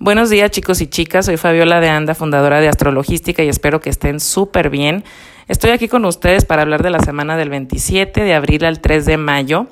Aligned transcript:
Buenos 0.00 0.30
días 0.30 0.52
chicos 0.52 0.80
y 0.80 0.86
chicas, 0.86 1.26
soy 1.26 1.38
Fabiola 1.38 1.80
de 1.80 1.88
Anda, 1.88 2.14
fundadora 2.14 2.60
de 2.60 2.68
Astrologística 2.68 3.42
y 3.42 3.48
espero 3.48 3.80
que 3.80 3.90
estén 3.90 4.20
súper 4.20 4.70
bien. 4.70 5.02
Estoy 5.48 5.70
aquí 5.70 5.88
con 5.88 6.04
ustedes 6.04 6.44
para 6.44 6.62
hablar 6.62 6.84
de 6.84 6.90
la 6.90 7.00
semana 7.00 7.36
del 7.36 7.50
27 7.50 8.22
de 8.22 8.32
abril 8.32 8.64
al 8.64 8.78
3 8.78 9.04
de 9.06 9.16
mayo. 9.16 9.66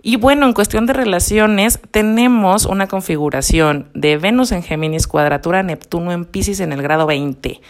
Y 0.00 0.16
bueno, 0.16 0.46
en 0.46 0.54
cuestión 0.54 0.86
de 0.86 0.94
relaciones, 0.94 1.80
tenemos 1.90 2.64
una 2.64 2.86
configuración 2.86 3.90
de 3.92 4.16
Venus 4.16 4.52
en 4.52 4.62
Géminis, 4.62 5.06
cuadratura 5.06 5.62
Neptuno 5.62 6.12
en 6.12 6.24
Pisces 6.24 6.60
en 6.60 6.72
el 6.72 6.80
grado 6.80 7.04
20. 7.04 7.60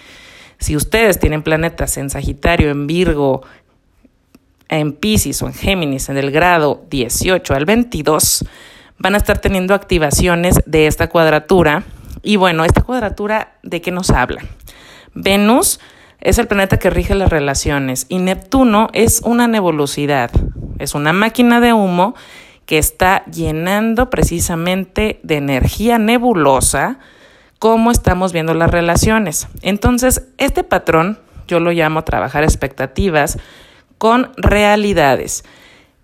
Si 0.61 0.77
ustedes 0.77 1.19
tienen 1.19 1.43
planetas 1.43 1.97
en 1.97 2.11
Sagitario, 2.11 2.71
en 2.71 2.87
Virgo, 2.87 3.43
en 4.69 4.93
Pisces 4.93 5.43
o 5.43 5.49
en 5.49 5.55
Géminis 5.55 6.09
en 6.11 6.17
el 6.17 6.31
grado 6.31 6.85
18 6.91 7.55
al 7.55 7.65
22, 7.65 8.45
van 8.99 9.15
a 9.15 9.19
estar 9.19 9.39
teniendo 9.39 9.75
activaciones 9.75 10.57
de 10.67 10.87
esta 10.87 11.09
cuadratura. 11.09 11.85
Y 12.23 12.37
bueno, 12.37 12.65
esta 12.65 12.83
cuadratura, 12.83 13.55
¿de 13.63 13.81
qué 13.81 13.91
nos 13.91 14.11
habla? 14.11 14.43
Venus 15.15 15.81
es 16.21 16.39
el 16.39 16.49
planeta 16.49 16.79
que 16.79 16.91
rige 16.91 17.15
las 17.15 17.31
relaciones 17.31 18.07
y 18.09 18.19
Neptuno 18.19 18.89
es 18.93 19.23
una 19.25 19.47
nebulosidad, 19.47 20.31
es 20.79 20.95
una 20.95 21.13
máquina 21.13 21.61
de 21.61 21.73
humo 21.73 22.15
que 22.67 22.79
está 22.79 23.25
llenando 23.27 24.11
precisamente 24.11 25.21
de 25.23 25.37
energía 25.37 25.99
nebulosa 25.99 26.99
cómo 27.59 27.91
estamos 27.91 28.33
viendo 28.33 28.53
las 28.55 28.71
relaciones. 28.71 29.49
Entonces, 29.63 30.27
este 30.37 30.65
patrón 30.65 31.19
yo 31.47 31.61
lo 31.61 31.71
llamo 31.73 32.05
trabajar 32.05 32.45
expectativas 32.45 33.39
con 33.97 34.33
realidades. 34.37 35.45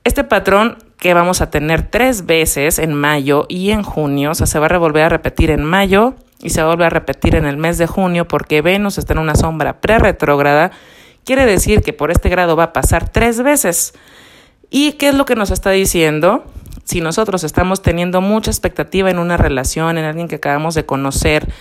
Este 0.04 0.24
patrón 0.24 0.78
que 0.98 1.14
vamos 1.14 1.40
a 1.40 1.50
tener 1.50 1.90
tres 1.90 2.26
veces 2.26 2.78
en 2.78 2.94
mayo 2.94 3.46
y 3.48 3.70
en 3.70 3.82
junio, 3.82 4.30
o 4.30 4.34
sea, 4.34 4.46
se 4.46 4.58
va 4.58 4.66
a 4.66 4.78
volver 4.78 5.04
a 5.04 5.08
repetir 5.08 5.50
en 5.50 5.64
mayo 5.64 6.14
y 6.40 6.50
se 6.50 6.62
va 6.62 6.68
a 6.68 6.70
volver 6.70 6.86
a 6.86 6.90
repetir 6.90 7.34
en 7.34 7.46
el 7.46 7.56
mes 7.56 7.78
de 7.78 7.86
junio 7.86 8.26
porque 8.26 8.62
Venus 8.62 8.98
está 8.98 9.12
en 9.12 9.18
una 9.18 9.34
sombra 9.34 9.80
pre-retrógrada, 9.80 10.70
quiere 11.24 11.46
decir 11.46 11.82
que 11.82 11.92
por 11.92 12.10
este 12.10 12.28
grado 12.28 12.56
va 12.56 12.64
a 12.64 12.72
pasar 12.72 13.08
tres 13.08 13.42
veces. 13.42 13.94
¿Y 14.70 14.92
qué 14.92 15.08
es 15.08 15.14
lo 15.14 15.24
que 15.24 15.36
nos 15.36 15.50
está 15.50 15.70
diciendo? 15.70 16.44
Si 16.84 17.00
nosotros 17.00 17.44
estamos 17.44 17.80
teniendo 17.80 18.20
mucha 18.20 18.50
expectativa 18.50 19.10
en 19.10 19.18
una 19.18 19.36
relación, 19.36 19.98
en 19.98 20.04
alguien 20.04 20.28
que 20.28 20.36
acabamos 20.36 20.74
de 20.74 20.84
conocer, 20.84 21.52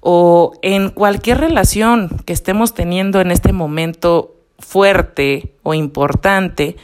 o 0.00 0.52
en 0.62 0.90
cualquier 0.90 1.38
relación 1.38 2.10
que 2.24 2.32
estemos 2.32 2.74
teniendo 2.74 3.20
en 3.20 3.32
este 3.32 3.52
momento 3.52 4.36
fuerte 4.58 5.54
o 5.64 5.74
importante, 5.74 6.76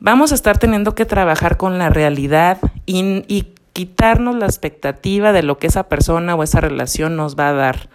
vamos 0.00 0.32
a 0.32 0.34
estar 0.34 0.58
teniendo 0.58 0.94
que 0.94 1.04
trabajar 1.04 1.56
con 1.56 1.78
la 1.78 1.90
realidad 1.90 2.58
y, 2.86 3.52
quitarnos 3.72 4.34
la 4.36 4.46
expectativa 4.46 5.32
de 5.32 5.42
lo 5.42 5.58
que 5.58 5.66
esa 5.66 5.86
persona 5.86 6.34
o 6.34 6.42
esa 6.42 6.62
relación 6.62 7.14
nos 7.14 7.36
va 7.36 7.50
a 7.50 7.52
dar. 7.52 7.90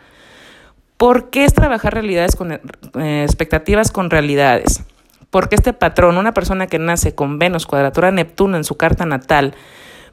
¿Por 0.96 1.32
qué 1.32 1.44
es 1.44 1.56
trabajar 1.56 1.96
realidades 1.96 2.36
con 2.36 2.52
eh, 2.52 3.24
expectativas 3.24 3.90
con 3.90 4.12
realidades? 4.12 4.84
Porque 5.32 5.56
este 5.56 5.74
patrón, 5.74 6.18
una 6.20 6.36
persona 6.36 6.68
que 6.68 6.78
nace 6.78 7.16
con 7.16 7.40
Venus, 7.40 7.66
cuadratura 7.66 8.12
Neptuno 8.12 8.58
en 8.58 8.64
su 8.64 8.78
carta 8.78 9.08
natal, 9.08 9.56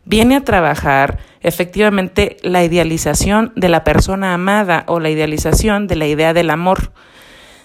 viene 0.06 0.36
a 0.36 0.44
trabajar 0.44 1.18
efectivamente 1.42 2.38
la 2.42 2.64
idealización 2.64 3.52
de 3.54 3.68
la 3.68 3.84
persona 3.84 4.32
amada 4.32 4.84
o 4.86 5.00
la 5.00 5.10
idealización 5.10 5.86
de 5.86 5.96
la 5.96 6.06
idea 6.06 6.32
del 6.32 6.48
amor. 6.48 6.92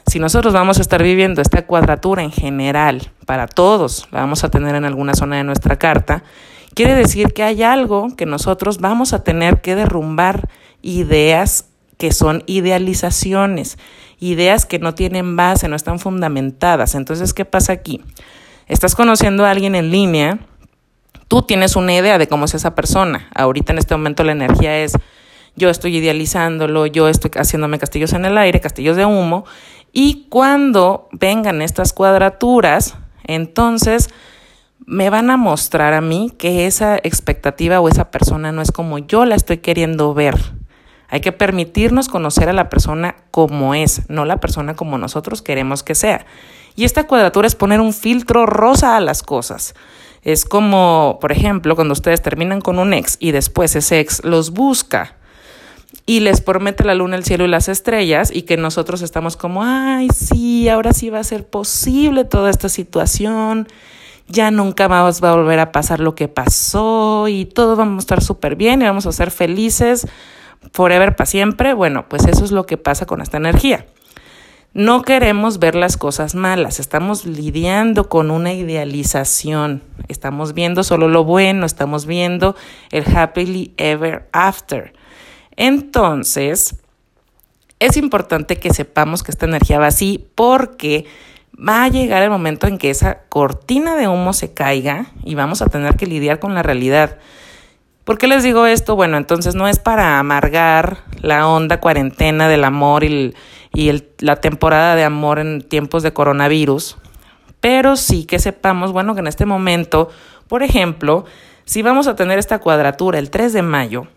Si 0.05 0.19
nosotros 0.19 0.53
vamos 0.53 0.77
a 0.77 0.81
estar 0.81 1.01
viviendo 1.01 1.41
esta 1.41 1.65
cuadratura 1.65 2.23
en 2.23 2.31
general, 2.31 3.11
para 3.25 3.47
todos, 3.47 4.07
la 4.11 4.19
vamos 4.21 4.43
a 4.43 4.49
tener 4.49 4.75
en 4.75 4.85
alguna 4.85 5.15
zona 5.15 5.37
de 5.37 5.43
nuestra 5.43 5.77
carta, 5.77 6.23
quiere 6.73 6.93
decir 6.93 7.33
que 7.33 7.43
hay 7.43 7.63
algo 7.63 8.15
que 8.15 8.25
nosotros 8.25 8.79
vamos 8.79 9.13
a 9.13 9.23
tener 9.23 9.61
que 9.61 9.75
derrumbar 9.75 10.49
ideas 10.81 11.69
que 11.97 12.11
son 12.11 12.43
idealizaciones, 12.47 13.77
ideas 14.19 14.65
que 14.65 14.79
no 14.79 14.93
tienen 14.93 15.35
base, 15.35 15.67
no 15.67 15.75
están 15.75 15.99
fundamentadas. 15.99 16.95
Entonces, 16.95 17.33
¿qué 17.33 17.45
pasa 17.45 17.73
aquí? 17.73 18.01
Estás 18.67 18.95
conociendo 18.95 19.45
a 19.45 19.51
alguien 19.51 19.75
en 19.75 19.89
línea, 19.89 20.39
tú 21.27 21.43
tienes 21.43 21.75
una 21.75 21.93
idea 21.93 22.17
de 22.17 22.27
cómo 22.27 22.45
es 22.45 22.53
esa 22.55 22.75
persona. 22.75 23.29
Ahorita 23.35 23.71
en 23.71 23.79
este 23.79 23.95
momento 23.95 24.23
la 24.23 24.33
energía 24.33 24.79
es 24.79 24.93
yo 25.55 25.69
estoy 25.69 25.97
idealizándolo, 25.97 26.87
yo 26.87 27.07
estoy 27.07 27.31
haciéndome 27.35 27.77
castillos 27.77 28.13
en 28.13 28.25
el 28.25 28.37
aire, 28.37 28.59
castillos 28.59 28.97
de 28.97 29.05
humo, 29.05 29.45
y 29.93 30.25
cuando 30.29 31.07
vengan 31.11 31.61
estas 31.61 31.93
cuadraturas, 31.93 32.95
entonces 33.25 34.09
me 34.85 35.11
van 35.11 35.29
a 35.29 35.37
mostrar 35.37 35.93
a 35.93 36.01
mí 36.01 36.33
que 36.35 36.65
esa 36.65 36.97
expectativa 36.97 37.79
o 37.79 37.87
esa 37.87 38.09
persona 38.09 38.51
no 38.51 38.63
es 38.63 38.71
como 38.71 38.97
yo 38.97 39.23
la 39.25 39.35
estoy 39.35 39.59
queriendo 39.59 40.15
ver. 40.15 40.35
Hay 41.09 41.21
que 41.21 41.31
permitirnos 41.31 42.09
conocer 42.09 42.49
a 42.49 42.53
la 42.53 42.69
persona 42.69 43.15
como 43.29 43.75
es, 43.75 44.09
no 44.09 44.25
la 44.25 44.39
persona 44.39 44.75
como 44.75 44.97
nosotros 44.97 45.43
queremos 45.43 45.83
que 45.83 45.93
sea. 45.93 46.25
Y 46.75 46.85
esta 46.85 47.05
cuadratura 47.05 47.45
es 47.45 47.53
poner 47.53 47.79
un 47.79 47.93
filtro 47.93 48.47
rosa 48.47 48.97
a 48.97 48.99
las 48.99 49.21
cosas. 49.21 49.75
Es 50.23 50.43
como, 50.43 51.19
por 51.21 51.31
ejemplo, 51.31 51.75
cuando 51.75 51.91
ustedes 51.91 52.23
terminan 52.23 52.61
con 52.61 52.79
un 52.79 52.93
ex 52.93 53.17
y 53.19 53.29
después 53.29 53.75
ese 53.75 53.99
ex 53.99 54.23
los 54.23 54.51
busca 54.51 55.17
y 56.05 56.19
les 56.19 56.41
promete 56.41 56.83
la 56.83 56.95
luna, 56.95 57.15
el 57.15 57.23
cielo 57.23 57.45
y 57.45 57.47
las 57.47 57.69
estrellas 57.69 58.31
y 58.33 58.43
que 58.43 58.57
nosotros 58.57 59.01
estamos 59.01 59.37
como, 59.37 59.63
ay, 59.63 60.09
sí, 60.09 60.67
ahora 60.67 60.93
sí 60.93 61.09
va 61.09 61.19
a 61.19 61.23
ser 61.23 61.45
posible 61.45 62.25
toda 62.25 62.49
esta 62.49 62.67
situación, 62.69 63.67
ya 64.27 64.51
nunca 64.51 64.89
más 64.89 65.23
va 65.23 65.31
a 65.31 65.35
volver 65.35 65.59
a 65.59 65.71
pasar 65.71 65.99
lo 65.99 66.15
que 66.15 66.27
pasó 66.27 67.27
y 67.27 67.45
todo 67.45 67.75
vamos 67.75 67.97
a 67.97 67.99
estar 67.99 68.23
súper 68.23 68.55
bien 68.55 68.81
y 68.81 68.85
vamos 68.85 69.05
a 69.05 69.11
ser 69.11 69.31
felices 69.31 70.07
forever 70.71 71.15
para 71.15 71.25
siempre. 71.25 71.73
Bueno, 71.73 72.07
pues 72.07 72.25
eso 72.25 72.43
es 72.43 72.51
lo 72.51 72.65
que 72.65 72.77
pasa 72.77 73.05
con 73.05 73.21
esta 73.21 73.37
energía. 73.37 73.85
No 74.73 75.03
queremos 75.03 75.59
ver 75.59 75.75
las 75.75 75.97
cosas 75.97 76.33
malas, 76.33 76.79
estamos 76.79 77.25
lidiando 77.25 78.09
con 78.09 78.31
una 78.31 78.53
idealización, 78.53 79.83
estamos 80.07 80.53
viendo 80.55 80.83
solo 80.83 81.07
lo 81.07 81.23
bueno, 81.23 81.67
estamos 81.67 82.07
viendo 82.07 82.55
el 82.89 83.05
happily 83.15 83.75
ever 83.77 84.27
after. 84.31 84.93
Entonces, 85.55 86.75
es 87.79 87.97
importante 87.97 88.57
que 88.57 88.73
sepamos 88.73 89.23
que 89.23 89.31
esta 89.31 89.45
energía 89.45 89.79
va 89.79 89.87
así 89.87 90.25
porque 90.35 91.05
va 91.57 91.83
a 91.83 91.89
llegar 91.89 92.23
el 92.23 92.29
momento 92.29 92.67
en 92.67 92.77
que 92.77 92.89
esa 92.89 93.23
cortina 93.29 93.95
de 93.95 94.07
humo 94.07 94.33
se 94.33 94.53
caiga 94.53 95.07
y 95.23 95.35
vamos 95.35 95.61
a 95.61 95.67
tener 95.67 95.95
que 95.95 96.07
lidiar 96.07 96.39
con 96.39 96.55
la 96.55 96.63
realidad. 96.63 97.17
¿Por 98.03 98.17
qué 98.17 98.27
les 98.27 98.43
digo 98.43 98.65
esto? 98.65 98.95
Bueno, 98.95 99.17
entonces 99.17 99.55
no 99.55 99.67
es 99.67 99.79
para 99.79 100.19
amargar 100.19 101.03
la 101.21 101.47
onda 101.47 101.79
cuarentena 101.79 102.49
del 102.49 102.65
amor 102.65 103.03
y, 103.03 103.33
la 104.19 104.35
temporada 104.35 104.95
de 104.95 105.03
amor 105.03 105.39
en 105.39 105.61
tiempos 105.61 106.03
de 106.03 106.13
coronavirus, 106.13 106.97
pero 107.59 107.95
sí 107.95 108.25
que 108.25 108.37
sepamos, 108.37 108.91
bueno, 108.91 109.15
que 109.15 109.21
en 109.21 109.27
este 109.27 109.45
momento, 109.45 110.09
por 110.47 110.63
ejemplo, 110.63 111.25
si 111.65 111.81
vamos 111.81 112.07
a 112.07 112.15
tener 112.15 112.37
esta 112.37 112.59
cuadratura 112.59 113.19
el 113.19 113.31
3 113.31 113.53
de 113.53 113.61
mayo, 113.61 114.07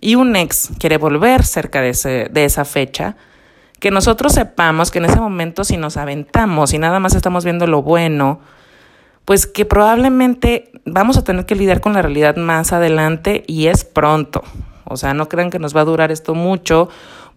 y 0.00 0.14
un 0.14 0.36
ex 0.36 0.70
quiere 0.78 0.98
volver 0.98 1.44
cerca 1.44 1.80
de, 1.80 1.90
ese, 1.90 2.28
de 2.30 2.44
esa 2.44 2.64
fecha, 2.64 3.16
que 3.80 3.90
nosotros 3.90 4.32
sepamos 4.32 4.90
que 4.90 4.98
en 4.98 5.06
ese 5.06 5.20
momento 5.20 5.64
si 5.64 5.76
nos 5.76 5.96
aventamos 5.96 6.72
y 6.72 6.78
nada 6.78 6.98
más 7.00 7.14
estamos 7.14 7.44
viendo 7.44 7.66
lo 7.66 7.82
bueno, 7.82 8.40
pues 9.24 9.46
que 9.46 9.64
probablemente 9.64 10.70
vamos 10.84 11.16
a 11.16 11.24
tener 11.24 11.46
que 11.46 11.56
lidiar 11.56 11.80
con 11.80 11.92
la 11.92 12.02
realidad 12.02 12.36
más 12.36 12.72
adelante 12.72 13.42
y 13.46 13.66
es 13.66 13.84
pronto. 13.84 14.42
O 14.84 14.96
sea, 14.96 15.14
no 15.14 15.28
crean 15.28 15.50
que 15.50 15.58
nos 15.58 15.76
va 15.76 15.80
a 15.80 15.84
durar 15.84 16.12
esto 16.12 16.34
mucho 16.34 16.88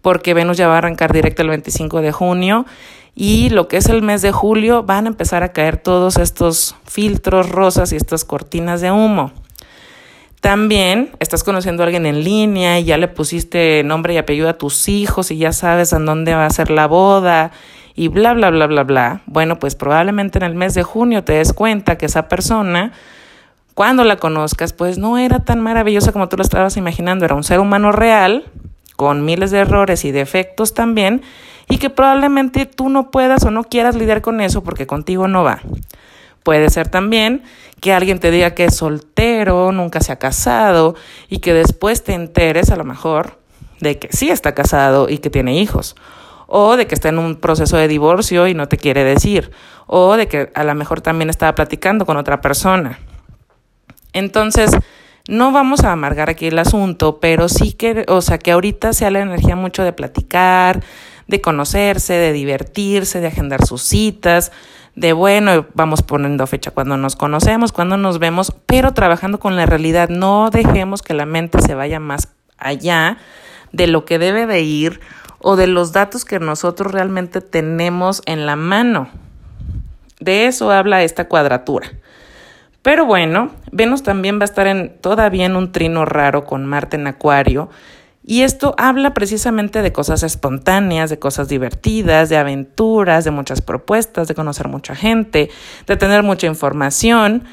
porque 0.02 0.34
Venus 0.34 0.58
ya 0.58 0.68
va 0.68 0.76
a 0.76 0.78
arrancar 0.78 1.12
directo 1.12 1.41
el 1.41 1.50
25 1.50 2.02
de 2.02 2.12
junio 2.12 2.66
y 3.16 3.50
lo 3.50 3.68
que 3.68 3.78
es 3.78 3.88
el 3.88 4.02
mes 4.02 4.22
de 4.22 4.31
julio 4.31 4.84
van 4.84 5.06
a 5.06 5.09
empezar 5.09 5.44
a 5.44 5.52
caer 5.52 5.78
todos 5.78 6.18
estos 6.18 6.76
filtros 6.86 7.50
rosas 7.50 7.91
y 7.91 7.96
estas 7.96 8.24
cortinas 8.24 8.81
de 8.81 8.91
humo. 8.91 9.31
También 10.41 11.11
estás 11.19 11.44
conociendo 11.44 11.83
a 11.83 11.85
alguien 11.85 12.05
en 12.05 12.23
línea 12.23 12.79
y 12.79 12.85
ya 12.85 12.97
le 12.97 13.09
pusiste 13.09 13.84
nombre 13.84 14.14
y 14.14 14.17
apellido 14.17 14.47
a 14.47 14.53
tus 14.58 14.87
hijos 14.87 15.31
y 15.31 15.37
ya 15.37 15.52
sabes 15.52 15.91
en 15.91 16.05
dónde 16.05 16.34
va 16.34 16.46
a 16.46 16.49
ser 16.49 16.72
la 16.72 16.87
boda 16.87 17.52
y 17.93 18.08
bla, 18.08 18.34
bla, 18.34 18.49
bla, 18.49 18.67
bla, 18.67 18.84
bla. 18.84 19.22
Bueno, 19.25 19.59
pues 19.59 19.75
probablemente 19.75 20.40
en 20.40 20.46
el 20.46 20.55
mes 20.55 20.73
de 20.73 20.84
junio 20.84 21.25
te 21.25 21.34
des 21.34 21.52
cuenta 21.52 21.97
que 21.97 22.05
esa 22.05 22.29
persona, 22.29 22.93
cuando 23.73 24.05
la 24.05 24.16
conozcas, 24.16 24.72
pues 24.72 24.97
no 24.97 25.17
era 25.17 25.40
tan 25.40 25.59
maravillosa 25.59 26.14
como 26.14 26.29
tú 26.29 26.37
lo 26.37 26.43
estabas 26.43 26.78
imaginando. 26.78 27.25
Era 27.25 27.35
un 27.35 27.43
ser 27.43 27.59
humano 27.59 27.91
real, 27.91 28.46
con 28.96 29.25
miles 29.25 29.52
de 29.52 29.59
errores 29.59 30.05
y 30.05 30.11
defectos 30.11 30.73
también, 30.73 31.22
y 31.67 31.78
que 31.78 31.90
probablemente 31.90 32.66
tú 32.66 32.87
no 32.87 33.11
puedas 33.11 33.43
o 33.43 33.52
no 33.52 33.66
quieras 33.66 33.96
lidiar 33.96 34.22
con 34.22 34.40
eso 34.40 34.64
porque 34.64 34.87
contigo 34.87 35.28
no 35.28 35.43
va. 35.43 35.59
Puede 36.44 36.70
ser 36.70 36.88
también 36.88 37.44
que 37.82 37.94
alguien 37.94 38.20
te 38.20 38.32
diga 38.32 38.52
que 38.56 38.66
es 38.66 38.76
soltero, 38.76 39.72
nunca 39.72 40.02
se 40.02 40.12
ha 40.12 40.18
casado 40.18 40.96
y 41.30 41.40
que 41.40 41.53
después 41.53 42.03
te 42.03 42.14
enteres 42.14 42.72
a 42.72 42.76
lo 42.76 42.84
mejor 42.84 43.40
de 43.80 44.00
que 44.00 44.09
sí 44.12 44.30
está 44.30 44.53
casado 44.53 45.09
y 45.09 45.20
que 45.20 45.30
tiene 45.30 45.58
hijos 45.59 45.96
o 46.47 46.76
de 46.76 46.88
que 46.88 46.96
está 46.96 47.09
en 47.09 47.20
un 47.20 47.36
proceso 47.36 47.78
de 47.78 47.88
divorcio 47.88 48.47
y 48.47 48.53
no 48.53 48.68
te 48.68 48.78
quiere 48.78 49.03
decir 49.03 49.52
o 49.86 50.18
de 50.18 50.28
que 50.28 50.52
a 50.53 50.64
lo 50.64 50.76
mejor 50.76 51.02
también 51.02 51.30
estaba 51.30 51.56
platicando 51.56 52.06
con 52.06 52.18
otra 52.18 52.41
persona. 52.41 53.00
Entonces, 54.14 54.72
no 55.28 55.52
vamos 55.52 55.84
a 55.84 55.91
amargar 55.91 56.30
aquí 56.30 56.47
el 56.47 56.58
asunto, 56.58 57.20
pero 57.20 57.50
sí 57.50 57.74
que, 57.74 58.06
o 58.08 58.22
sea, 58.22 58.40
que 58.40 58.52
ahorita 58.52 58.94
sea 58.94 59.12
la 59.12 59.20
energía 59.20 59.56
mucho 59.56 59.84
de 59.84 59.94
platicar, 59.94 60.84
de 61.28 61.41
conocerse, 61.41 62.14
de 62.14 62.34
divertirse, 62.34 63.20
de 63.20 63.28
agendar 63.28 63.66
sus 63.66 63.84
citas, 63.84 64.52
de 64.96 65.14
bueno, 65.14 65.68
vamos 65.74 66.02
poniendo 66.02 66.46
fecha 66.47 66.72
cuando 66.72 66.97
nos 66.97 67.16
conocemos, 67.16 67.72
cuando 67.72 67.97
nos 67.97 68.20
vemos, 68.20 68.53
pero 68.66 68.94
trabajando 68.94 69.40
con 69.40 69.56
la 69.56 69.66
realidad. 69.66 70.09
No 70.09 70.50
dejemos 70.50 71.02
que 71.02 71.14
la 71.14 71.26
mente 71.26 71.62
se 71.62 71.76
vaya 71.76 72.00
más 72.00 72.30
allá 72.58 73.18
de 73.72 73.88
lo 73.88 74.06
que 74.06 74.20
debe 74.20 74.46
de 74.46 74.62
ir 74.62 75.00
o 75.40 75.56
de 75.56 75.68
los 75.68 75.94
datos 75.94 76.26
que 76.26 76.40
nosotros 76.40 76.91
realmente 76.91 77.41
tenemos 77.41 78.22
en 78.26 78.46
la 78.46 78.56
mano. 78.56 79.09
De 80.20 80.47
eso 80.47 80.72
habla 80.72 81.03
esta 81.03 81.28
cuadratura. 81.28 81.90
Pero 82.82 83.06
bueno, 83.06 83.52
Venus 83.72 84.03
también 84.03 84.40
va 84.40 84.44
a 84.44 84.46
estar 84.46 84.68
en, 84.68 84.97
todavía 85.00 85.46
en 85.46 85.56
un 85.56 85.72
trino 85.72 86.06
raro 86.06 86.46
con 86.46 86.66
Marte 86.66 86.97
en 86.97 87.08
Acuario. 87.08 87.70
Y 88.29 88.43
esto 88.43 88.76
habla 88.78 89.16
precisamente 89.16 89.81
de 89.81 89.91
cosas 89.91 90.22
espontáneas, 90.22 91.09
de 91.09 91.17
cosas 91.17 91.47
divertidas, 91.47 92.29
de 92.29 92.37
aventuras, 92.37 93.26
de 93.26 93.31
muchas 93.31 93.64
propuestas, 93.64 94.28
de 94.28 94.35
conocer 94.35 94.67
mucha 94.67 94.93
gente, 94.93 95.49
de 95.87 95.97
tener 95.97 96.22
mucha 96.22 96.46
información. 96.46 97.46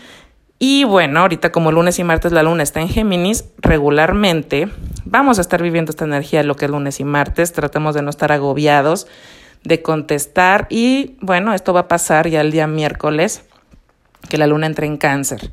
Y 0.59 0.85
bueno, 0.85 1.21
ahorita 1.21 1.51
como 1.51 1.73
lunes 1.73 1.99
y 1.99 2.05
martes 2.05 2.31
la 2.31 2.43
luna 2.43 2.63
está 2.63 2.83
en 2.83 2.91
Géminis, 2.91 3.47
regularmente 3.57 4.69
vamos 5.07 5.39
a 5.39 5.41
estar 5.41 5.63
viviendo 5.63 5.89
esta 5.89 6.05
energía 6.05 6.43
lo 6.43 6.57
que 6.57 6.67
es 6.67 6.71
lunes 6.71 7.01
y 7.01 7.05
martes. 7.05 7.55
Tratemos 7.55 7.95
de 7.95 8.03
no 8.03 8.11
estar 8.11 8.31
agobiados, 8.31 9.07
de 9.65 9.81
contestar. 9.81 10.67
Y 10.69 11.17
bueno, 11.23 11.55
esto 11.55 11.73
va 11.73 11.81
a 11.81 11.89
pasar 11.89 12.29
ya 12.29 12.43
el 12.43 12.53
día 12.53 12.67
miércoles 12.67 13.45
que 14.29 14.37
la 14.37 14.47
luna 14.47 14.67
entre 14.67 14.87
en 14.87 14.99
cáncer. 14.99 15.53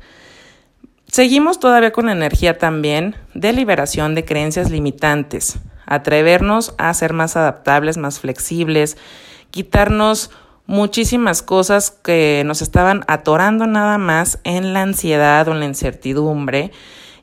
Seguimos 1.14 1.60
todavía 1.60 1.92
con 1.92 2.08
energía 2.08 2.58
también 2.58 3.14
de 3.34 3.52
liberación 3.52 4.16
de 4.16 4.24
creencias 4.24 4.72
limitantes, 4.72 5.60
atrevernos 5.86 6.74
a 6.76 6.92
ser 6.92 7.12
más 7.12 7.36
adaptables, 7.36 7.96
más 7.98 8.18
flexibles, 8.18 8.96
quitarnos 9.52 10.32
muchísimas 10.66 11.40
cosas 11.40 11.92
que 11.92 12.42
nos 12.44 12.62
estaban 12.62 13.04
atorando 13.06 13.68
nada 13.68 13.96
más 13.96 14.40
en 14.42 14.72
la 14.72 14.82
ansiedad 14.82 15.46
o 15.46 15.52
en 15.52 15.60
la 15.60 15.66
incertidumbre 15.66 16.72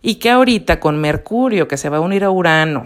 y 0.01 0.15
que 0.15 0.29
ahorita 0.29 0.79
con 0.79 1.01
Mercurio 1.01 1.67
que 1.67 1.75
se 1.75 1.89
va 1.89 1.97
a 1.97 1.99
unir 1.99 2.23
a 2.23 2.31
Urano, 2.31 2.85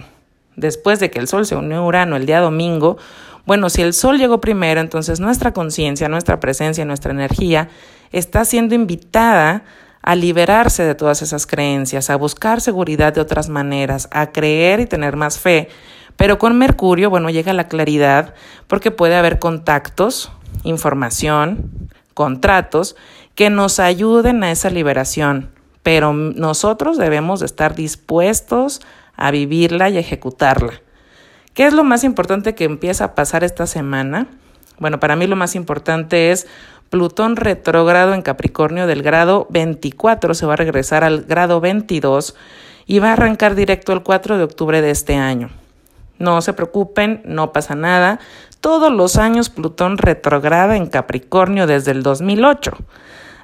después 0.56 1.00
de 1.00 1.12
que 1.12 1.20
el 1.20 1.28
Sol 1.28 1.46
se 1.46 1.56
unió 1.56 1.78
a 1.78 1.86
Urano 1.86 2.16
el 2.16 2.26
día 2.26 2.40
domingo, 2.40 2.98
bueno, 3.46 3.70
si 3.70 3.84
el 3.84 3.94
Sol 3.94 4.18
llegó 4.18 4.42
primero, 4.42 4.82
entonces 4.82 5.20
nuestra 5.20 5.54
conciencia, 5.54 6.10
nuestra 6.10 6.40
presencia, 6.40 6.84
nuestra 6.84 7.12
energía 7.12 7.70
está 8.12 8.44
siendo 8.44 8.74
invitada 8.74 9.66
a 10.06 10.16
liberarse 10.16 10.84
de 10.84 10.94
todas 10.94 11.24
esas 11.24 11.48
creencias, 11.48 12.12
a 12.12 12.16
buscar 12.16 12.62
seguridad 12.62 13.12
de 13.12 13.22
otras 13.22 13.50
maneras, 13.50 14.08
a 14.12 14.32
creer 14.32 14.80
y 14.80 14.86
tener 14.86 15.16
más 15.16 15.40
fe. 15.40 15.68
Pero 16.16 16.38
con 16.38 16.56
Mercurio, 16.60 17.10
bueno, 17.10 17.32
llega 17.32 17.54
la 17.54 17.68
claridad 17.68 18.36
porque 18.68 18.92
puede 18.92 19.16
haber 19.16 19.40
contactos, 19.40 20.32
información, 20.64 21.90
contratos 22.14 22.96
que 23.34 23.50
nos 23.50 23.80
ayuden 23.80 24.44
a 24.44 24.52
esa 24.52 24.70
liberación. 24.70 25.50
Pero 25.82 26.14
nosotros 26.14 27.00
debemos 27.00 27.42
estar 27.42 27.74
dispuestos 27.74 28.82
a 29.16 29.32
vivirla 29.32 29.90
y 29.90 29.98
ejecutarla. 29.98 30.74
¿Qué 31.56 31.66
es 31.66 31.74
lo 31.74 31.84
más 31.84 32.04
importante 32.04 32.54
que 32.54 32.66
empieza 32.66 33.06
a 33.06 33.16
pasar 33.16 33.44
esta 33.44 33.66
semana? 33.66 34.28
Bueno, 34.78 35.00
para 35.00 35.16
mí 35.16 35.26
lo 35.26 35.36
más 35.36 35.56
importante 35.56 36.32
es 36.32 36.48
Plutón 36.90 37.36
retrógrado 37.36 38.14
en 38.14 38.22
Capricornio 38.22 38.88
del 38.88 39.02
grado 39.02 39.48
24, 39.50 40.34
se 40.34 40.46
va 40.46 40.54
a 40.54 40.58
regresar 40.58 41.04
al 41.04 41.24
grado 41.24 41.60
22 41.60 42.36
y 42.86 43.00
va 43.00 43.10
a 43.10 43.14
arrancar 43.14 43.56
directo 43.56 43.94
el 43.94 44.04
4 44.04 44.38
de 44.38 44.44
octubre 44.44 44.82
de 44.82 44.92
este 44.92 45.16
año. 45.16 45.50
No 46.18 46.42
se 46.42 46.54
preocupen, 46.54 47.22
no 47.26 47.52
pasa 47.52 47.76
nada. 47.76 48.20
Todos 48.62 48.92
los 48.92 49.18
años 49.18 49.50
Plutón 49.50 49.98
retrograda 49.98 50.78
en 50.78 50.88
Capricornio 50.88 51.68
desde 51.68 51.92
el 51.92 52.04
2008. 52.04 52.72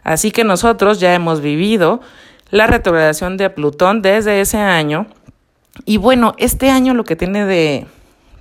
Así 0.04 0.32
que 0.32 0.44
nosotros 0.44 1.00
ya 1.00 1.14
hemos 1.14 1.42
vivido 1.42 2.02
la 2.50 2.68
retrogradación 2.68 3.38
de 3.38 3.50
Plutón 3.50 4.02
desde 4.02 4.42
ese 4.42 4.58
año. 4.58 5.08
Y 5.86 5.98
bueno, 5.98 6.34
este 6.38 6.70
año 6.70 6.94
lo 6.94 7.04
que 7.04 7.16
tiene 7.16 7.46
de 7.46 7.88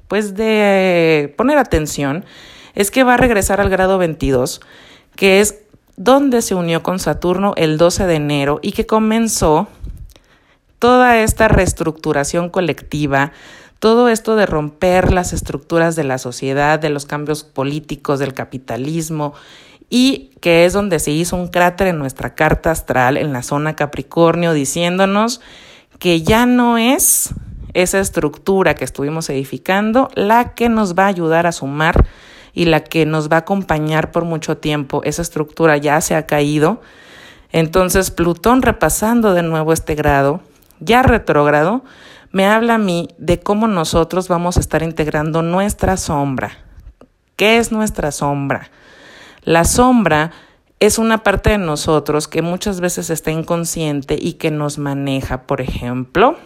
pues 0.08 0.34
de 0.34 1.32
poner 1.36 1.56
atención 1.58 2.24
es 2.74 2.90
que 2.90 3.04
va 3.04 3.14
a 3.14 3.16
regresar 3.16 3.60
al 3.60 3.70
grado 3.70 3.96
22, 3.98 4.60
que 5.20 5.40
es 5.40 5.56
donde 5.98 6.40
se 6.40 6.54
unió 6.54 6.82
con 6.82 6.98
Saturno 6.98 7.52
el 7.58 7.76
12 7.76 8.06
de 8.06 8.14
enero 8.14 8.58
y 8.62 8.72
que 8.72 8.86
comenzó 8.86 9.68
toda 10.78 11.18
esta 11.18 11.46
reestructuración 11.46 12.48
colectiva, 12.48 13.32
todo 13.80 14.08
esto 14.08 14.34
de 14.34 14.46
romper 14.46 15.12
las 15.12 15.34
estructuras 15.34 15.94
de 15.94 16.04
la 16.04 16.16
sociedad, 16.16 16.78
de 16.78 16.88
los 16.88 17.04
cambios 17.04 17.44
políticos, 17.44 18.18
del 18.18 18.32
capitalismo, 18.32 19.34
y 19.90 20.30
que 20.40 20.64
es 20.64 20.72
donde 20.72 20.98
se 20.98 21.10
hizo 21.10 21.36
un 21.36 21.48
cráter 21.48 21.88
en 21.88 21.98
nuestra 21.98 22.34
carta 22.34 22.70
astral, 22.70 23.18
en 23.18 23.34
la 23.34 23.42
zona 23.42 23.76
Capricornio, 23.76 24.54
diciéndonos 24.54 25.42
que 25.98 26.22
ya 26.22 26.46
no 26.46 26.78
es 26.78 27.34
esa 27.74 28.00
estructura 28.00 28.74
que 28.74 28.86
estuvimos 28.86 29.28
edificando, 29.28 30.08
la 30.14 30.54
que 30.54 30.70
nos 30.70 30.94
va 30.94 31.04
a 31.04 31.08
ayudar 31.08 31.46
a 31.46 31.52
sumar 31.52 32.06
y 32.52 32.66
la 32.66 32.84
que 32.84 33.06
nos 33.06 33.30
va 33.30 33.36
a 33.36 33.40
acompañar 33.40 34.10
por 34.10 34.24
mucho 34.24 34.56
tiempo. 34.58 35.02
Esa 35.04 35.22
estructura 35.22 35.76
ya 35.76 36.00
se 36.00 36.14
ha 36.14 36.26
caído. 36.26 36.80
Entonces 37.52 38.10
Plutón 38.10 38.62
repasando 38.62 39.34
de 39.34 39.42
nuevo 39.42 39.72
este 39.72 39.94
grado, 39.94 40.40
ya 40.78 41.02
retrógrado, 41.02 41.82
me 42.32 42.46
habla 42.46 42.74
a 42.74 42.78
mí 42.78 43.08
de 43.18 43.40
cómo 43.40 43.66
nosotros 43.66 44.28
vamos 44.28 44.56
a 44.56 44.60
estar 44.60 44.82
integrando 44.82 45.42
nuestra 45.42 45.96
sombra. 45.96 46.52
¿Qué 47.36 47.58
es 47.58 47.72
nuestra 47.72 48.12
sombra? 48.12 48.70
La 49.42 49.64
sombra 49.64 50.30
es 50.78 50.98
una 50.98 51.22
parte 51.22 51.50
de 51.50 51.58
nosotros 51.58 52.28
que 52.28 52.40
muchas 52.40 52.80
veces 52.80 53.10
está 53.10 53.30
inconsciente 53.30 54.16
y 54.20 54.34
que 54.34 54.50
nos 54.50 54.78
maneja. 54.78 55.42
Por 55.42 55.60
ejemplo, 55.60 56.36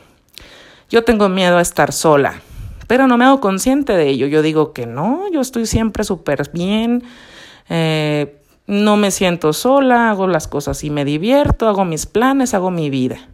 yo 0.89 1.05
tengo 1.05 1.29
miedo 1.29 1.59
a 1.59 1.63
estar 1.63 1.93
sola, 1.93 2.41
pero 2.87 3.07
no 3.07 3.17
me 3.17 3.25
hago 3.25 3.41
consciente 3.41 3.95
de 3.95 4.09
ello. 4.09 4.27
Yo 4.27 4.43
digo 4.43 4.73
que 4.73 4.87
no, 4.87 5.31
yo 5.33 5.41
estoy 5.41 5.67
siempre 5.67 6.05
súper 6.05 6.51
bien, 6.53 7.03
eh, 7.69 8.41
no 8.67 8.97
me 8.97 9.11
siento 9.11 9.53
sola, 9.53 10.11
hago 10.11 10.27
las 10.27 10.49
cosas 10.49 10.85
y 10.85 10.91
me 10.91 11.05
divierto, 11.05 11.69
hago 11.69 11.85
mis 11.85 12.07
planes, 12.07 12.55
hago 12.55 12.71
mi 12.71 12.91
vida. 12.91 13.29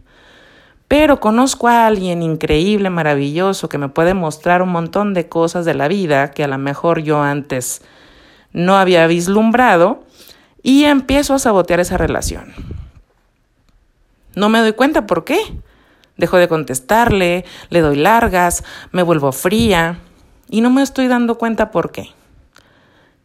Pero 0.87 1.21
conozco 1.21 1.69
a 1.69 1.87
alguien 1.87 2.21
increíble, 2.21 2.89
maravilloso, 2.89 3.69
que 3.69 3.77
me 3.77 3.87
puede 3.87 4.13
mostrar 4.13 4.61
un 4.61 4.69
montón 4.69 5.13
de 5.13 5.29
cosas 5.29 5.63
de 5.63 5.73
la 5.73 5.87
vida 5.87 6.31
que 6.31 6.43
a 6.43 6.49
lo 6.49 6.57
mejor 6.57 6.99
yo 7.01 7.21
antes 7.21 7.81
no 8.51 8.75
había 8.75 9.07
vislumbrado 9.07 10.03
y 10.61 10.83
empiezo 10.83 11.33
a 11.33 11.39
sabotear 11.39 11.79
esa 11.79 11.97
relación. 11.97 12.53
No 14.35 14.49
me 14.49 14.59
doy 14.59 14.73
cuenta 14.73 15.07
por 15.07 15.23
qué. 15.23 15.39
Dejo 16.17 16.37
de 16.37 16.47
contestarle, 16.47 17.45
le 17.69 17.81
doy 17.81 17.95
largas, 17.95 18.63
me 18.91 19.03
vuelvo 19.03 19.31
fría 19.31 19.99
y 20.49 20.61
no 20.61 20.69
me 20.69 20.81
estoy 20.81 21.07
dando 21.07 21.37
cuenta 21.37 21.71
por 21.71 21.91
qué. 21.91 22.09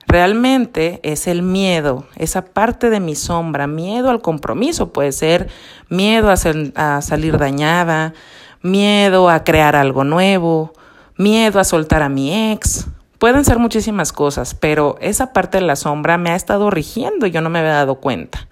Realmente 0.06 1.00
es 1.02 1.26
el 1.26 1.42
miedo, 1.42 2.06
esa 2.14 2.44
parte 2.44 2.90
de 2.90 3.00
mi 3.00 3.16
sombra, 3.16 3.66
miedo 3.66 4.08
al 4.08 4.22
compromiso, 4.22 4.92
puede 4.92 5.10
ser 5.10 5.48
miedo 5.88 6.30
a, 6.30 6.36
a 6.76 7.02
salir 7.02 7.38
dañada, 7.38 8.14
miedo 8.62 9.28
a 9.28 9.42
crear 9.42 9.74
algo 9.74 10.04
nuevo, 10.04 10.72
miedo 11.16 11.58
a 11.58 11.64
soltar 11.64 12.02
a 12.02 12.08
mi 12.08 12.52
ex. 12.52 12.86
Pueden 13.18 13.44
ser 13.44 13.58
muchísimas 13.58 14.12
cosas, 14.12 14.54
pero 14.54 14.96
esa 15.00 15.32
parte 15.32 15.58
de 15.58 15.66
la 15.66 15.74
sombra 15.74 16.18
me 16.18 16.30
ha 16.30 16.36
estado 16.36 16.70
rigiendo 16.70 17.26
y 17.26 17.32
yo 17.32 17.40
no 17.40 17.50
me 17.50 17.58
había 17.58 17.72
dado 17.72 17.96
cuenta. 17.96 18.46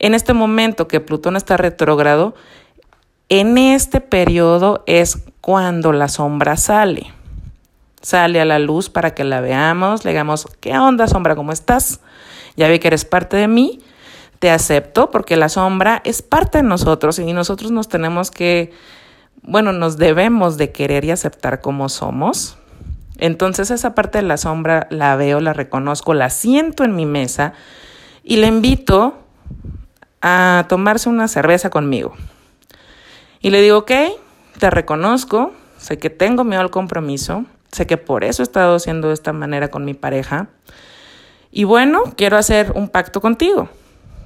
En 0.00 0.14
este 0.14 0.32
momento 0.32 0.88
que 0.88 0.98
Plutón 1.00 1.36
está 1.36 1.58
retrógrado, 1.58 2.34
en 3.30 3.56
este 3.56 4.00
periodo 4.00 4.82
es 4.86 5.22
cuando 5.40 5.92
la 5.92 6.08
sombra 6.08 6.56
sale. 6.56 7.14
Sale 8.02 8.40
a 8.40 8.44
la 8.44 8.58
luz 8.58 8.90
para 8.90 9.14
que 9.14 9.24
la 9.24 9.40
veamos, 9.40 10.04
le 10.04 10.10
digamos, 10.10 10.46
¿qué 10.60 10.76
onda 10.76 11.06
sombra? 11.06 11.36
¿Cómo 11.36 11.52
estás? 11.52 12.00
Ya 12.56 12.68
vi 12.68 12.80
que 12.80 12.88
eres 12.88 13.04
parte 13.04 13.36
de 13.36 13.46
mí, 13.46 13.78
te 14.40 14.50
acepto 14.50 15.10
porque 15.10 15.36
la 15.36 15.48
sombra 15.48 16.02
es 16.04 16.22
parte 16.22 16.58
de 16.58 16.64
nosotros 16.64 17.18
y 17.20 17.32
nosotros 17.32 17.70
nos 17.70 17.88
tenemos 17.88 18.32
que, 18.32 18.72
bueno, 19.42 19.72
nos 19.72 19.96
debemos 19.96 20.56
de 20.56 20.72
querer 20.72 21.04
y 21.04 21.12
aceptar 21.12 21.60
como 21.60 21.88
somos. 21.88 22.58
Entonces 23.18 23.70
esa 23.70 23.94
parte 23.94 24.18
de 24.18 24.22
la 24.22 24.38
sombra 24.38 24.88
la 24.90 25.14
veo, 25.14 25.40
la 25.40 25.52
reconozco, 25.52 26.14
la 26.14 26.30
siento 26.30 26.82
en 26.82 26.96
mi 26.96 27.06
mesa 27.06 27.52
y 28.24 28.38
le 28.38 28.48
invito 28.48 29.18
a 30.20 30.64
tomarse 30.68 31.08
una 31.08 31.28
cerveza 31.28 31.70
conmigo. 31.70 32.16
Y 33.40 33.50
le 33.50 33.62
digo, 33.62 33.78
ok, 33.78 33.92
te 34.58 34.70
reconozco, 34.70 35.52
sé 35.78 35.98
que 35.98 36.10
tengo 36.10 36.44
miedo 36.44 36.60
al 36.60 36.70
compromiso, 36.70 37.46
sé 37.72 37.86
que 37.86 37.96
por 37.96 38.22
eso 38.22 38.42
he 38.42 38.44
estado 38.44 38.76
haciendo 38.76 39.08
de 39.08 39.14
esta 39.14 39.32
manera 39.32 39.68
con 39.68 39.84
mi 39.84 39.94
pareja. 39.94 40.48
Y 41.50 41.64
bueno, 41.64 42.02
quiero 42.16 42.36
hacer 42.36 42.72
un 42.74 42.88
pacto 42.88 43.20
contigo. 43.20 43.70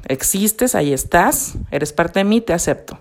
Existes, 0.07 0.75
ahí 0.75 0.93
estás, 0.93 1.55
eres 1.71 1.93
parte 1.93 2.21
de 2.21 2.25
mí, 2.25 2.41
te 2.41 2.53
acepto. 2.53 2.99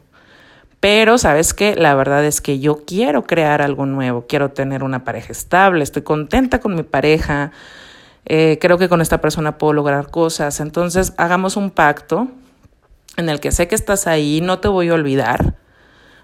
Pero, 0.80 1.18
¿sabes 1.18 1.54
qué? 1.54 1.76
La 1.76 1.96
verdad 1.96 2.24
es 2.26 2.42
que 2.42 2.60
yo 2.60 2.84
quiero 2.86 3.24
crear 3.24 3.62
algo 3.62 3.86
nuevo, 3.86 4.26
quiero 4.28 4.52
tener 4.52 4.84
una 4.84 5.04
pareja 5.04 5.32
estable, 5.32 5.84
estoy 5.84 6.04
contenta 6.04 6.60
con 6.60 6.76
mi 6.76 6.84
pareja, 6.84 7.52
eh, 8.26 8.58
creo 8.62 8.78
que 8.78 8.90
con 8.90 9.02
esta 9.02 9.20
persona 9.20 9.58
puedo 9.58 9.74
lograr 9.74 10.12
cosas. 10.12 10.60
Entonces, 10.60 11.14
hagamos 11.18 11.58
un 11.58 11.72
pacto 11.72 12.28
en 13.18 13.30
el 13.30 13.40
que 13.40 13.52
sé 13.52 13.68
que 13.68 13.76
estás 13.76 14.08
ahí, 14.08 14.42
no 14.42 14.60
te 14.60 14.68
voy 14.68 14.90
a 14.90 14.94
olvidar, 14.94 15.56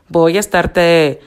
voy 0.09 0.37
a 0.37 0.39
estarte 0.39 1.21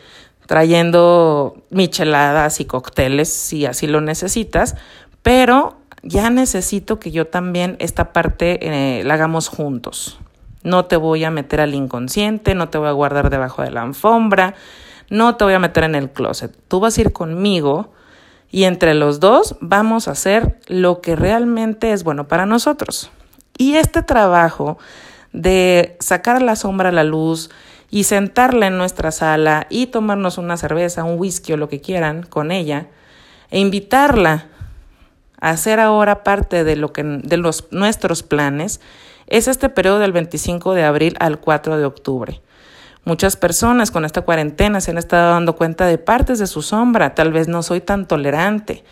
trayendo 0.47 1.57
micheladas 1.71 2.61
y 2.61 2.67
cócteles 2.67 3.33
si 3.33 3.65
así 3.65 3.87
lo 3.87 4.01
necesitas, 4.01 4.77
pero 5.23 5.79
ya 6.03 6.31
necesito 6.31 6.99
que 6.99 7.11
yo 7.11 7.27
también 7.27 7.77
esta 7.79 8.13
parte 8.13 8.59
eh, 8.99 9.05
la 9.05 9.15
hagamos 9.15 9.49
juntos. 9.49 10.19
No 10.65 10.85
te 10.85 10.97
voy 10.97 11.25
a 11.25 11.31
meter 11.31 11.61
al 11.61 11.75
inconsciente, 11.75 12.55
no 12.55 12.69
te 12.69 12.79
voy 12.79 12.89
a 12.89 12.93
guardar 12.93 13.31
debajo 13.31 13.63
de 13.63 13.71
la 13.71 13.83
alfombra, 13.83 14.55
no 15.11 15.37
te 15.37 15.45
voy 15.45 15.55
a 15.55 15.59
meter 15.59 15.85
en 15.85 15.95
el 15.95 16.11
closet. 16.11 16.57
Tú 16.69 16.81
vas 16.81 16.99
a 16.99 17.01
ir 17.01 17.13
conmigo 17.13 17.93
y 18.51 18.65
entre 18.65 18.95
los 18.95 19.21
dos 19.21 19.57
vamos 19.61 20.09
a 20.09 20.13
hacer 20.13 20.61
lo 20.67 21.01
que 21.01 21.17
realmente 21.17 21.93
es 21.93 22.05
bueno 22.05 22.29
para 22.29 22.47
nosotros. 22.47 23.11
Y 23.57 23.75
este 23.75 24.03
trabajo 24.03 24.79
de 25.33 25.97
sacar 26.01 26.43
la 26.43 26.57
sombra 26.57 26.91
a 26.91 26.93
la 26.93 27.05
luz 27.05 27.51
y 27.93 28.05
sentarla 28.05 28.69
en 28.69 28.79
nuestra 28.79 29.13
sala 29.13 29.67
y 29.69 29.89
tomarnos 29.89 30.39
una 30.39 30.57
cerveza, 30.57 31.05
un 31.05 31.21
whisky 31.21 31.53
o 31.53 31.59
lo 31.59 31.69
que 31.69 31.83
quieran 31.83 32.23
con 32.23 32.51
ella 32.51 32.87
e 33.51 33.61
invitarla 33.61 34.47
a 35.39 35.51
hacer 35.51 35.79
ahora 35.79 36.25
parte 36.25 36.65
de 36.65 36.75
lo 36.75 36.95
que 36.95 37.03
de 37.05 37.37
los 37.37 37.67
nuestros 37.71 38.23
planes 38.23 38.81
es 39.27 39.47
este 39.47 39.69
periodo 39.69 39.99
del 39.99 40.13
25 40.13 40.73
de 40.73 40.85
abril 40.85 41.17
al 41.21 41.39
4 41.39 41.77
de 41.77 41.85
octubre. 41.85 42.41
Muchas 43.05 43.37
personas 43.37 43.91
con 43.91 44.07
esta 44.07 44.23
cuarentena 44.23 44.81
se 44.81 44.93
han 44.93 44.99
estado 44.99 45.31
dando 45.33 45.55
cuenta 45.55 45.87
de 45.87 45.99
partes 45.99 46.39
de 46.39 46.47
su 46.47 46.63
sombra. 46.63 47.15
Tal 47.15 47.31
vez 47.31 47.47
no 47.47 47.63
soy 47.63 47.83
tan 47.83 48.09
tolerante. 48.09 48.85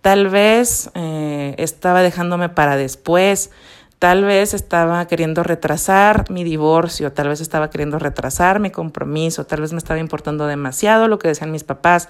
Tal 0.00 0.28
vez 0.28 0.90
eh, 0.94 1.54
estaba 1.58 2.02
dejándome 2.02 2.48
para 2.48 2.76
después. 2.76 3.52
Tal 4.00 4.24
vez 4.24 4.54
estaba 4.54 5.06
queriendo 5.08 5.42
retrasar 5.42 6.30
mi 6.30 6.42
divorcio, 6.42 7.12
tal 7.12 7.28
vez 7.28 7.42
estaba 7.42 7.68
queriendo 7.68 7.98
retrasar 7.98 8.58
mi 8.58 8.70
compromiso, 8.70 9.44
tal 9.44 9.60
vez 9.60 9.72
me 9.72 9.78
estaba 9.78 10.00
importando 10.00 10.46
demasiado 10.46 11.06
lo 11.06 11.18
que 11.18 11.28
decían 11.28 11.52
mis 11.52 11.64
papás, 11.64 12.08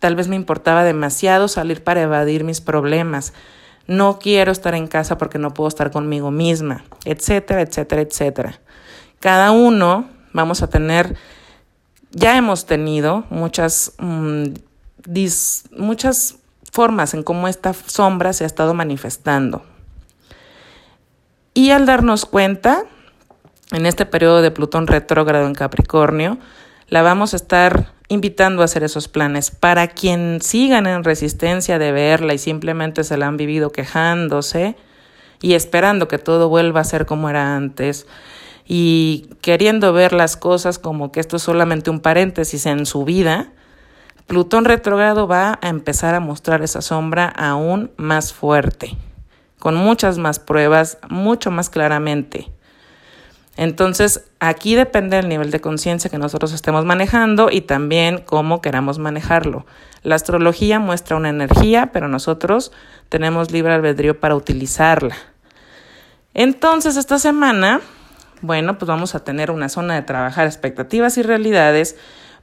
tal 0.00 0.16
vez 0.16 0.28
me 0.28 0.36
importaba 0.36 0.82
demasiado 0.82 1.48
salir 1.48 1.84
para 1.84 2.00
evadir 2.00 2.42
mis 2.42 2.62
problemas. 2.62 3.34
No 3.86 4.18
quiero 4.18 4.50
estar 4.50 4.74
en 4.74 4.86
casa 4.86 5.18
porque 5.18 5.38
no 5.38 5.52
puedo 5.52 5.68
estar 5.68 5.90
conmigo 5.90 6.30
misma, 6.30 6.84
etcétera, 7.04 7.60
etcétera, 7.60 8.00
etcétera. 8.00 8.58
Cada 9.20 9.50
uno 9.50 10.08
vamos 10.32 10.62
a 10.62 10.68
tener, 10.68 11.18
ya 12.12 12.38
hemos 12.38 12.64
tenido 12.64 13.24
muchas, 13.28 13.92
mm, 13.98 14.54
muchas 15.76 16.36
formas 16.72 17.12
en 17.12 17.22
cómo 17.22 17.46
esta 17.46 17.74
sombra 17.74 18.32
se 18.32 18.44
ha 18.44 18.46
estado 18.46 18.72
manifestando. 18.72 19.75
Y 21.56 21.70
al 21.70 21.86
darnos 21.86 22.26
cuenta, 22.26 22.84
en 23.72 23.86
este 23.86 24.04
periodo 24.04 24.42
de 24.42 24.50
Plutón 24.50 24.86
retrógrado 24.86 25.46
en 25.46 25.54
Capricornio, 25.54 26.36
la 26.88 27.00
vamos 27.00 27.32
a 27.32 27.36
estar 27.36 27.94
invitando 28.08 28.60
a 28.60 28.66
hacer 28.66 28.84
esos 28.84 29.08
planes. 29.08 29.50
Para 29.50 29.86
quien 29.88 30.42
sigan 30.42 30.86
en 30.86 31.02
resistencia 31.02 31.78
de 31.78 31.92
verla 31.92 32.34
y 32.34 32.38
simplemente 32.38 33.04
se 33.04 33.16
la 33.16 33.26
han 33.26 33.38
vivido 33.38 33.72
quejándose 33.72 34.76
y 35.40 35.54
esperando 35.54 36.08
que 36.08 36.18
todo 36.18 36.50
vuelva 36.50 36.82
a 36.82 36.84
ser 36.84 37.06
como 37.06 37.30
era 37.30 37.56
antes 37.56 38.06
y 38.66 39.30
queriendo 39.40 39.94
ver 39.94 40.12
las 40.12 40.36
cosas 40.36 40.78
como 40.78 41.10
que 41.10 41.20
esto 41.20 41.36
es 41.36 41.42
solamente 41.42 41.88
un 41.88 42.00
paréntesis 42.00 42.66
en 42.66 42.84
su 42.84 43.06
vida, 43.06 43.48
Plutón 44.26 44.66
retrógrado 44.66 45.26
va 45.26 45.58
a 45.62 45.70
empezar 45.70 46.14
a 46.14 46.20
mostrar 46.20 46.60
esa 46.60 46.82
sombra 46.82 47.28
aún 47.28 47.92
más 47.96 48.34
fuerte 48.34 48.94
con 49.66 49.74
muchas 49.74 50.16
más 50.16 50.38
pruebas, 50.38 50.98
mucho 51.08 51.50
más 51.50 51.70
claramente. 51.70 52.52
Entonces, 53.56 54.22
aquí 54.38 54.76
depende 54.76 55.16
del 55.16 55.28
nivel 55.28 55.50
de 55.50 55.60
conciencia 55.60 56.08
que 56.08 56.18
nosotros 56.18 56.52
estemos 56.52 56.84
manejando 56.84 57.48
y 57.50 57.62
también 57.62 58.18
cómo 58.18 58.60
queramos 58.60 59.00
manejarlo. 59.00 59.66
La 60.04 60.14
astrología 60.14 60.78
muestra 60.78 61.16
una 61.16 61.30
energía, 61.30 61.90
pero 61.92 62.06
nosotros 62.06 62.70
tenemos 63.08 63.50
libre 63.50 63.74
albedrío 63.74 64.20
para 64.20 64.36
utilizarla. 64.36 65.16
Entonces, 66.32 66.96
esta 66.96 67.18
semana, 67.18 67.80
bueno, 68.42 68.78
pues 68.78 68.86
vamos 68.86 69.16
a 69.16 69.24
tener 69.24 69.50
una 69.50 69.68
zona 69.68 69.96
de 69.96 70.02
trabajar 70.02 70.46
expectativas 70.46 71.18
y 71.18 71.22
realidades, 71.22 71.96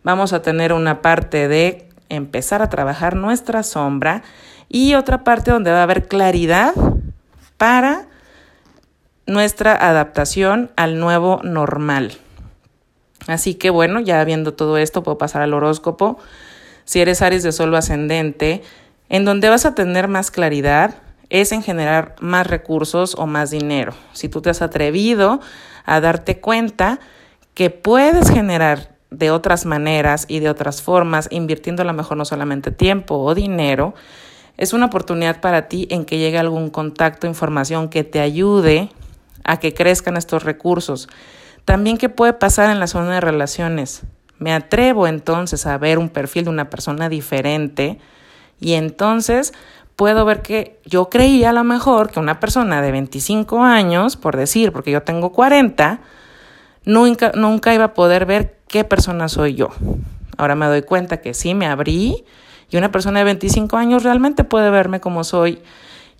vamos 0.04 0.34
a 0.34 0.42
tener 0.42 0.74
una 0.74 1.02
parte 1.02 1.48
de 1.48 1.88
empezar 2.10 2.62
a 2.62 2.70
trabajar 2.70 3.16
nuestra 3.16 3.64
sombra 3.64 4.24
y 4.68 4.96
otra 4.96 5.24
parte 5.24 5.52
donde 5.52 5.72
va 5.72 5.80
a 5.80 5.84
haber 5.84 6.10
claridad 6.10 6.74
para 7.64 8.08
nuestra 9.26 9.74
adaptación 9.74 10.72
al 10.76 11.00
nuevo 11.00 11.40
normal. 11.46 12.18
Así 13.26 13.56
que 13.56 13.70
bueno, 13.70 14.02
ya 14.02 14.22
viendo 14.26 14.54
todo 14.54 14.78
esto, 14.78 15.02
puedo 15.02 15.18
pasar 15.18 15.44
al 15.44 15.54
horóscopo. 15.54 16.20
Si 16.84 17.00
eres 17.00 17.22
Aries 17.22 17.42
de 17.42 17.54
solo 17.54 17.78
ascendente, 17.78 18.64
en 19.08 19.24
donde 19.24 19.48
vas 19.48 19.66
a 19.66 19.76
tener 19.76 20.10
más 20.10 20.30
claridad 20.30 20.96
es 21.30 21.54
en 21.54 21.64
generar 21.64 22.16
más 22.20 22.48
recursos 22.48 23.16
o 23.18 23.28
más 23.28 23.50
dinero. 23.50 23.94
Si 24.12 24.28
tú 24.28 24.42
te 24.42 24.50
has 24.50 24.62
atrevido 24.62 25.40
a 25.86 26.02
darte 26.02 26.42
cuenta 26.42 27.00
que 27.54 27.70
puedes 27.70 28.30
generar 28.30 28.90
de 29.10 29.32
otras 29.32 29.66
maneras 29.66 30.26
y 30.28 30.42
de 30.42 30.50
otras 30.50 30.82
formas, 30.82 31.30
invirtiendo 31.32 31.84
a 31.84 31.86
lo 31.86 31.94
mejor 31.94 32.18
no 32.18 32.26
solamente 32.26 32.72
tiempo 32.72 33.20
o 33.20 33.34
dinero, 33.34 33.94
es 34.58 34.74
una 34.74 34.86
oportunidad 34.86 35.42
para 35.42 35.68
ti 35.68 35.88
en 35.90 36.06
que 36.06 36.18
llegue 36.18 36.38
algún 36.38 36.70
contacto, 36.70 37.28
información 37.28 37.90
que 37.90 38.04
te 38.04 38.20
ayude 38.20 38.90
a 39.44 39.58
que 39.60 39.74
crezcan 39.74 40.18
estos 40.18 40.44
recursos. 40.44 41.10
También 41.66 41.98
qué 41.98 42.10
puede 42.10 42.34
pasar 42.34 42.70
en 42.70 42.80
la 42.80 42.88
zona 42.88 43.16
de 43.16 43.22
relaciones. 43.22 44.04
Me 44.38 44.54
atrevo 44.54 45.08
entonces 45.08 45.66
a 45.66 45.78
ver 45.78 45.98
un 45.98 46.10
perfil 46.10 46.46
de 46.46 46.50
una 46.50 46.70
persona 46.70 47.10
diferente 47.10 48.00
y 48.60 48.74
entonces 48.74 49.54
puedo 49.96 50.26
ver 50.26 50.42
que 50.42 50.80
yo 50.86 51.10
creía 51.10 51.52
a 51.52 51.54
lo 51.54 51.64
mejor 51.64 52.10
que 52.10 52.20
una 52.20 52.40
persona 52.40 52.82
de 52.82 52.92
25 52.92 53.64
años, 53.64 54.18
por 54.18 54.36
decir, 54.38 54.72
porque 54.72 54.92
yo 54.92 55.04
tengo 55.04 55.32
40, 55.32 56.02
nunca, 56.86 57.32
nunca 57.36 57.74
iba 57.74 57.86
a 57.86 57.94
poder 57.94 58.26
ver 58.26 58.58
qué 58.68 58.84
persona 58.84 59.30
soy 59.30 59.56
yo. 59.56 59.70
Ahora 60.38 60.56
me 60.56 60.66
doy 60.66 60.82
cuenta 60.82 61.18
que 61.18 61.34
sí 61.34 61.54
me 61.54 61.68
abrí 61.68 62.26
y 62.74 62.78
una 62.78 62.92
persona 62.92 63.20
de 63.20 63.26
25 63.26 63.78
años 63.78 64.02
realmente 64.02 64.44
puede 64.44 64.72
verme 64.72 65.00
como 65.00 65.24
soy 65.24 65.62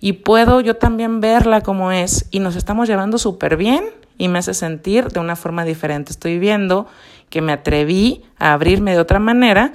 y 0.00 0.12
puedo 0.12 0.60
yo 0.60 0.76
también 0.76 1.20
verla 1.20 1.62
como 1.62 1.90
es 1.90 2.28
y 2.30 2.38
nos 2.38 2.54
estamos 2.54 2.86
llevando 2.86 3.18
súper 3.18 3.56
bien 3.56 3.84
y 4.18 4.28
me 4.28 4.38
hace 4.38 4.54
sentir 4.54 5.08
de 5.08 5.18
una 5.18 5.34
forma 5.34 5.64
diferente. 5.64 6.12
Estoy 6.12 6.38
viendo 6.38 6.86
que 7.28 7.40
me 7.40 7.52
atreví 7.52 8.22
a 8.38 8.52
abrirme 8.52 8.92
de 8.92 9.00
otra 9.00 9.18
manera 9.18 9.72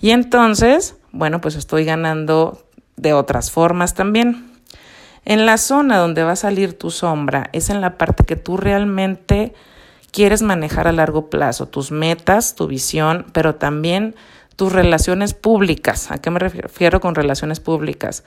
y 0.00 0.10
entonces, 0.10 0.94
bueno, 1.10 1.40
pues 1.40 1.56
estoy 1.56 1.84
ganando 1.84 2.62
de 2.94 3.12
otras 3.12 3.50
formas 3.50 3.94
también. 3.94 4.52
En 5.24 5.46
la 5.46 5.58
zona 5.58 5.98
donde 5.98 6.22
va 6.22 6.32
a 6.32 6.36
salir 6.36 6.78
tu 6.78 6.92
sombra 6.92 7.50
es 7.52 7.70
en 7.70 7.80
la 7.80 7.98
parte 7.98 8.22
que 8.22 8.36
tú 8.36 8.56
realmente 8.56 9.52
quieres 10.12 10.42
manejar 10.42 10.86
a 10.86 10.92
largo 10.92 11.28
plazo, 11.28 11.66
tus 11.66 11.90
metas, 11.90 12.54
tu 12.54 12.68
visión, 12.68 13.26
pero 13.32 13.56
también 13.56 14.14
tus 14.60 14.74
relaciones 14.74 15.32
públicas. 15.32 16.10
¿A 16.10 16.18
qué 16.18 16.30
me 16.30 16.38
refiero 16.38 17.00
con 17.00 17.14
relaciones 17.14 17.60
públicas? 17.60 18.24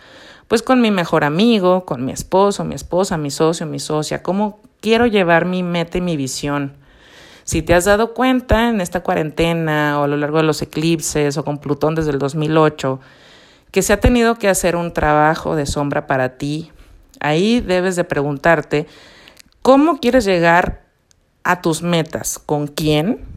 Pues 0.47 0.63
con 0.63 0.81
mi 0.81 0.89
mejor 0.89 1.23
amigo, 1.23 1.85
con 1.85 2.03
mi 2.03 2.11
esposo, 2.11 2.63
mi 2.63 2.73
esposa, 2.73 3.17
mi 3.19 3.29
socio, 3.29 3.67
mi 3.67 3.77
socia, 3.77 4.23
cómo 4.23 4.59
quiero 4.81 5.05
llevar 5.05 5.45
mi 5.45 5.61
meta 5.61 5.99
y 5.99 6.01
mi 6.01 6.17
visión. 6.17 6.73
Si 7.43 7.61
te 7.61 7.75
has 7.75 7.85
dado 7.85 8.15
cuenta 8.15 8.69
en 8.69 8.81
esta 8.81 9.01
cuarentena 9.01 9.99
o 9.99 10.05
a 10.05 10.07
lo 10.07 10.17
largo 10.17 10.37
de 10.37 10.43
los 10.45 10.59
eclipses 10.63 11.37
o 11.37 11.45
con 11.45 11.59
Plutón 11.59 11.93
desde 11.93 12.09
el 12.09 12.17
2008, 12.17 12.99
que 13.69 13.83
se 13.83 13.93
ha 13.93 13.99
tenido 13.99 14.33
que 14.39 14.49
hacer 14.49 14.75
un 14.75 14.91
trabajo 14.91 15.55
de 15.55 15.67
sombra 15.67 16.07
para 16.07 16.39
ti, 16.39 16.71
ahí 17.19 17.61
debes 17.61 17.95
de 17.95 18.05
preguntarte, 18.05 18.87
¿cómo 19.61 19.99
quieres 19.99 20.25
llegar 20.25 20.81
a 21.43 21.61
tus 21.61 21.83
metas? 21.83 22.39
¿Con 22.43 22.65
quién? 22.65 23.32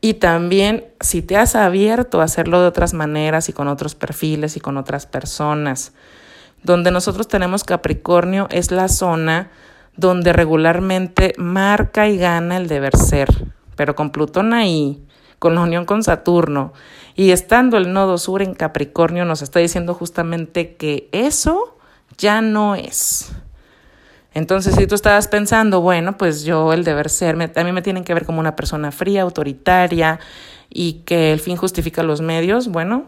Y 0.00 0.14
también 0.14 0.86
si 1.00 1.22
te 1.22 1.36
has 1.36 1.56
abierto 1.56 2.20
a 2.20 2.24
hacerlo 2.24 2.60
de 2.60 2.68
otras 2.68 2.94
maneras 2.94 3.48
y 3.48 3.52
con 3.52 3.68
otros 3.68 3.94
perfiles 3.94 4.56
y 4.56 4.60
con 4.60 4.76
otras 4.76 5.06
personas. 5.06 5.92
Donde 6.62 6.90
nosotros 6.90 7.28
tenemos 7.28 7.64
Capricornio 7.64 8.46
es 8.50 8.70
la 8.70 8.88
zona 8.88 9.50
donde 9.96 10.32
regularmente 10.32 11.34
marca 11.36 12.08
y 12.08 12.18
gana 12.18 12.56
el 12.56 12.68
deber 12.68 12.96
ser. 12.96 13.28
Pero 13.74 13.96
con 13.96 14.10
Plutón 14.10 14.54
ahí, 14.54 15.04
con 15.38 15.54
la 15.54 15.62
unión 15.62 15.84
con 15.84 16.02
Saturno 16.02 16.72
y 17.14 17.32
estando 17.32 17.76
el 17.78 17.92
nodo 17.92 18.18
sur 18.18 18.42
en 18.42 18.54
Capricornio 18.54 19.24
nos 19.24 19.42
está 19.42 19.58
diciendo 19.58 19.94
justamente 19.94 20.76
que 20.76 21.08
eso 21.10 21.76
ya 22.16 22.40
no 22.40 22.76
es. 22.76 23.32
Entonces, 24.38 24.76
si 24.76 24.86
tú 24.86 24.94
estabas 24.94 25.26
pensando, 25.26 25.80
bueno, 25.80 26.16
pues 26.16 26.44
yo 26.44 26.72
el 26.72 26.84
deber 26.84 27.10
ser, 27.10 27.36
a 27.56 27.64
mí 27.64 27.72
me 27.72 27.82
tienen 27.82 28.04
que 28.04 28.14
ver 28.14 28.24
como 28.24 28.38
una 28.38 28.54
persona 28.54 28.92
fría, 28.92 29.22
autoritaria 29.22 30.20
y 30.70 31.02
que 31.04 31.32
el 31.32 31.40
fin 31.40 31.56
justifica 31.56 32.04
los 32.04 32.20
medios, 32.20 32.68
bueno, 32.68 33.06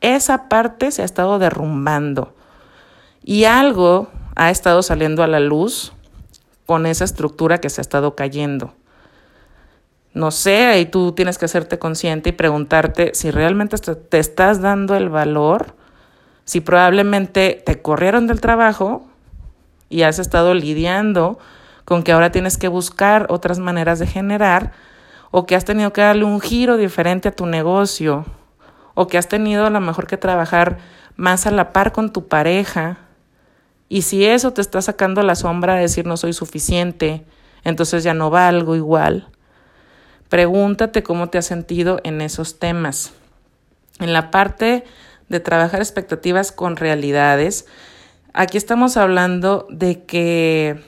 esa 0.00 0.48
parte 0.48 0.92
se 0.92 1.02
ha 1.02 1.04
estado 1.04 1.38
derrumbando 1.38 2.34
y 3.22 3.44
algo 3.44 4.08
ha 4.34 4.50
estado 4.50 4.82
saliendo 4.82 5.22
a 5.22 5.26
la 5.26 5.40
luz 5.40 5.92
con 6.64 6.86
esa 6.86 7.04
estructura 7.04 7.58
que 7.58 7.68
se 7.68 7.82
ha 7.82 7.82
estado 7.82 8.16
cayendo. 8.16 8.72
No 10.14 10.30
sé, 10.30 10.64
ahí 10.64 10.86
tú 10.86 11.12
tienes 11.12 11.36
que 11.36 11.44
hacerte 11.44 11.78
consciente 11.78 12.30
y 12.30 12.32
preguntarte 12.32 13.10
si 13.12 13.30
realmente 13.30 13.76
te 13.76 14.18
estás 14.18 14.62
dando 14.62 14.96
el 14.96 15.10
valor, 15.10 15.74
si 16.46 16.62
probablemente 16.62 17.62
te 17.66 17.82
corrieron 17.82 18.26
del 18.26 18.40
trabajo 18.40 19.10
y 19.94 20.02
has 20.02 20.18
estado 20.18 20.54
lidiando 20.54 21.38
con 21.84 22.02
que 22.02 22.10
ahora 22.10 22.32
tienes 22.32 22.58
que 22.58 22.66
buscar 22.66 23.28
otras 23.30 23.60
maneras 23.60 24.00
de 24.00 24.08
generar 24.08 24.72
o 25.30 25.46
que 25.46 25.54
has 25.54 25.64
tenido 25.64 25.92
que 25.92 26.00
darle 26.00 26.24
un 26.24 26.40
giro 26.40 26.76
diferente 26.76 27.28
a 27.28 27.36
tu 27.36 27.46
negocio 27.46 28.24
o 28.94 29.06
que 29.06 29.18
has 29.18 29.28
tenido 29.28 29.66
a 29.66 29.70
lo 29.70 29.80
mejor 29.80 30.08
que 30.08 30.16
trabajar 30.16 30.78
más 31.14 31.46
a 31.46 31.52
la 31.52 31.72
par 31.72 31.92
con 31.92 32.12
tu 32.12 32.26
pareja 32.26 32.98
y 33.88 34.02
si 34.02 34.24
eso 34.24 34.52
te 34.52 34.62
está 34.62 34.82
sacando 34.82 35.22
la 35.22 35.36
sombra 35.36 35.76
de 35.76 35.82
decir 35.82 36.06
no 36.06 36.16
soy 36.16 36.32
suficiente, 36.32 37.24
entonces 37.62 38.02
ya 38.02 38.14
no 38.14 38.30
valgo 38.30 38.74
igual, 38.74 39.28
pregúntate 40.28 41.04
cómo 41.04 41.28
te 41.28 41.38
has 41.38 41.46
sentido 41.46 42.00
en 42.02 42.20
esos 42.20 42.58
temas. 42.58 43.12
En 44.00 44.12
la 44.12 44.32
parte 44.32 44.82
de 45.28 45.38
trabajar 45.38 45.78
expectativas 45.78 46.50
con 46.50 46.74
realidades, 46.74 47.66
Aquí 48.36 48.58
estamos 48.58 48.96
hablando 48.96 49.64
de 49.70 50.02
que 50.02 50.80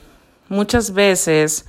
muchas 0.49 0.93
veces 0.93 1.67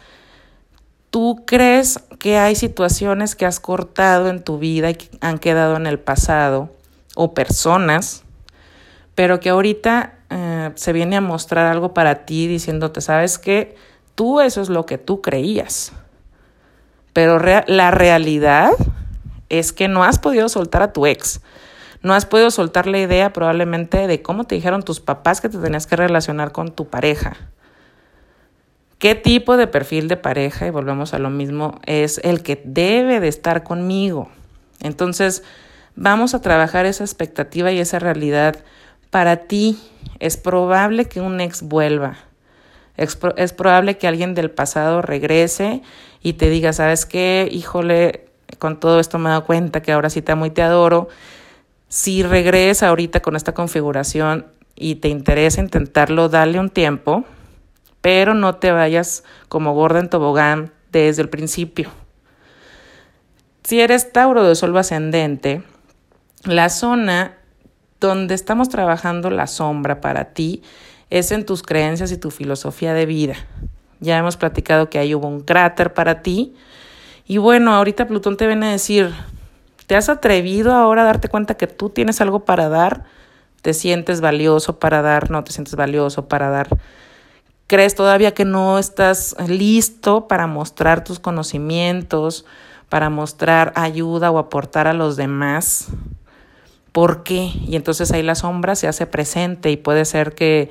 tú 1.12 1.44
crees 1.46 2.00
que 2.18 2.40
hay 2.40 2.56
situaciones 2.56 3.36
que 3.36 3.46
has 3.46 3.60
cortado 3.60 4.30
en 4.30 4.44
tu 4.44 4.58
vida 4.58 4.90
y 4.90 4.96
que 4.96 5.10
han 5.22 5.38
quedado 5.38 5.76
en 5.76 5.86
el 5.86 6.00
pasado 6.00 6.72
o 7.14 7.36
personas, 7.36 8.24
pero 9.14 9.40
que 9.40 9.50
ahorita 9.50 10.16
eh, 10.32 10.72
se 10.74 10.94
viene 10.94 11.16
a 11.16 11.22
mostrar 11.22 11.68
algo 11.68 11.94
para 11.94 12.26
ti 12.26 12.48
diciéndote, 12.48 13.00
sabes 13.00 13.38
que 13.38 13.76
tú 14.16 14.42
eso 14.42 14.62
es 14.62 14.70
lo 14.70 14.88
que 14.88 14.98
tú 14.98 15.22
creías, 15.22 15.92
pero 17.14 17.38
la 17.38 17.92
realidad 17.92 18.72
es 19.50 19.74
que 19.74 19.88
no 19.88 20.04
has 20.04 20.18
podido 20.18 20.50
soltar 20.50 20.82
a 20.82 20.92
tu 20.92 21.06
ex 21.06 21.40
no 22.02 22.14
has 22.14 22.26
podido 22.26 22.52
soltar 22.52 22.88
la 22.88 23.00
idea 23.00 23.34
probablemente 23.34 24.08
de 24.08 24.22
cómo 24.22 24.46
te 24.46 24.56
dijeron 24.56 24.84
tus 24.84 25.00
papás 25.00 25.42
que 25.42 25.50
te 25.50 25.58
tenías 25.58 25.88
que 25.88 25.96
relacionar 25.96 26.52
con 26.52 26.72
tu 26.72 26.88
pareja. 26.88 27.36
¿Qué 29.00 29.14
tipo 29.14 29.58
de 29.58 29.68
perfil 29.68 30.08
de 30.08 30.18
pareja, 30.18 30.66
y 30.66 30.72
volvemos 30.72 31.14
a 31.14 31.20
lo 31.20 31.30
mismo, 31.30 31.80
es 31.86 32.20
el 32.24 32.42
que 32.42 32.62
debe 32.66 33.20
de 33.20 33.28
estar 33.28 33.64
conmigo? 33.64 34.30
Entonces, 34.82 35.44
vamos 35.96 36.34
a 36.34 36.42
trabajar 36.42 36.86
esa 36.88 37.04
expectativa 37.04 37.72
y 37.72 37.80
esa 37.80 38.00
realidad. 38.00 38.64
Para 39.12 39.38
ti, 39.48 39.80
es 40.20 40.38
probable 40.38 41.06
que 41.06 41.22
un 41.22 41.40
ex 41.42 41.62
vuelva. 41.62 42.18
Es, 42.98 43.16
probable 43.54 43.98
que 44.00 44.08
alguien 44.08 44.34
del 44.34 44.50
pasado 44.50 45.04
regrese 45.04 45.84
y 46.24 46.34
te 46.34 46.50
diga, 46.50 46.74
¿sabes 46.74 47.06
qué? 47.06 47.48
Híjole, 47.52 48.26
con 48.58 48.80
todo 48.80 49.00
esto 49.00 49.20
me 49.20 49.30
he 49.30 49.30
dado 49.30 49.46
cuenta 49.46 49.84
que 49.84 49.92
ahora 49.92 50.10
sí 50.10 50.24
te 50.24 50.32
amo 50.32 50.48
y 50.48 50.50
te 50.50 50.64
adoro 50.64 51.08
si 51.90 52.24
regresa 52.24 52.90
ahorita 52.90 53.22
con 53.22 53.36
esta 53.36 53.54
configuración 53.54 54.48
y 54.76 54.96
te 54.96 55.10
interesa 55.10 55.62
intentarlo, 55.62 56.30
dale 56.30 56.60
un 56.60 56.70
tiempo, 56.70 57.26
pero 58.02 58.34
no 58.34 58.56
te 58.56 58.72
vayas 58.72 59.24
como 59.48 59.74
gorda 59.74 60.00
en 60.00 60.10
tobogán 60.10 60.72
desde 60.92 61.22
el 61.22 61.30
principio. 61.30 61.90
Si 63.64 63.82
eres 63.82 64.14
Tauro 64.14 64.44
de 64.44 64.56
Sol 64.56 64.78
ascendente, 64.78 65.64
la 66.44 66.70
zona 66.70 67.38
donde 68.00 68.36
estamos 68.36 68.70
trabajando 68.70 69.30
la 69.30 69.48
sombra 69.48 70.00
para 70.00 70.26
ti 70.34 70.62
es 71.10 71.32
en 71.32 71.46
tus 71.46 71.64
creencias 71.64 72.12
y 72.12 72.18
tu 72.18 72.32
filosofía 72.32 72.94
de 72.94 73.06
vida. 73.06 73.36
Ya 74.00 74.18
hemos 74.18 74.38
platicado 74.38 74.90
que 74.90 75.00
ahí 75.00 75.16
hubo 75.16 75.28
un 75.28 75.42
cráter 75.42 75.94
para 75.94 76.22
ti. 76.22 76.54
Y 77.26 77.40
bueno, 77.40 77.74
ahorita 77.74 78.08
Plutón 78.08 78.38
te 78.38 78.46
viene 78.46 78.68
a 78.68 78.72
decir, 78.72 79.12
¿Te 79.88 79.96
has 79.96 80.10
atrevido 80.10 80.74
ahora 80.74 81.04
a 81.04 81.06
darte 81.06 81.30
cuenta 81.30 81.56
que 81.56 81.66
tú 81.66 81.90
tienes 81.90 82.20
algo 82.20 82.42
para 82.42 82.68
dar? 82.68 83.06
¿Te 83.62 83.74
sientes 83.74 84.20
valioso 84.20 84.80
para 84.80 85.02
dar? 85.02 85.32
¿No 85.32 85.46
te 85.46 85.54
sientes 85.54 85.76
valioso 85.76 86.28
para 86.28 86.50
dar? 86.50 86.68
¿Crees 87.68 87.96
todavía 87.96 88.34
que 88.34 88.44
no 88.44 88.80
estás 88.80 89.36
listo 89.48 90.28
para 90.28 90.46
mostrar 90.46 91.06
tus 91.06 91.20
conocimientos, 91.20 92.46
para 92.90 93.10
mostrar 93.10 93.72
ayuda 93.76 94.30
o 94.30 94.40
aportar 94.40 94.88
a 94.88 94.94
los 94.94 95.16
demás? 95.16 95.88
¿Por 96.92 97.24
qué? 97.24 97.54
Y 97.66 97.78
entonces 97.78 98.12
ahí 98.12 98.24
la 98.24 98.36
sombra 98.36 98.76
se 98.76 98.90
hace 98.90 99.08
presente 99.08 99.72
y 99.72 99.78
puede 99.78 100.04
ser 100.04 100.36
que 100.36 100.70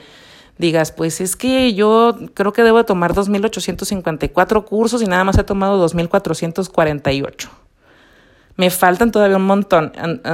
digas, 0.58 0.92
pues 0.92 1.22
es 1.22 1.36
que 1.36 1.72
yo 1.72 2.18
creo 2.34 2.52
que 2.52 2.62
debo 2.62 2.84
tomar 2.84 3.14
2.854 3.14 4.64
cursos 4.66 5.00
y 5.00 5.06
nada 5.06 5.24
más 5.24 5.38
he 5.38 5.44
tomado 5.44 5.82
2.448 5.88 7.65
me 8.56 8.70
faltan 8.70 9.12
todavía 9.12 9.36
un 9.36 9.46
montón. 9.46 9.92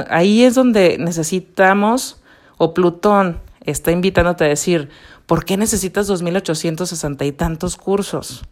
Ahí 0.09 0.43
es 0.43 0.55
donde 0.55 0.97
necesitamos, 0.97 2.21
o 2.57 2.73
Plutón 2.73 3.41
está 3.65 3.91
invitándote 3.91 4.45
a 4.45 4.47
decir, 4.47 4.89
¿por 5.25 5.45
qué 5.45 5.57
necesitas 5.57 6.09
2.860 6.09 7.25
y 7.25 7.31
tantos 7.31 7.75
cursos? 7.75 8.43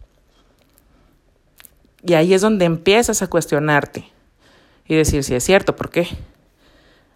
Y 2.03 2.13
ahí 2.13 2.33
es 2.33 2.41
donde 2.41 2.65
empiezas 2.65 3.21
a 3.21 3.27
cuestionarte 3.27 4.05
y 4.85 4.95
decir 4.95 5.23
si 5.23 5.35
es 5.35 5.43
cierto, 5.43 5.75
¿por 5.75 5.89
qué? 5.89 6.07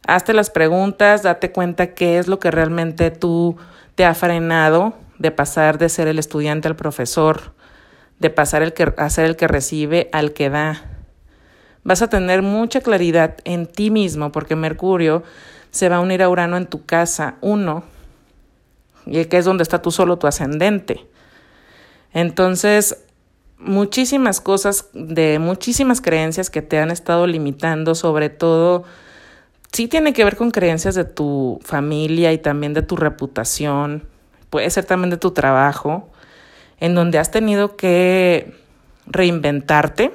Hazte 0.07 0.33
las 0.33 0.51
preguntas, 0.51 1.23
date 1.23 1.51
cuenta 1.51 1.93
qué 1.93 2.19
es 2.19 2.27
lo 2.27 2.39
que 2.39 2.51
realmente 2.51 3.09
tú 3.09 3.57
te 3.95 4.05
ha 4.05 4.13
frenado 4.13 4.93
de 5.17 5.31
pasar 5.31 5.77
de 5.77 5.89
ser 5.89 6.07
el 6.07 6.19
estudiante 6.19 6.67
al 6.67 6.75
profesor, 6.75 7.53
de 8.19 8.29
pasar 8.29 8.61
el 8.61 8.73
que, 8.73 8.93
a 8.97 9.09
ser 9.09 9.25
el 9.25 9.35
que 9.35 9.47
recibe 9.47 10.09
al 10.13 10.33
que 10.33 10.49
da 10.49 10.94
vas 11.85 12.01
a 12.01 12.09
tener 12.09 12.41
mucha 12.41 12.81
claridad 12.81 13.37
en 13.45 13.67
ti 13.67 13.91
mismo 13.91 14.33
porque 14.33 14.57
Mercurio 14.57 15.23
se 15.71 15.87
va 15.87 15.97
a 15.97 15.99
unir 16.01 16.21
a 16.21 16.29
Urano 16.29 16.57
en 16.57 16.65
tu 16.65 16.85
casa 16.85 17.35
uno, 17.39 17.83
y 19.05 19.23
que 19.25 19.37
es 19.37 19.45
donde 19.45 19.61
está 19.61 19.81
tú 19.81 19.91
solo 19.91 20.17
tu 20.17 20.25
ascendente. 20.25 21.05
Entonces, 22.11 23.03
muchísimas 23.59 24.41
cosas 24.41 24.89
de 24.93 25.37
muchísimas 25.37 26.01
creencias 26.01 26.49
que 26.49 26.63
te 26.63 26.79
han 26.79 26.89
estado 26.89 27.27
limitando, 27.27 27.93
sobre 27.93 28.29
todo, 28.29 28.83
sí 29.71 29.87
tiene 29.87 30.13
que 30.13 30.23
ver 30.23 30.37
con 30.37 30.49
creencias 30.49 30.95
de 30.95 31.05
tu 31.05 31.59
familia 31.63 32.33
y 32.33 32.39
también 32.39 32.73
de 32.73 32.81
tu 32.81 32.95
reputación, 32.95 34.07
puede 34.49 34.69
ser 34.71 34.85
también 34.85 35.11
de 35.11 35.17
tu 35.17 35.31
trabajo, 35.31 36.09
en 36.79 36.95
donde 36.95 37.19
has 37.19 37.29
tenido 37.29 37.75
que 37.75 38.55
reinventarte 39.05 40.13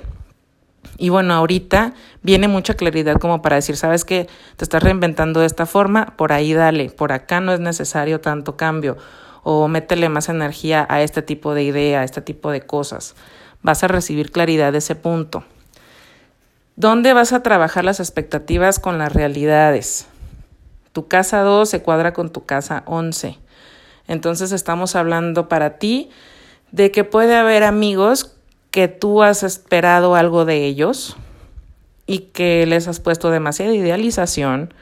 y 1.01 1.09
bueno, 1.09 1.33
ahorita 1.33 1.95
viene 2.23 2.47
mucha 2.47 2.75
claridad 2.75 3.17
como 3.17 3.41
para 3.41 3.57
decir, 3.57 3.77
sabes 3.77 4.05
que 4.05 4.29
te 4.57 4.65
estás 4.65 4.83
reinventando 4.83 5.41
de 5.41 5.47
esta 5.47 5.65
forma, 5.65 6.15
por 6.17 6.33
ahí 6.33 6.53
dale, 6.53 6.91
por 6.91 7.13
acá 7.13 7.41
no 7.41 7.53
es 7.53 7.61
necesario 7.61 8.21
tanto 8.21 8.59
cambio 8.59 8.99
o 9.43 9.67
métele 9.67 10.11
más 10.11 10.29
energía 10.29 10.87
a 10.91 11.01
este 11.01 11.23
tipo 11.23 11.55
de 11.55 11.63
idea, 11.63 12.01
a 12.01 12.05
este 12.05 12.21
tipo 12.21 12.51
de 12.51 12.61
cosas. 12.61 13.15
Vas 13.63 13.83
a 13.83 13.89
recibir 13.89 14.31
claridad 14.31 14.73
de 14.73 14.79
ese 14.79 14.95
punto. 14.95 15.43
¿Dónde 16.77 17.15
vas 17.15 17.33
a 17.33 17.43
trabajar 17.43 17.85
las 17.85 17.99
expectativas 17.99 18.79
con 18.79 18.99
las 18.99 19.13
realidades? 19.13 20.07
Tu 20.93 21.09
casa 21.09 21.41
2 21.41 21.69
se 21.69 21.81
cuadra 21.83 22.13
con 22.13 22.31
tu 22.31 22.45
casa 22.45 22.83
11. 22.85 23.39
Entonces 24.07 24.53
estamos 24.53 24.97
hablando 24.97 25.49
para 25.49 25.79
ti 25.79 26.11
de 26.73 26.91
que 26.91 27.05
puede 27.05 27.37
haber 27.37 27.65
amigos 27.65 28.37
que 28.71 28.89
tú 28.89 29.23
has 29.23 29.43
esperado 29.43 30.15
algo 30.15 30.45
de 30.45 30.65
ellos 30.65 31.17
y 32.07 32.21
que 32.33 32.67
les 32.67 32.89
has 32.89 33.01
puesto 33.01 33.31
demasiada 33.31 33.75
idealización 33.75 34.73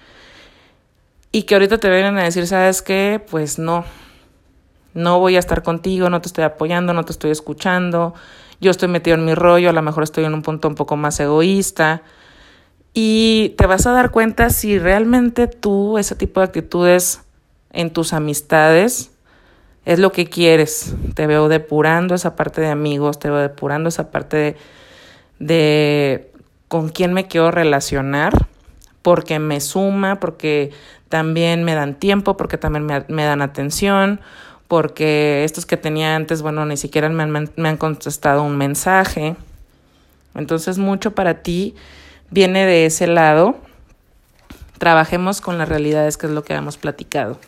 y 1.32 1.42
que 1.42 1.54
ahorita 1.54 1.78
te 1.78 1.90
vienen 1.90 2.18
a 2.18 2.24
decir, 2.24 2.46
¿sabes 2.46 2.82
qué? 2.82 3.22
Pues 3.30 3.58
no, 3.58 3.84
no 4.94 5.20
voy 5.20 5.36
a 5.36 5.38
estar 5.38 5.62
contigo, 5.62 6.10
no 6.10 6.20
te 6.20 6.28
estoy 6.28 6.44
apoyando, 6.44 6.92
no 6.92 7.04
te 7.04 7.12
estoy 7.12 7.30
escuchando, 7.30 8.14
yo 8.60 8.70
estoy 8.70 8.88
metido 8.88 9.16
en 9.16 9.24
mi 9.24 9.34
rollo, 9.34 9.70
a 9.70 9.72
lo 9.72 9.82
mejor 9.82 10.04
estoy 10.04 10.24
en 10.24 10.34
un 10.34 10.42
punto 10.42 10.68
un 10.68 10.74
poco 10.74 10.96
más 10.96 11.20
egoísta. 11.20 12.02
Y 12.94 13.54
te 13.58 13.66
vas 13.66 13.86
a 13.86 13.92
dar 13.92 14.10
cuenta 14.10 14.50
si 14.50 14.78
realmente 14.78 15.46
tú, 15.46 15.98
ese 15.98 16.14
tipo 16.14 16.40
de 16.40 16.46
actitudes 16.46 17.20
en 17.70 17.92
tus 17.92 18.12
amistades, 18.12 19.12
es 19.88 19.98
lo 19.98 20.12
que 20.12 20.26
quieres. 20.26 20.94
Te 21.14 21.26
veo 21.26 21.48
depurando 21.48 22.14
esa 22.14 22.36
parte 22.36 22.60
de 22.60 22.68
amigos, 22.68 23.18
te 23.18 23.30
veo 23.30 23.38
depurando 23.38 23.88
esa 23.88 24.10
parte 24.10 24.54
de, 25.38 26.30
con 26.68 26.90
quién 26.90 27.14
me 27.14 27.26
quiero 27.26 27.50
relacionar, 27.50 28.34
porque 29.00 29.38
me 29.38 29.62
suma, 29.62 30.20
porque 30.20 30.72
también 31.08 31.64
me 31.64 31.74
dan 31.74 31.94
tiempo, 31.94 32.36
porque 32.36 32.58
también 32.58 32.84
me, 32.84 33.02
me 33.08 33.24
dan 33.24 33.40
atención, 33.40 34.20
porque 34.68 35.44
estos 35.44 35.64
que 35.64 35.78
tenía 35.78 36.16
antes, 36.16 36.42
bueno, 36.42 36.66
ni 36.66 36.76
siquiera 36.76 37.08
me 37.08 37.22
han, 37.22 37.50
me 37.56 37.68
han 37.70 37.78
contestado 37.78 38.42
un 38.42 38.58
mensaje. 38.58 39.36
Entonces, 40.34 40.76
mucho 40.76 41.12
para 41.14 41.42
ti 41.42 41.74
viene 42.30 42.66
de 42.66 42.84
ese 42.84 43.06
lado. 43.06 43.56
Trabajemos 44.76 45.40
con 45.40 45.56
las 45.56 45.66
realidades, 45.66 46.18
que 46.18 46.26
es 46.26 46.32
lo 46.32 46.44
que 46.44 46.52
hemos 46.52 46.76
platicado. 46.76 47.38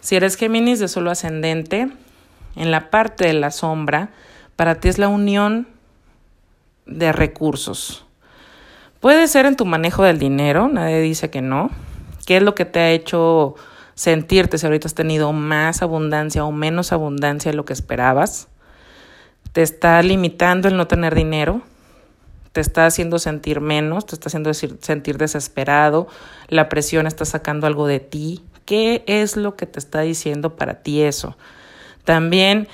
Si 0.00 0.16
eres 0.16 0.36
Géminis 0.36 0.78
de 0.78 0.88
solo 0.88 1.10
ascendente, 1.10 1.88
en 2.56 2.70
la 2.70 2.90
parte 2.90 3.26
de 3.26 3.32
la 3.32 3.50
sombra, 3.50 4.10
para 4.56 4.76
ti 4.76 4.88
es 4.88 4.98
la 4.98 5.08
unión 5.08 5.68
de 6.86 7.12
recursos. 7.12 8.04
Puede 9.00 9.28
ser 9.28 9.46
en 9.46 9.56
tu 9.56 9.64
manejo 9.64 10.02
del 10.02 10.18
dinero, 10.18 10.68
nadie 10.68 11.00
dice 11.00 11.30
que 11.30 11.40
no. 11.40 11.70
¿Qué 12.26 12.38
es 12.38 12.42
lo 12.42 12.54
que 12.54 12.64
te 12.64 12.80
ha 12.80 12.90
hecho 12.90 13.54
sentirte 13.94 14.58
si 14.58 14.66
ahorita 14.66 14.88
has 14.88 14.94
tenido 14.94 15.32
más 15.32 15.82
abundancia 15.82 16.44
o 16.44 16.52
menos 16.52 16.92
abundancia 16.92 17.50
de 17.50 17.56
lo 17.56 17.64
que 17.64 17.72
esperabas? 17.72 18.48
¿Te 19.52 19.62
está 19.62 20.02
limitando 20.02 20.68
el 20.68 20.76
no 20.76 20.88
tener 20.88 21.14
dinero? 21.14 21.62
¿Te 22.52 22.60
está 22.60 22.86
haciendo 22.86 23.18
sentir 23.18 23.60
menos? 23.60 24.06
¿Te 24.06 24.14
está 24.14 24.28
haciendo 24.28 24.52
sentir 24.52 25.16
desesperado? 25.16 26.08
¿La 26.48 26.68
presión 26.68 27.06
está 27.06 27.24
sacando 27.24 27.66
algo 27.66 27.86
de 27.86 28.00
ti? 28.00 28.42
¿Qué 28.68 29.02
es 29.06 29.38
lo 29.38 29.56
que 29.56 29.64
te 29.64 29.78
está 29.78 30.02
diciendo 30.02 30.54
para 30.54 30.82
ti 30.82 31.00
eso? 31.00 31.38
También, 32.04 32.68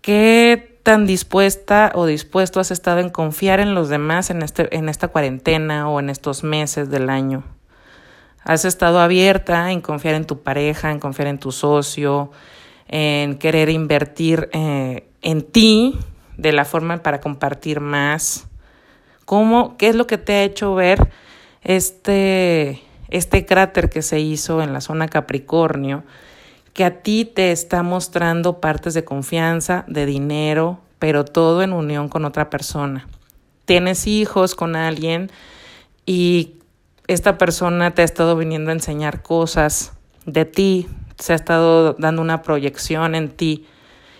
¿qué 0.00 0.78
tan 0.84 1.06
dispuesta 1.06 1.90
o 1.96 2.06
dispuesto 2.06 2.60
has 2.60 2.70
estado 2.70 3.00
en 3.00 3.10
confiar 3.10 3.58
en 3.58 3.74
los 3.74 3.88
demás 3.88 4.30
en, 4.30 4.42
este, 4.42 4.72
en 4.76 4.88
esta 4.88 5.08
cuarentena 5.08 5.90
o 5.90 5.98
en 5.98 6.08
estos 6.08 6.44
meses 6.44 6.88
del 6.88 7.10
año? 7.10 7.42
¿Has 8.44 8.64
estado 8.64 9.00
abierta 9.00 9.72
en 9.72 9.80
confiar 9.80 10.14
en 10.14 10.24
tu 10.24 10.40
pareja, 10.44 10.92
en 10.92 11.00
confiar 11.00 11.26
en 11.26 11.40
tu 11.40 11.50
socio, 11.50 12.30
en 12.86 13.36
querer 13.36 13.70
invertir 13.70 14.50
eh, 14.52 15.08
en 15.20 15.42
ti 15.42 15.98
de 16.36 16.52
la 16.52 16.64
forma 16.64 16.98
para 16.98 17.20
compartir 17.20 17.80
más? 17.80 18.46
¿Cómo, 19.24 19.76
¿Qué 19.78 19.88
es 19.88 19.96
lo 19.96 20.06
que 20.06 20.16
te 20.16 20.32
ha 20.32 20.44
hecho 20.44 20.76
ver 20.76 21.10
este, 21.64 22.84
este 23.10 23.44
cráter 23.44 23.90
que 23.90 24.02
se 24.02 24.20
hizo 24.20 24.62
en 24.62 24.72
la 24.72 24.80
zona 24.80 25.08
Capricornio? 25.08 26.04
que 26.72 26.84
a 26.84 27.02
ti 27.02 27.24
te 27.24 27.52
está 27.52 27.82
mostrando 27.82 28.60
partes 28.60 28.94
de 28.94 29.04
confianza, 29.04 29.84
de 29.88 30.06
dinero, 30.06 30.80
pero 30.98 31.24
todo 31.24 31.62
en 31.62 31.72
unión 31.72 32.08
con 32.08 32.24
otra 32.24 32.50
persona. 32.50 33.08
Tienes 33.64 34.06
hijos 34.06 34.54
con 34.54 34.76
alguien 34.76 35.30
y 36.06 36.54
esta 37.06 37.38
persona 37.38 37.92
te 37.92 38.02
ha 38.02 38.04
estado 38.04 38.36
viniendo 38.36 38.70
a 38.70 38.74
enseñar 38.74 39.22
cosas 39.22 39.92
de 40.26 40.44
ti, 40.44 40.88
se 41.18 41.32
ha 41.32 41.36
estado 41.36 41.94
dando 41.94 42.22
una 42.22 42.42
proyección 42.42 43.14
en 43.14 43.30
ti 43.30 43.66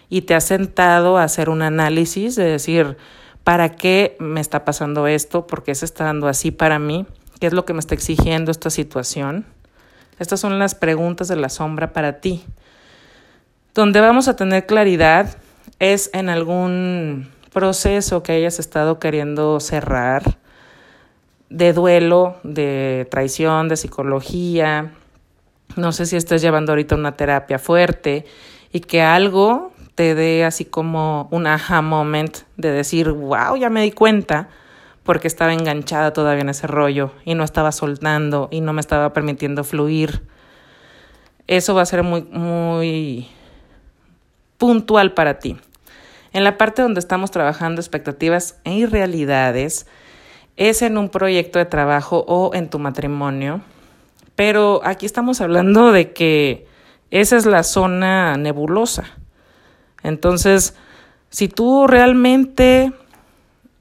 y 0.09 0.22
te 0.22 0.35
ha 0.35 0.40
sentado 0.40 1.18
a 1.18 1.24
hacer 1.24 1.48
un 1.48 1.62
análisis 1.62 2.35
de 2.35 2.44
decir, 2.44 2.96
¿para 3.44 3.76
qué 3.76 4.16
me 4.18 4.40
está 4.40 4.64
pasando 4.64 5.07
esto? 5.07 5.46
¿Por 5.46 5.62
qué 5.62 5.74
se 5.74 5.85
está 5.85 6.05
dando 6.05 6.26
así 6.26 6.50
para 6.50 6.79
mí? 6.79 7.07
¿Qué 7.40 7.46
es 7.46 7.55
lo 7.55 7.64
que 7.64 7.72
me 7.72 7.81
está 7.81 7.94
exigiendo 7.94 8.50
esta 8.50 8.68
situación? 8.68 9.46
Estas 10.18 10.40
son 10.40 10.59
las 10.59 10.74
preguntas 10.74 11.26
de 11.26 11.37
la 11.37 11.48
sombra 11.48 11.94
para 11.94 12.20
ti. 12.20 12.44
Donde 13.74 14.03
vamos 14.03 14.29
a 14.29 14.37
tener 14.37 14.66
claridad 14.66 15.38
es 15.79 16.11
en 16.12 16.29
algún 16.29 17.31
proceso 17.50 18.22
que 18.22 18.33
hayas 18.33 18.59
estado 18.59 18.98
queriendo 18.98 19.59
cerrar, 19.59 20.37
de 21.48 21.72
duelo, 21.72 22.37
de 22.42 23.09
traición, 23.11 23.68
de 23.68 23.79
psicología. 23.79 24.92
No 25.76 25.92
sé 25.92 26.05
si 26.05 26.16
estés 26.16 26.42
llevando 26.42 26.72
ahorita 26.72 26.94
una 26.94 27.16
terapia 27.16 27.59
fuerte 27.59 28.26
y 28.70 28.81
que 28.81 29.00
algo 29.00 29.72
te 29.94 30.14
dé 30.14 30.44
así 30.44 30.66
como 30.66 31.26
un 31.31 31.46
aha 31.46 31.81
moment 31.81 32.37
de 32.59 32.70
decir, 32.70 33.11
wow, 33.11 33.57
ya 33.57 33.70
me 33.70 33.81
di 33.81 33.92
cuenta 33.92 34.50
porque 35.02 35.28
estaba 35.28 35.52
enganchada 35.52 36.12
todavía 36.12 36.42
en 36.42 36.50
ese 36.50 36.66
rollo 36.66 37.12
y 37.24 37.34
no 37.34 37.44
estaba 37.44 37.72
soltando 37.72 38.48
y 38.50 38.60
no 38.60 38.72
me 38.72 38.80
estaba 38.80 39.12
permitiendo 39.12 39.64
fluir. 39.64 40.22
Eso 41.46 41.74
va 41.74 41.82
a 41.82 41.86
ser 41.86 42.02
muy, 42.02 42.22
muy 42.22 43.28
puntual 44.58 45.14
para 45.14 45.38
ti. 45.38 45.56
En 46.32 46.44
la 46.44 46.58
parte 46.58 46.82
donde 46.82 47.00
estamos 47.00 47.30
trabajando 47.30 47.80
expectativas 47.80 48.60
e 48.64 48.74
irrealidades, 48.74 49.86
es 50.56 50.82
en 50.82 50.98
un 50.98 51.08
proyecto 51.08 51.58
de 51.58 51.64
trabajo 51.64 52.24
o 52.28 52.54
en 52.54 52.68
tu 52.68 52.78
matrimonio, 52.78 53.62
pero 54.36 54.80
aquí 54.84 55.06
estamos 55.06 55.40
hablando 55.40 55.90
de 55.90 56.12
que 56.12 56.66
esa 57.10 57.36
es 57.36 57.46
la 57.46 57.62
zona 57.62 58.36
nebulosa. 58.36 59.04
Entonces, 60.02 60.74
si 61.30 61.48
tú 61.48 61.86
realmente 61.86 62.92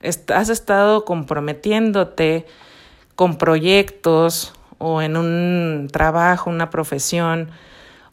has 0.02 0.50
estado 0.50 1.06
comprometiéndote 1.06 2.46
con 3.16 3.38
proyectos 3.38 4.54
o 4.78 5.02
en 5.02 5.18
un 5.18 5.90
trabajo, 5.92 6.50
una 6.50 6.70
profesión 6.70 7.50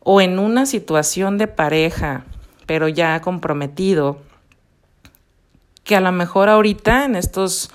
o 0.00 0.20
en 0.20 0.38
una 0.38 0.66
situación 0.66 1.38
de 1.38 1.46
pareja, 1.46 2.24
pero 2.66 2.88
ya 2.88 3.20
comprometido, 3.20 4.18
que 5.84 5.96
a 5.96 6.00
lo 6.00 6.12
mejor 6.12 6.48
ahorita 6.48 7.04
en 7.04 7.16
estos 7.16 7.70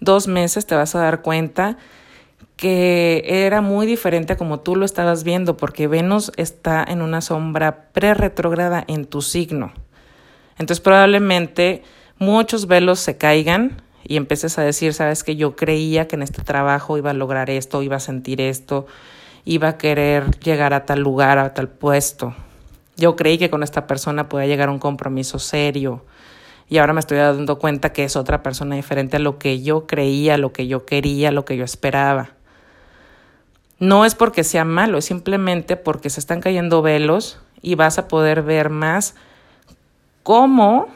dos 0.00 0.26
meses 0.26 0.66
te 0.66 0.74
vas 0.74 0.94
a 0.94 1.00
dar 1.00 1.22
cuenta 1.22 1.78
que 2.56 3.24
era 3.26 3.60
muy 3.60 3.86
diferente 3.86 4.34
a 4.34 4.36
como 4.36 4.60
tú 4.60 4.76
lo 4.76 4.84
estabas 4.84 5.24
viendo, 5.24 5.56
porque 5.56 5.88
Venus 5.88 6.30
está 6.36 6.84
en 6.86 7.02
una 7.02 7.20
sombra 7.20 7.88
pre-retrograda 7.92 8.84
en 8.86 9.04
tu 9.04 9.22
signo. 9.22 9.72
Entonces 10.58 10.80
probablemente 10.80 11.82
muchos 12.18 12.66
velos 12.66 13.00
se 13.00 13.16
caigan 13.16 13.82
y 14.04 14.16
empieces 14.16 14.58
a 14.58 14.62
decir, 14.62 14.94
sabes 14.94 15.24
que 15.24 15.36
yo 15.36 15.56
creía 15.56 16.08
que 16.08 16.16
en 16.16 16.22
este 16.22 16.42
trabajo 16.42 16.98
iba 16.98 17.10
a 17.10 17.14
lograr 17.14 17.50
esto, 17.50 17.82
iba 17.82 17.96
a 17.96 18.00
sentir 18.00 18.40
esto, 18.40 18.86
iba 19.44 19.68
a 19.68 19.78
querer 19.78 20.38
llegar 20.40 20.74
a 20.74 20.86
tal 20.86 21.00
lugar, 21.00 21.38
a 21.38 21.54
tal 21.54 21.68
puesto. 21.68 22.34
Yo 22.96 23.16
creí 23.16 23.38
que 23.38 23.50
con 23.50 23.62
esta 23.62 23.86
persona 23.86 24.28
podía 24.28 24.46
llegar 24.46 24.68
a 24.68 24.72
un 24.72 24.78
compromiso 24.78 25.38
serio 25.38 26.04
y 26.68 26.78
ahora 26.78 26.92
me 26.92 27.00
estoy 27.00 27.18
dando 27.18 27.58
cuenta 27.58 27.92
que 27.92 28.04
es 28.04 28.16
otra 28.16 28.42
persona 28.42 28.76
diferente 28.76 29.16
a 29.16 29.20
lo 29.20 29.38
que 29.38 29.62
yo 29.62 29.86
creía, 29.86 30.38
lo 30.38 30.52
que 30.52 30.66
yo 30.66 30.86
quería, 30.86 31.30
lo 31.30 31.44
que 31.44 31.56
yo 31.56 31.64
esperaba. 31.64 32.30
No 33.78 34.04
es 34.04 34.14
porque 34.14 34.44
sea 34.44 34.64
malo, 34.64 34.98
es 34.98 35.04
simplemente 35.04 35.76
porque 35.76 36.08
se 36.08 36.20
están 36.20 36.40
cayendo 36.40 36.82
velos 36.82 37.40
y 37.60 37.74
vas 37.74 37.98
a 37.98 38.08
poder 38.08 38.42
ver 38.42 38.70
más 38.70 39.14
cómo 40.22 40.88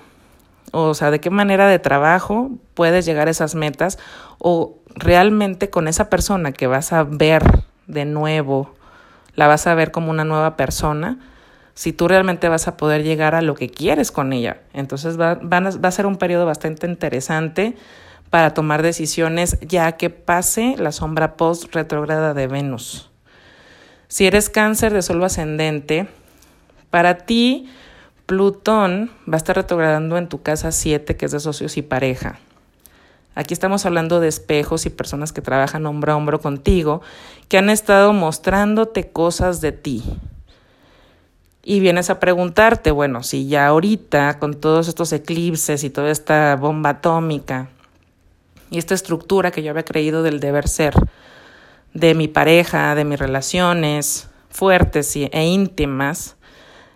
o 0.84 0.94
sea, 0.94 1.10
de 1.10 1.20
qué 1.20 1.30
manera 1.30 1.66
de 1.66 1.78
trabajo 1.78 2.50
puedes 2.74 3.06
llegar 3.06 3.28
a 3.28 3.30
esas 3.30 3.54
metas 3.54 3.98
o 4.38 4.78
realmente 4.94 5.70
con 5.70 5.88
esa 5.88 6.10
persona 6.10 6.52
que 6.52 6.66
vas 6.66 6.92
a 6.92 7.04
ver 7.04 7.42
de 7.86 8.04
nuevo, 8.04 8.74
la 9.34 9.46
vas 9.46 9.66
a 9.66 9.74
ver 9.74 9.90
como 9.90 10.10
una 10.10 10.24
nueva 10.24 10.56
persona, 10.56 11.18
si 11.74 11.92
tú 11.92 12.08
realmente 12.08 12.48
vas 12.48 12.68
a 12.68 12.76
poder 12.76 13.02
llegar 13.02 13.34
a 13.34 13.42
lo 13.42 13.54
que 13.54 13.68
quieres 13.68 14.10
con 14.10 14.32
ella. 14.32 14.58
Entonces 14.72 15.20
va, 15.20 15.38
a 15.40 15.90
ser 15.90 16.06
un 16.06 16.16
periodo 16.16 16.46
bastante 16.46 16.86
interesante 16.86 17.76
para 18.30 18.54
tomar 18.54 18.82
decisiones 18.82 19.58
ya 19.60 19.92
que 19.92 20.10
pase 20.10 20.74
la 20.78 20.92
sombra 20.92 21.36
post 21.36 21.74
retrograda 21.74 22.34
de 22.34 22.46
Venus. 22.46 23.10
Si 24.08 24.26
eres 24.26 24.50
cáncer 24.50 24.92
de 24.92 25.02
solo 25.02 25.24
ascendente, 25.24 26.08
para 26.90 27.18
ti 27.18 27.68
Plutón 28.26 29.12
va 29.28 29.34
a 29.34 29.36
estar 29.36 29.54
retrogradando 29.54 30.18
en 30.18 30.28
tu 30.28 30.42
casa 30.42 30.72
7, 30.72 31.16
que 31.16 31.26
es 31.26 31.32
de 31.32 31.38
socios 31.38 31.76
y 31.76 31.82
pareja. 31.82 32.40
Aquí 33.36 33.54
estamos 33.54 33.86
hablando 33.86 34.18
de 34.18 34.26
espejos 34.26 34.84
y 34.84 34.90
personas 34.90 35.32
que 35.32 35.42
trabajan 35.42 35.86
hombro 35.86 36.12
a 36.12 36.16
hombro 36.16 36.40
contigo, 36.40 37.02
que 37.48 37.58
han 37.58 37.70
estado 37.70 38.12
mostrándote 38.12 39.10
cosas 39.10 39.60
de 39.60 39.72
ti. 39.72 40.02
Y 41.62 41.78
vienes 41.78 42.10
a 42.10 42.18
preguntarte, 42.18 42.90
bueno, 42.90 43.22
si 43.22 43.46
ya 43.46 43.68
ahorita, 43.68 44.38
con 44.38 44.54
todos 44.54 44.88
estos 44.88 45.12
eclipses 45.12 45.84
y 45.84 45.90
toda 45.90 46.10
esta 46.10 46.56
bomba 46.56 46.90
atómica 46.90 47.68
y 48.70 48.78
esta 48.78 48.94
estructura 48.94 49.50
que 49.50 49.62
yo 49.62 49.70
había 49.70 49.84
creído 49.84 50.22
del 50.22 50.40
deber 50.40 50.68
ser, 50.68 50.94
de 51.92 52.14
mi 52.14 52.26
pareja, 52.26 52.94
de 52.94 53.04
mis 53.04 53.18
relaciones 53.18 54.28
fuertes 54.48 55.14
e 55.14 55.44
íntimas, 55.44 56.35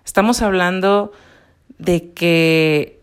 Estamos 0.05 0.43
hablando 0.43 1.13
de 1.79 2.13
que 2.13 3.01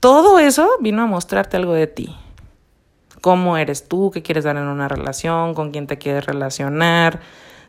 todo 0.00 0.38
eso 0.38 0.68
vino 0.80 1.02
a 1.02 1.06
mostrarte 1.06 1.56
algo 1.56 1.74
de 1.74 1.86
ti. 1.86 2.16
Cómo 3.20 3.56
eres 3.56 3.86
tú, 3.86 4.10
qué 4.10 4.22
quieres 4.22 4.44
dar 4.44 4.56
en 4.56 4.64
una 4.64 4.88
relación, 4.88 5.54
con 5.54 5.70
quién 5.72 5.86
te 5.86 5.98
quieres 5.98 6.24
relacionar, 6.24 7.20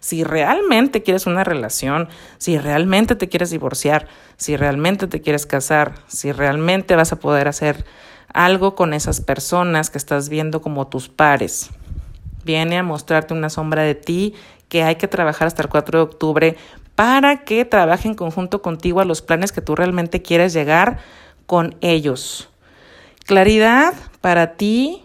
si 0.01 0.23
realmente 0.23 1.03
quieres 1.03 1.27
una 1.27 1.43
relación, 1.43 2.09
si 2.37 2.57
realmente 2.57 3.15
te 3.15 3.29
quieres 3.29 3.51
divorciar, 3.51 4.07
si 4.35 4.57
realmente 4.57 5.07
te 5.07 5.21
quieres 5.21 5.45
casar, 5.45 5.93
si 6.07 6.31
realmente 6.31 6.95
vas 6.95 7.11
a 7.11 7.19
poder 7.19 7.47
hacer 7.47 7.85
algo 8.33 8.75
con 8.75 8.93
esas 8.93 9.21
personas 9.21 9.89
que 9.89 9.97
estás 9.97 10.27
viendo 10.27 10.61
como 10.61 10.87
tus 10.87 11.07
pares. 11.07 11.69
Viene 12.43 12.77
a 12.77 12.83
mostrarte 12.83 13.33
una 13.33 13.49
sombra 13.49 13.83
de 13.83 13.93
ti 13.93 14.33
que 14.69 14.83
hay 14.83 14.95
que 14.95 15.07
trabajar 15.07 15.47
hasta 15.47 15.61
el 15.61 15.69
4 15.69 15.99
de 15.99 16.03
octubre 16.03 16.57
para 17.01 17.37
que 17.37 17.65
trabaje 17.65 18.07
en 18.07 18.13
conjunto 18.13 18.61
contigo 18.61 18.99
a 18.99 19.05
los 19.05 19.23
planes 19.23 19.51
que 19.51 19.59
tú 19.59 19.75
realmente 19.75 20.21
quieres 20.21 20.53
llegar 20.53 20.99
con 21.47 21.73
ellos. 21.81 22.47
Claridad 23.25 23.95
para 24.21 24.53
ti 24.53 25.03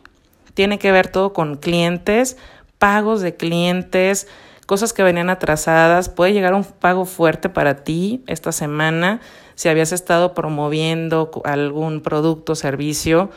tiene 0.52 0.78
que 0.78 0.92
ver 0.92 1.09
todo 1.09 1.32
con 1.32 1.56
clientes, 1.56 2.37
pagos 2.76 3.22
de 3.22 3.35
clientes, 3.35 4.28
cosas 4.66 4.92
que 4.92 5.02
venían 5.04 5.30
atrasadas. 5.30 6.11
Puede 6.11 6.35
llegar 6.35 6.52
un 6.52 6.64
pago 6.64 7.06
fuerte 7.06 7.48
para 7.48 7.76
ti 7.76 8.22
esta 8.26 8.52
semana 8.52 9.22
si 9.54 9.70
habías 9.70 9.92
estado 9.92 10.35
promoviendo 10.35 11.30
algún 11.44 12.02
producto 12.02 12.56
servicio 12.56 13.30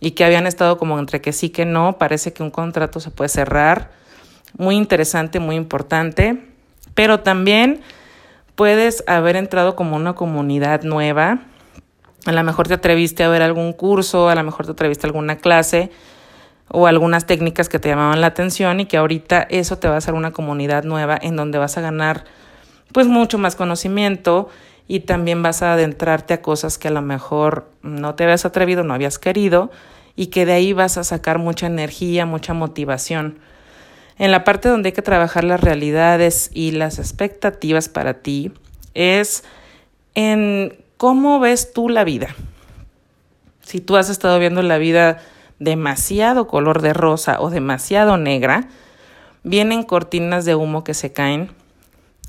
y 0.00 0.10
que 0.10 0.26
habían 0.26 0.46
estado 0.46 0.76
como 0.76 0.98
entre 0.98 1.22
que 1.22 1.32
sí 1.32 1.48
que 1.48 1.64
no. 1.64 1.96
Parece 1.96 2.34
que 2.34 2.42
un 2.42 2.50
contrato 2.50 3.00
se 3.00 3.10
puede 3.10 3.30
cerrar. 3.30 3.90
Muy 4.58 4.76
interesante, 4.76 5.40
muy 5.40 5.56
importante. 5.56 6.44
Pero 6.94 7.20
también 7.20 7.80
puedes 8.62 9.02
haber 9.08 9.34
entrado 9.34 9.74
como 9.74 9.96
una 9.96 10.12
comunidad 10.12 10.84
nueva. 10.84 11.40
A 12.26 12.30
lo 12.30 12.44
mejor 12.44 12.68
te 12.68 12.74
atreviste 12.74 13.24
a 13.24 13.28
ver 13.28 13.42
algún 13.42 13.72
curso, 13.72 14.28
a 14.28 14.36
lo 14.36 14.44
mejor 14.44 14.66
te 14.66 14.70
atreviste 14.70 15.04
a 15.04 15.08
alguna 15.08 15.38
clase 15.38 15.90
o 16.68 16.86
algunas 16.86 17.26
técnicas 17.26 17.68
que 17.68 17.80
te 17.80 17.88
llamaban 17.88 18.20
la 18.20 18.28
atención 18.28 18.78
y 18.78 18.86
que 18.86 18.98
ahorita 18.98 19.48
eso 19.50 19.78
te 19.78 19.88
va 19.88 19.94
a 19.94 19.98
hacer 19.98 20.14
una 20.14 20.30
comunidad 20.30 20.84
nueva 20.84 21.18
en 21.20 21.34
donde 21.34 21.58
vas 21.58 21.76
a 21.76 21.80
ganar 21.80 22.22
pues 22.92 23.08
mucho 23.08 23.36
más 23.36 23.56
conocimiento 23.56 24.48
y 24.86 25.00
también 25.00 25.42
vas 25.42 25.64
a 25.64 25.72
adentrarte 25.72 26.32
a 26.32 26.40
cosas 26.40 26.78
que 26.78 26.86
a 26.86 26.92
lo 26.92 27.02
mejor 27.02 27.68
no 27.82 28.14
te 28.14 28.22
habías 28.22 28.44
atrevido, 28.44 28.84
no 28.84 28.94
habías 28.94 29.18
querido 29.18 29.72
y 30.14 30.26
que 30.26 30.46
de 30.46 30.52
ahí 30.52 30.72
vas 30.72 30.98
a 30.98 31.02
sacar 31.02 31.40
mucha 31.40 31.66
energía, 31.66 32.26
mucha 32.26 32.54
motivación. 32.54 33.40
En 34.22 34.30
la 34.30 34.44
parte 34.44 34.68
donde 34.68 34.90
hay 34.90 34.92
que 34.92 35.02
trabajar 35.02 35.42
las 35.42 35.60
realidades 35.60 36.52
y 36.54 36.70
las 36.70 37.00
expectativas 37.00 37.88
para 37.88 38.22
ti 38.22 38.52
es 38.94 39.42
en 40.14 40.78
cómo 40.96 41.40
ves 41.40 41.72
tú 41.72 41.88
la 41.88 42.04
vida. 42.04 42.28
Si 43.62 43.80
tú 43.80 43.96
has 43.96 44.10
estado 44.10 44.38
viendo 44.38 44.62
la 44.62 44.78
vida 44.78 45.18
demasiado 45.58 46.46
color 46.46 46.82
de 46.82 46.92
rosa 46.92 47.40
o 47.40 47.50
demasiado 47.50 48.16
negra, 48.16 48.68
vienen 49.42 49.82
cortinas 49.82 50.44
de 50.44 50.54
humo 50.54 50.84
que 50.84 50.94
se 50.94 51.12
caen 51.12 51.50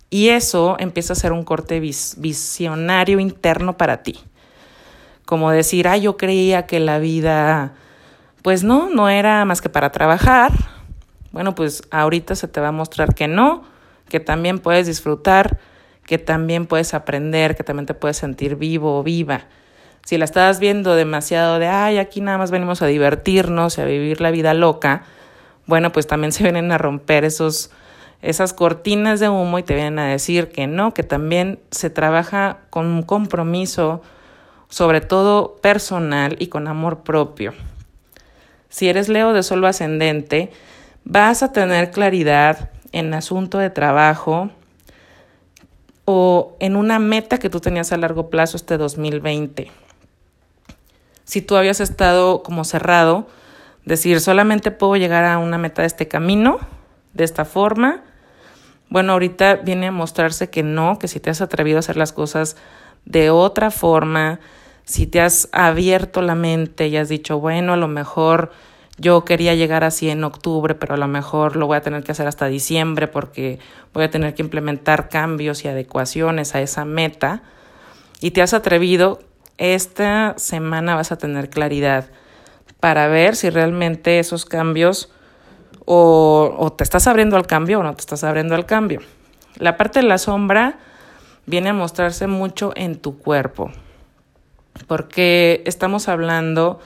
y 0.10 0.30
eso 0.30 0.78
empieza 0.80 1.14
a 1.14 1.16
ser 1.16 1.32
un 1.32 1.44
corte 1.44 1.80
visionario 1.80 3.20
interno 3.20 3.78
para 3.78 4.02
ti. 4.02 4.20
Como 5.26 5.52
decir, 5.52 5.88
ah, 5.88 5.98
yo 5.98 6.18
creía 6.18 6.66
que 6.66 6.80
la 6.80 6.98
vida, 6.98 7.74
pues 8.42 8.64
no, 8.64 8.90
no 8.90 9.10
era 9.10 9.46
más 9.46 9.62
que 9.62 9.70
para 9.70 9.92
trabajar. 9.92 10.73
Bueno, 11.34 11.56
pues 11.56 11.82
ahorita 11.90 12.36
se 12.36 12.48
te 12.48 12.62
va 12.62 12.68
a 12.68 12.72
mostrar 12.72 13.16
que 13.16 13.28
no, 13.28 13.64
que 14.08 14.20
también 14.20 14.60
puedes 14.60 14.86
disfrutar, 14.86 15.58
que 16.06 16.20
también 16.20 16.68
puedes 16.68 16.94
aprender, 16.94 17.56
que 17.56 17.64
también 17.64 17.88
te 17.88 17.96
puedes 17.96 18.18
sentir 18.18 18.56
vivo 18.56 19.00
o 19.00 19.04
viva. 19.04 19.48
Si 20.06 20.20
la 20.20 20.26
estás 20.26 20.60
viendo 20.60 20.96
demasiado 20.96 21.58
de, 21.58 21.68
ay, 21.68 21.98
aquí 21.98 22.22
nada 22.22 22.38
más 22.38 22.52
venimos 22.52 22.84
a 22.84 22.86
divertirnos 22.86 23.80
y 23.80 23.82
a 23.82 23.86
vivir 23.86 24.22
la 24.22 24.30
vida 24.30 24.54
loca, 24.54 25.06
bueno, 25.66 25.92
pues 25.92 26.06
también 26.06 26.32
se 26.32 26.44
vienen 26.44 26.72
a 26.72 26.78
romper 26.78 27.26
esos, 27.26 27.72
esas 28.22 28.54
cortinas 28.54 29.20
de 29.20 29.30
humo 29.30 29.58
y 29.58 29.64
te 29.64 29.74
vienen 29.74 29.98
a 29.98 30.06
decir 30.06 30.50
que 30.50 30.68
no, 30.68 30.94
que 30.94 31.02
también 31.02 31.60
se 31.72 31.90
trabaja 31.90 32.60
con 32.70 32.86
un 32.86 33.02
compromiso, 33.02 34.04
sobre 34.70 35.02
todo 35.02 35.56
personal 35.64 36.36
y 36.38 36.46
con 36.46 36.68
amor 36.68 37.02
propio. 37.02 37.56
Si 38.70 38.88
eres 38.88 39.10
Leo 39.10 39.34
de 39.34 39.42
solo 39.42 39.66
ascendente, 39.66 40.52
vas 41.06 41.44
a 41.44 41.52
tener 41.52 41.92
claridad 41.92 42.70
en 42.92 43.14
asunto 43.14 43.58
de 43.58 43.70
trabajo 43.70 44.50
o 46.06 46.56
en 46.60 46.76
una 46.76 47.00
meta 47.00 47.38
que 47.38 47.50
tú 47.50 47.60
tenías 47.60 47.92
a 47.92 47.98
largo 47.98 48.30
plazo 48.30 48.58
este 48.58 48.78
2020 48.78 49.72
si 51.26 51.42
tú 51.42 51.56
habías 51.56 51.80
estado 51.80 52.44
como 52.44 52.64
cerrado, 52.64 53.28
decir, 53.86 54.20
solamente 54.20 54.72
puedo 54.72 54.96
llegar 54.96 55.26
a 55.26 55.38
una 55.38 55.58
meta 55.58 55.82
de 55.82 55.88
este 55.88 56.08
camino, 56.08 56.60
de 57.14 57.24
esta 57.24 57.46
forma. 57.46 58.04
Bueno, 58.90 59.14
ahorita 59.14 59.56
viene 59.56 59.88
a 59.88 59.92
mostrarse 59.92 60.50
que 60.50 60.64
no, 60.64 61.00
que 61.00 61.08
si 61.08 61.20
te 61.20 61.30
has 61.30 61.42
atrevido 61.42 61.78
a 61.78 61.80
hacer 61.80 61.98
las 61.98 62.14
cosas 62.14 62.58
de 63.06 63.30
otra 63.30 63.72
forma, 63.72 64.40
si 64.84 65.08
te 65.08 65.22
has 65.22 65.50
abierto 65.52 66.22
la 66.22 66.36
mente 66.36 66.88
y 66.88 66.98
has 66.98 67.10
dicho, 67.10 67.40
bueno, 67.40 67.74
a 67.74 67.78
lo 67.78 67.88
mejor 67.88 68.52
yo 68.98 69.26
quería 69.26 69.56
llegar 69.56 69.84
así 69.84 70.10
en 70.10 70.24
octubre, 70.24 70.76
pero 70.76 70.94
a 70.94 70.98
lo 70.98 71.08
mejor 71.08 71.56
lo 71.56 71.66
voy 71.66 71.78
a 71.78 71.82
tener 71.82 72.04
que 72.04 72.12
hacer 72.12 72.28
hasta 72.28 72.46
diciembre 72.46 73.08
porque 73.08 73.60
voy 73.94 74.04
a 74.04 74.12
tener 74.12 74.36
que 74.36 74.44
implementar 74.44 75.10
cambios 75.10 75.66
y 75.66 75.68
adecuaciones 75.68 76.56
a 76.56 76.62
esa 76.62 76.86
meta, 76.86 77.42
y 78.22 78.32
te 78.32 78.42
has 78.42 78.54
atrevido, 78.54 79.20
esta 79.58 80.36
semana 80.38 80.96
vas 80.96 81.12
a 81.12 81.18
tener 81.18 81.50
claridad 81.50 82.06
para 82.80 83.08
ver 83.08 83.36
si 83.36 83.50
realmente 83.50 84.20
esos 84.20 84.46
cambios 84.46 85.12
o, 85.86 86.56
o, 86.58 86.72
te 86.72 86.86
estás 86.86 87.08
abriendo 87.08 87.36
al 87.36 87.48
cambio 87.48 87.80
o 87.80 87.84
no 87.84 87.94
te 87.94 88.00
estás 88.00 88.24
abriendo 88.24 88.56
al 88.56 88.66
cambio. 88.66 89.02
La 89.58 89.76
parte 89.76 90.00
de 90.00 90.08
la 90.08 90.18
sombra 90.18 90.80
viene 91.46 91.70
a 91.70 91.74
mostrarse 91.74 92.28
mucho 92.28 92.72
en 92.76 92.98
tu 92.98 93.18
cuerpo, 93.18 93.72
porque 94.88 95.62
estamos 95.66 96.08
hablando 96.08 96.80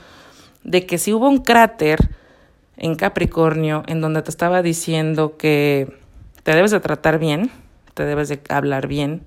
de 0.67 0.85
que 0.85 0.99
si 0.99 1.13
hubo 1.13 1.27
un 1.27 1.39
cráter 1.39 1.97
en 2.75 2.93
Capricornio 2.95 3.83
en 3.87 4.01
donde 4.01 4.21
te 4.21 4.29
estaba 4.29 4.61
diciendo 4.61 5.37
que 5.37 5.97
te 6.43 6.53
debes 6.53 6.71
de 6.71 6.79
tratar 6.79 7.17
bien, 7.17 7.49
te 7.95 8.05
debes 8.05 8.29
de 8.29 8.39
hablar 8.49 8.87
bien, 8.87 9.23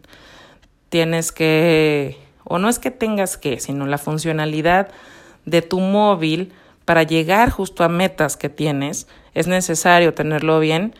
tienes 0.90 1.32
que 1.32 2.16
o 2.44 2.58
no 2.58 2.68
es 2.68 2.78
que 2.78 2.90
tengas 2.90 3.36
que, 3.36 3.58
sino 3.58 3.86
la 3.86 3.98
funcionalidad 3.98 4.88
de 5.46 5.62
tu 5.62 5.80
móvil 5.80 6.52
para 6.84 7.04
llegar 7.04 7.50
justo 7.50 7.84
a 7.84 7.88
metas 7.88 8.36
que 8.36 8.48
tienes, 8.48 9.06
es 9.34 9.46
necesario 9.46 10.14
tenerlo 10.14 10.60
bien. 10.60 10.94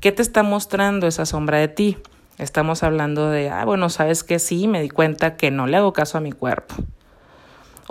¿Qué 0.00 0.12
te 0.12 0.22
está 0.22 0.42
mostrando 0.42 1.06
esa 1.06 1.26
sombra 1.26 1.58
de 1.58 1.68
ti? 1.68 1.98
Estamos 2.38 2.82
hablando 2.82 3.28
de, 3.28 3.50
ah, 3.50 3.64
bueno, 3.64 3.90
sabes 3.90 4.22
que 4.22 4.38
sí, 4.38 4.68
me 4.68 4.80
di 4.80 4.88
cuenta 4.88 5.36
que 5.36 5.50
no 5.50 5.66
le 5.66 5.76
hago 5.76 5.92
caso 5.92 6.16
a 6.16 6.20
mi 6.20 6.32
cuerpo. 6.32 6.76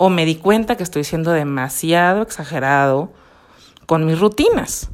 O 0.02 0.10
me 0.10 0.24
di 0.26 0.36
cuenta 0.36 0.78
que 0.78 0.84
estoy 0.84 1.04
siendo 1.04 1.32
demasiado 1.32 2.22
exagerado 2.22 3.12
con 3.86 4.06
mis 4.06 4.20
rutinas. 4.20 4.92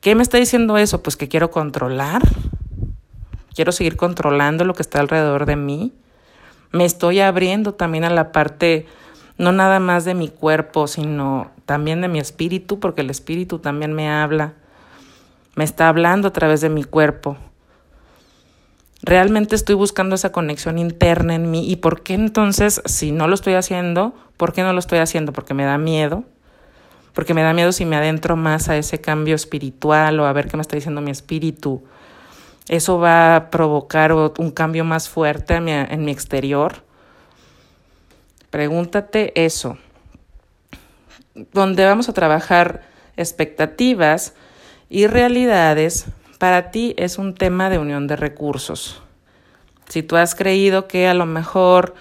¿Qué 0.00 0.14
me 0.14 0.22
está 0.22 0.38
diciendo 0.38 0.76
eso? 0.76 1.02
Pues 1.02 1.16
que 1.16 1.28
quiero 1.28 1.50
controlar. 1.50 2.22
Quiero 3.54 3.72
seguir 3.72 3.96
controlando 3.96 4.64
lo 4.64 4.74
que 4.74 4.82
está 4.82 5.00
alrededor 5.00 5.46
de 5.46 5.56
mí 5.56 5.92
me 6.74 6.84
estoy 6.84 7.20
abriendo 7.20 7.72
también 7.74 8.02
a 8.02 8.10
la 8.10 8.32
parte 8.32 8.86
no 9.38 9.52
nada 9.52 9.78
más 9.78 10.04
de 10.04 10.14
mi 10.14 10.28
cuerpo, 10.28 10.88
sino 10.88 11.52
también 11.66 12.00
de 12.00 12.08
mi 12.08 12.18
espíritu, 12.18 12.80
porque 12.80 13.02
el 13.02 13.10
espíritu 13.10 13.60
también 13.60 13.92
me 13.92 14.10
habla, 14.10 14.54
me 15.54 15.62
está 15.62 15.88
hablando 15.88 16.26
a 16.26 16.32
través 16.32 16.60
de 16.60 16.70
mi 16.70 16.82
cuerpo. 16.82 17.36
Realmente 19.04 19.54
estoy 19.54 19.74
buscando 19.74 20.14
esa 20.14 20.32
conexión 20.32 20.78
interna 20.78 21.34
en 21.34 21.50
mí. 21.50 21.70
¿Y 21.70 21.76
por 21.76 22.02
qué 22.02 22.14
entonces, 22.14 22.82
si 22.86 23.12
no 23.12 23.28
lo 23.28 23.34
estoy 23.34 23.54
haciendo, 23.54 24.14
por 24.36 24.52
qué 24.52 24.62
no 24.62 24.72
lo 24.72 24.78
estoy 24.78 24.98
haciendo? 24.98 25.32
Porque 25.32 25.54
me 25.54 25.64
da 25.64 25.78
miedo. 25.78 26.24
Porque 27.12 27.34
me 27.34 27.42
da 27.42 27.52
miedo 27.52 27.72
si 27.72 27.84
me 27.84 27.96
adentro 27.96 28.36
más 28.36 28.68
a 28.68 28.76
ese 28.76 29.00
cambio 29.00 29.34
espiritual 29.34 30.18
o 30.18 30.26
a 30.26 30.32
ver 30.32 30.48
qué 30.48 30.56
me 30.56 30.62
está 30.62 30.76
diciendo 30.76 31.00
mi 31.00 31.10
espíritu 31.10 31.82
eso 32.68 32.98
va 32.98 33.36
a 33.36 33.50
provocar 33.50 34.12
un 34.12 34.50
cambio 34.50 34.84
más 34.84 35.08
fuerte 35.08 35.54
en 35.54 36.04
mi, 36.04 36.10
exterior. 36.10 36.82
Pregúntate 38.50 39.44
eso. 39.44 39.76
Donde 41.52 41.84
vamos 41.84 42.08
a 42.08 42.14
trabajar 42.14 42.82
expectativas 43.16 44.34
y 44.88 45.06
realidades, 45.08 46.06
para 46.38 46.70
ti 46.70 46.94
es 46.98 47.18
un 47.18 47.34
tema 47.34 47.70
de 47.70 47.78
unión 47.78 48.06
de 48.06 48.16
recursos. 48.16 49.02
Si 49.88 50.02
tú 50.02 50.16
has 50.16 50.34
creído 50.34 50.88
que 50.88 51.08
a 51.08 51.14
lo 51.14 51.26
mejor 51.26 51.94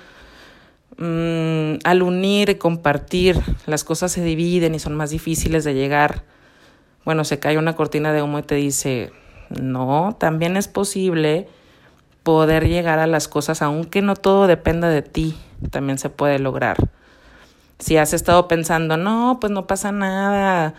mm, 0.98 1.76
al 1.84 2.02
unir 2.02 2.50
y 2.50 2.56
compartir 2.56 3.40
las 3.66 3.84
cosas 3.84 4.12
se 4.12 4.24
dividen 4.24 4.76
y 4.76 4.80
son 4.80 4.96
más 4.96 5.10
difíciles 5.10 5.64
de 5.64 5.74
llegar, 5.74 6.24
bueno, 7.06 7.24
se 7.26 7.40
cae 7.40 7.58
una 7.58 7.76
cortina 7.76 8.14
de 8.14 8.22
humo 8.22 8.40
y 8.40 8.44
te 8.44 8.56
dice, 8.56 9.12
no, 9.50 10.16
también 10.20 10.56
es 10.56 10.68
posible 10.68 11.48
poder 12.24 12.68
llegar 12.68 13.00
a 13.00 13.08
las 13.08 13.28
cosas, 13.28 13.62
aunque 13.62 14.02
no 14.02 14.16
todo 14.16 14.48
dependa 14.48 14.88
de 14.88 15.02
ti, 15.02 15.36
también 15.72 15.98
se 15.98 16.10
puede 16.10 16.40
lograr. 16.40 16.78
Si 17.80 17.98
has 17.98 18.14
estado 18.14 18.48
pensando, 18.48 18.96
no, 18.96 19.38
pues 19.42 19.52
no 19.52 19.68
pasa 19.68 19.92
nada, 19.92 20.74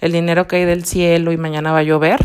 el 0.00 0.12
dinero 0.12 0.46
cae 0.46 0.66
del 0.66 0.84
cielo 0.84 1.32
y 1.32 1.38
mañana 1.38 1.72
va 1.72 1.78
a 1.78 1.82
llover, 1.82 2.18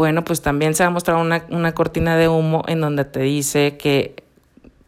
bueno, 0.00 0.24
pues 0.24 0.40
también 0.40 0.74
se 0.74 0.82
va 0.82 0.86
a 0.86 0.92
mostrar 0.92 1.18
una, 1.18 1.44
una 1.50 1.74
cortina 1.74 2.16
de 2.16 2.26
humo 2.26 2.64
en 2.68 2.80
donde 2.80 3.04
te 3.04 3.20
dice 3.20 3.76
que 3.76 4.24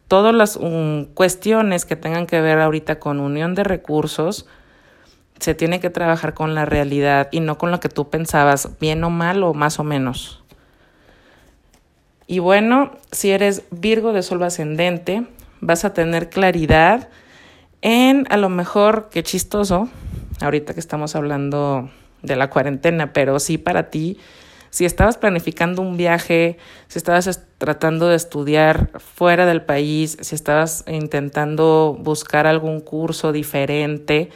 todas 0.08 0.34
las 0.34 0.56
um, 0.56 1.04
cuestiones 1.04 1.84
que 1.84 1.96
tengan 1.96 2.24
que 2.24 2.40
ver 2.40 2.58
ahorita 2.58 2.98
con 2.98 3.20
unión 3.20 3.54
de 3.54 3.62
recursos, 3.62 4.46
se 5.38 5.54
tiene 5.54 5.80
que 5.80 5.90
trabajar 5.90 6.32
con 6.32 6.54
la 6.54 6.64
realidad 6.64 7.28
y 7.30 7.40
no 7.40 7.58
con 7.58 7.70
lo 7.70 7.78
que 7.78 7.90
tú 7.90 8.08
pensabas, 8.08 8.70
bien 8.80 9.04
o 9.04 9.10
mal 9.10 9.42
o 9.42 9.52
más 9.52 9.78
o 9.78 9.84
menos. 9.84 10.42
Y 12.26 12.38
bueno, 12.38 12.92
si 13.10 13.32
eres 13.32 13.64
Virgo 13.70 14.14
de 14.14 14.22
Sol 14.22 14.42
ascendente, 14.42 15.26
vas 15.60 15.84
a 15.84 15.92
tener 15.92 16.30
claridad 16.30 17.10
en 17.82 18.26
a 18.30 18.38
lo 18.38 18.48
mejor, 18.48 19.10
qué 19.10 19.22
chistoso, 19.22 19.90
ahorita 20.40 20.72
que 20.72 20.80
estamos 20.80 21.14
hablando 21.16 21.90
de 22.22 22.36
la 22.36 22.48
cuarentena, 22.48 23.12
pero 23.12 23.38
sí 23.40 23.58
para 23.58 23.90
ti, 23.90 24.16
si 24.72 24.86
estabas 24.86 25.18
planificando 25.18 25.82
un 25.82 25.98
viaje, 25.98 26.56
si 26.88 26.98
estabas 26.98 27.46
tratando 27.58 28.08
de 28.08 28.16
estudiar 28.16 28.90
fuera 28.98 29.44
del 29.44 29.60
país, 29.60 30.16
si 30.22 30.34
estabas 30.34 30.82
intentando 30.88 31.94
buscar 32.00 32.46
algún 32.46 32.80
curso 32.80 33.32
diferente, 33.32 34.30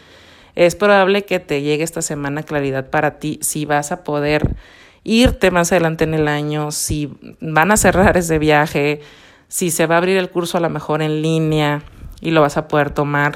es 0.54 0.76
probable 0.76 1.24
que 1.24 1.40
te 1.40 1.62
llegue 1.62 1.82
esta 1.82 2.02
semana 2.02 2.42
claridad 2.42 2.90
para 2.90 3.18
ti 3.18 3.38
si 3.40 3.64
vas 3.64 3.92
a 3.92 4.04
poder 4.04 4.56
irte 5.04 5.50
más 5.50 5.72
adelante 5.72 6.04
en 6.04 6.12
el 6.12 6.28
año, 6.28 6.70
si 6.70 7.16
van 7.40 7.72
a 7.72 7.78
cerrar 7.78 8.18
ese 8.18 8.38
viaje, 8.38 9.00
si 9.48 9.70
se 9.70 9.86
va 9.86 9.94
a 9.94 9.98
abrir 9.98 10.18
el 10.18 10.28
curso 10.28 10.58
a 10.58 10.60
lo 10.60 10.68
mejor 10.68 11.00
en 11.00 11.22
línea 11.22 11.82
y 12.20 12.32
lo 12.32 12.42
vas 12.42 12.58
a 12.58 12.68
poder 12.68 12.90
tomar. 12.90 13.32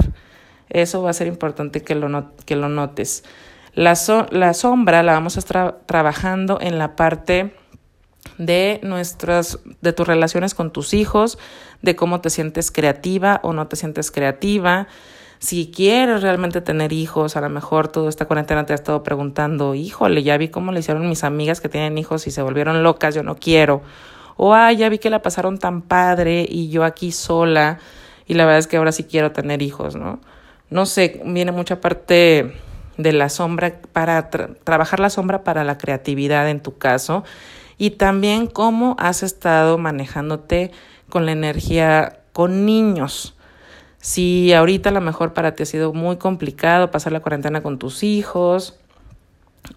Eso 0.68 1.00
va 1.00 1.08
a 1.08 1.14
ser 1.14 1.28
importante 1.28 1.80
que 1.80 1.94
lo, 1.94 2.34
que 2.44 2.56
lo 2.56 2.68
notes. 2.68 3.24
La, 3.74 3.94
la 4.30 4.54
sombra 4.54 5.02
la 5.02 5.12
vamos 5.12 5.36
a 5.36 5.40
estar 5.40 5.80
trabajando 5.86 6.58
en 6.60 6.78
la 6.78 6.96
parte 6.96 7.54
de 8.38 8.80
nuestras 8.82 9.58
de 9.80 9.92
tus 9.92 10.06
relaciones 10.06 10.54
con 10.54 10.72
tus 10.72 10.94
hijos, 10.94 11.38
de 11.82 11.96
cómo 11.96 12.20
te 12.20 12.30
sientes 12.30 12.70
creativa 12.70 13.40
o 13.42 13.52
no 13.52 13.68
te 13.68 13.76
sientes 13.76 14.10
creativa, 14.10 14.88
si 15.40 15.70
quieres 15.74 16.20
realmente 16.20 16.60
tener 16.60 16.92
hijos, 16.92 17.34
a 17.34 17.40
lo 17.40 17.48
mejor 17.48 17.88
toda 17.88 18.10
esta 18.10 18.26
cuarentena 18.26 18.66
te 18.66 18.74
ha 18.74 18.76
estado 18.76 19.02
preguntando, 19.02 19.74
híjole, 19.74 20.22
ya 20.22 20.36
vi 20.36 20.48
cómo 20.48 20.70
le 20.70 20.80
hicieron 20.80 21.08
mis 21.08 21.24
amigas 21.24 21.62
que 21.62 21.70
tienen 21.70 21.96
hijos 21.96 22.26
y 22.26 22.30
se 22.30 22.42
volvieron 22.42 22.82
locas, 22.82 23.14
yo 23.14 23.22
no 23.22 23.36
quiero. 23.36 23.80
O, 24.36 24.52
ay, 24.52 24.76
ya 24.76 24.90
vi 24.90 24.98
que 24.98 25.08
la 25.08 25.22
pasaron 25.22 25.58
tan 25.58 25.80
padre 25.80 26.46
y 26.46 26.68
yo 26.68 26.84
aquí 26.84 27.10
sola 27.10 27.78
y 28.26 28.34
la 28.34 28.44
verdad 28.44 28.58
es 28.58 28.66
que 28.66 28.76
ahora 28.76 28.92
sí 28.92 29.04
quiero 29.04 29.32
tener 29.32 29.62
hijos, 29.62 29.96
¿no? 29.96 30.20
No 30.68 30.84
sé, 30.84 31.22
viene 31.24 31.52
mucha 31.52 31.80
parte 31.80 32.52
de 33.02 33.12
la 33.12 33.28
sombra 33.28 33.80
para 33.92 34.30
trabajar 34.30 35.00
la 35.00 35.10
sombra 35.10 35.44
para 35.44 35.64
la 35.64 35.78
creatividad 35.78 36.48
en 36.48 36.60
tu 36.60 36.78
caso 36.78 37.24
y 37.78 37.90
también 37.90 38.46
cómo 38.46 38.96
has 38.98 39.22
estado 39.22 39.78
manejándote 39.78 40.70
con 41.08 41.26
la 41.26 41.32
energía 41.32 42.20
con 42.32 42.66
niños. 42.66 43.34
Si 43.98 44.52
ahorita 44.52 44.90
a 44.90 44.92
lo 44.92 45.00
mejor 45.00 45.34
para 45.34 45.54
ti 45.54 45.62
ha 45.62 45.66
sido 45.66 45.92
muy 45.92 46.16
complicado 46.16 46.90
pasar 46.90 47.12
la 47.12 47.20
cuarentena 47.20 47.62
con 47.62 47.78
tus 47.78 48.02
hijos 48.02 48.78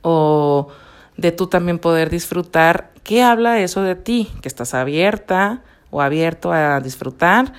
o 0.02 0.70
de 1.18 1.32
tú 1.32 1.48
también 1.48 1.80
poder 1.80 2.10
disfrutar, 2.10 2.92
¿qué 3.04 3.24
habla 3.24 3.60
eso 3.60 3.82
de 3.82 3.96
ti? 3.96 4.30
Que 4.42 4.48
estás 4.48 4.74
abierta 4.74 5.62
o 5.92 6.02
abierto 6.02 6.52
a 6.52 6.80
disfrutar, 6.80 7.54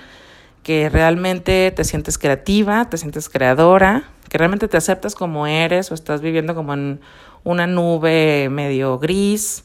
que 0.63 0.89
realmente 0.89 1.71
te 1.75 1.83
sientes 1.83 2.17
creativa, 2.17 2.89
te 2.89 2.97
sientes 2.97 3.29
creadora, 3.29 4.03
que 4.29 4.37
realmente 4.37 4.67
te 4.67 4.77
aceptas 4.77 5.15
como 5.15 5.47
eres 5.47 5.91
o 5.91 5.93
estás 5.93 6.21
viviendo 6.21 6.55
como 6.55 6.73
en 6.73 6.99
una 7.43 7.67
nube 7.67 8.49
medio 8.49 8.99
gris. 8.99 9.63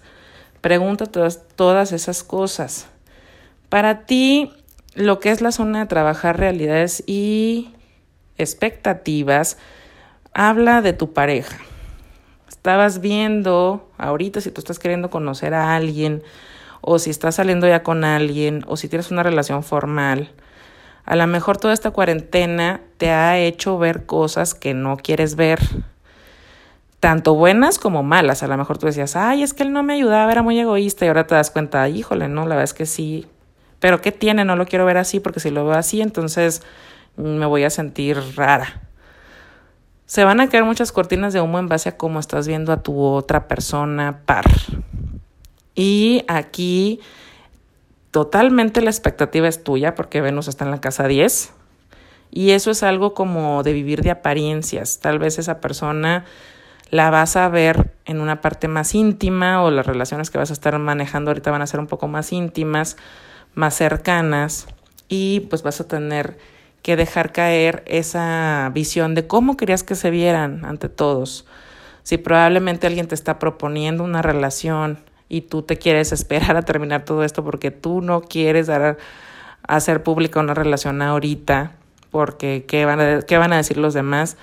Pregunta 0.61 1.07
todas, 1.07 1.46
todas 1.57 1.92
esas 1.92 2.23
cosas. 2.23 2.87
Para 3.68 4.05
ti, 4.05 4.53
lo 4.94 5.20
que 5.20 5.31
es 5.31 5.40
la 5.40 5.53
zona 5.53 5.81
de 5.81 5.87
trabajar 5.87 6.38
realidades 6.38 7.03
y 7.07 7.70
expectativas 8.37 9.59
habla 10.33 10.83
de 10.83 10.92
tu 10.92 11.12
pareja. 11.12 11.59
Estabas 12.49 13.01
viendo 13.01 13.88
ahorita 13.96 14.40
si 14.40 14.51
tú 14.51 14.61
estás 14.61 14.79
queriendo 14.79 15.11
conocer 15.11 15.55
a 15.55 15.75
alguien 15.75 16.23
o 16.81 16.99
si 16.99 17.11
estás 17.11 17.37
saliendo 17.37 17.66
ya 17.66 17.83
con 17.83 18.05
alguien 18.05 18.64
o 18.66 18.77
si 18.77 18.88
tienes 18.88 19.11
una 19.11 19.23
relación 19.23 19.62
formal. 19.62 20.31
A 21.04 21.16
lo 21.16 21.26
mejor 21.26 21.56
toda 21.56 21.74
esta 21.74 21.90
cuarentena 21.90 22.80
te 22.98 23.10
ha 23.10 23.38
hecho 23.38 23.78
ver 23.78 24.06
cosas 24.06 24.54
que 24.54 24.74
no 24.74 24.96
quieres 24.96 25.36
ver, 25.36 25.58
tanto 27.00 27.34
buenas 27.34 27.78
como 27.78 28.02
malas. 28.02 28.42
A 28.42 28.46
lo 28.46 28.56
mejor 28.56 28.78
tú 28.78 28.86
decías, 28.86 29.16
ay, 29.16 29.42
es 29.42 29.54
que 29.54 29.62
él 29.62 29.72
no 29.72 29.82
me 29.82 29.94
ayudaba, 29.94 30.30
era 30.30 30.42
muy 30.42 30.58
egoísta 30.58 31.04
y 31.04 31.08
ahora 31.08 31.26
te 31.26 31.34
das 31.34 31.50
cuenta, 31.50 31.88
híjole, 31.88 32.28
no, 32.28 32.42
la 32.42 32.56
verdad 32.56 32.64
es 32.64 32.74
que 32.74 32.86
sí, 32.86 33.26
pero 33.80 34.00
¿qué 34.00 34.12
tiene? 34.12 34.44
No 34.44 34.56
lo 34.56 34.66
quiero 34.66 34.84
ver 34.84 34.98
así 34.98 35.18
porque 35.20 35.40
si 35.40 35.50
lo 35.50 35.64
veo 35.64 35.74
así, 35.74 36.02
entonces 36.02 36.62
me 37.16 37.46
voy 37.46 37.64
a 37.64 37.70
sentir 37.70 38.18
rara. 38.36 38.82
Se 40.04 40.24
van 40.24 40.40
a 40.40 40.48
caer 40.48 40.64
muchas 40.64 40.92
cortinas 40.92 41.32
de 41.32 41.40
humo 41.40 41.58
en 41.58 41.68
base 41.68 41.88
a 41.88 41.96
cómo 41.96 42.20
estás 42.20 42.46
viendo 42.46 42.72
a 42.72 42.82
tu 42.82 43.00
otra 43.00 43.48
persona 43.48 44.22
par. 44.26 44.44
Y 45.74 46.24
aquí 46.28 47.00
totalmente 48.11 48.81
la 48.81 48.90
expectativa 48.90 49.49
es 49.49 49.62
tuya 49.62 49.94
porque 49.94 50.20
Venus 50.20 50.49
está 50.49 50.64
en 50.64 50.70
la 50.70 50.81
casa 50.81 51.07
10. 51.07 51.53
Y 52.33 52.51
eso 52.51 52.70
es 52.70 52.83
algo 52.83 53.12
como 53.12 53.62
de 53.62 53.73
vivir 53.73 54.03
de 54.03 54.11
apariencias. 54.11 55.01
Tal 55.01 55.18
vez 55.18 55.38
esa 55.38 55.61
persona 55.61 56.25
la 56.90 57.11
vas 57.11 57.37
a 57.37 57.49
ver 57.49 57.92
en 58.05 58.20
una 58.20 58.40
parte 58.40 58.68
más 58.68 58.94
íntima 58.94 59.62
o 59.62 59.70
las 59.70 59.87
relaciones 59.87 60.31
que 60.31 60.38
vas 60.38 60.51
a 60.51 60.53
estar 60.53 60.79
manejando 60.79 61.31
ahorita 61.31 61.51
van 61.51 61.62
a 61.62 61.66
ser 61.66 61.81
un 61.81 61.87
poco 61.87 62.09
más 62.09 62.33
íntimas 62.33 62.96
más 63.55 63.75
cercanas 63.75 64.66
y 65.09 65.40
pues 65.40 65.62
vas 65.62 65.81
a 65.81 65.88
tener 65.88 66.38
que 66.83 66.96
dejar 66.96 67.33
caer 67.33 67.83
esa 67.87 68.70
visión 68.73 69.14
de 69.14 69.27
cómo 69.27 69.57
querías 69.57 69.83
que 69.83 69.94
se 69.94 70.11
vieran 70.11 70.64
ante 70.64 70.88
todos. 70.88 71.46
Si 72.03 72.16
probablemente 72.16 72.87
alguien 72.87 73.09
te 73.09 73.14
está 73.14 73.38
proponiendo 73.38 74.03
una 74.03 74.23
relación 74.23 74.99
y 75.30 75.42
tú 75.42 75.62
te 75.62 75.78
quieres 75.78 76.12
esperar 76.12 76.58
a 76.58 76.62
terminar 76.62 77.06
todo 77.06 77.24
esto 77.24 77.42
porque 77.42 77.70
tú 77.70 78.02
no 78.02 78.20
quieres 78.20 78.66
dar 78.66 78.82
a 78.82 79.76
hacer 79.76 80.02
pública 80.02 80.40
una 80.40 80.52
relación 80.52 81.00
ahorita, 81.00 81.72
porque 82.10 82.66
¿qué 82.68 82.84
van 82.84 83.00
a, 83.00 83.22
qué 83.22 83.38
van 83.38 83.54
a 83.54 83.56
decir 83.56 83.78
los 83.78 83.94
demás? 83.94 84.36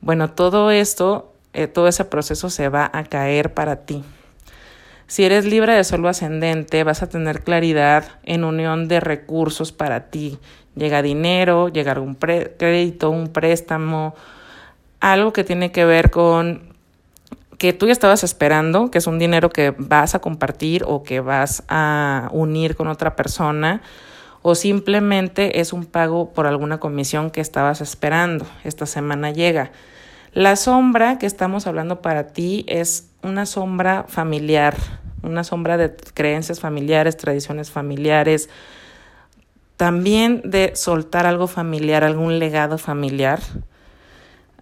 Bueno, 0.00 0.30
todo 0.30 0.70
esto, 0.70 1.32
eh, 1.54 1.66
todo 1.66 1.88
ese 1.88 2.04
proceso 2.04 2.50
se 2.50 2.68
va 2.68 2.88
a 2.92 3.02
caer 3.04 3.54
para 3.54 3.84
ti. 3.84 4.04
Si 5.08 5.24
eres 5.24 5.46
libre 5.46 5.72
de 5.72 5.84
solo 5.84 6.10
ascendente, 6.10 6.84
vas 6.84 7.02
a 7.02 7.08
tener 7.08 7.42
claridad 7.42 8.04
en 8.24 8.44
unión 8.44 8.88
de 8.88 9.00
recursos 9.00 9.72
para 9.72 10.10
ti. 10.10 10.38
Llega 10.76 11.00
dinero, 11.00 11.68
llega 11.70 11.92
algún 11.92 12.14
crédito, 12.14 13.08
un 13.08 13.28
préstamo, 13.28 14.14
algo 15.00 15.32
que 15.32 15.44
tiene 15.44 15.72
que 15.72 15.86
ver 15.86 16.10
con 16.10 16.67
que 17.58 17.72
tú 17.72 17.86
ya 17.86 17.92
estabas 17.92 18.22
esperando, 18.22 18.90
que 18.90 18.98
es 18.98 19.06
un 19.06 19.18
dinero 19.18 19.50
que 19.50 19.74
vas 19.76 20.14
a 20.14 20.20
compartir 20.20 20.84
o 20.86 21.02
que 21.02 21.20
vas 21.20 21.64
a 21.68 22.28
unir 22.32 22.76
con 22.76 22.86
otra 22.86 23.16
persona, 23.16 23.82
o 24.42 24.54
simplemente 24.54 25.60
es 25.60 25.72
un 25.72 25.84
pago 25.84 26.32
por 26.32 26.46
alguna 26.46 26.78
comisión 26.78 27.30
que 27.30 27.40
estabas 27.40 27.80
esperando. 27.80 28.46
Esta 28.62 28.86
semana 28.86 29.32
llega. 29.32 29.72
La 30.32 30.54
sombra 30.54 31.18
que 31.18 31.26
estamos 31.26 31.66
hablando 31.66 32.00
para 32.00 32.28
ti 32.28 32.64
es 32.68 33.10
una 33.22 33.44
sombra 33.44 34.04
familiar, 34.06 34.76
una 35.22 35.42
sombra 35.42 35.76
de 35.76 35.96
creencias 36.14 36.60
familiares, 36.60 37.16
tradiciones 37.16 37.72
familiares, 37.72 38.48
también 39.76 40.42
de 40.44 40.76
soltar 40.76 41.26
algo 41.26 41.48
familiar, 41.48 42.04
algún 42.04 42.38
legado 42.38 42.78
familiar. 42.78 43.40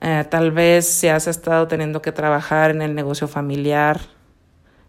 Eh, 0.00 0.24
tal 0.28 0.50
vez 0.50 0.86
si 0.86 1.08
has 1.08 1.26
estado 1.26 1.68
teniendo 1.68 2.02
que 2.02 2.12
trabajar 2.12 2.70
en 2.70 2.82
el 2.82 2.94
negocio 2.94 3.28
familiar, 3.28 4.00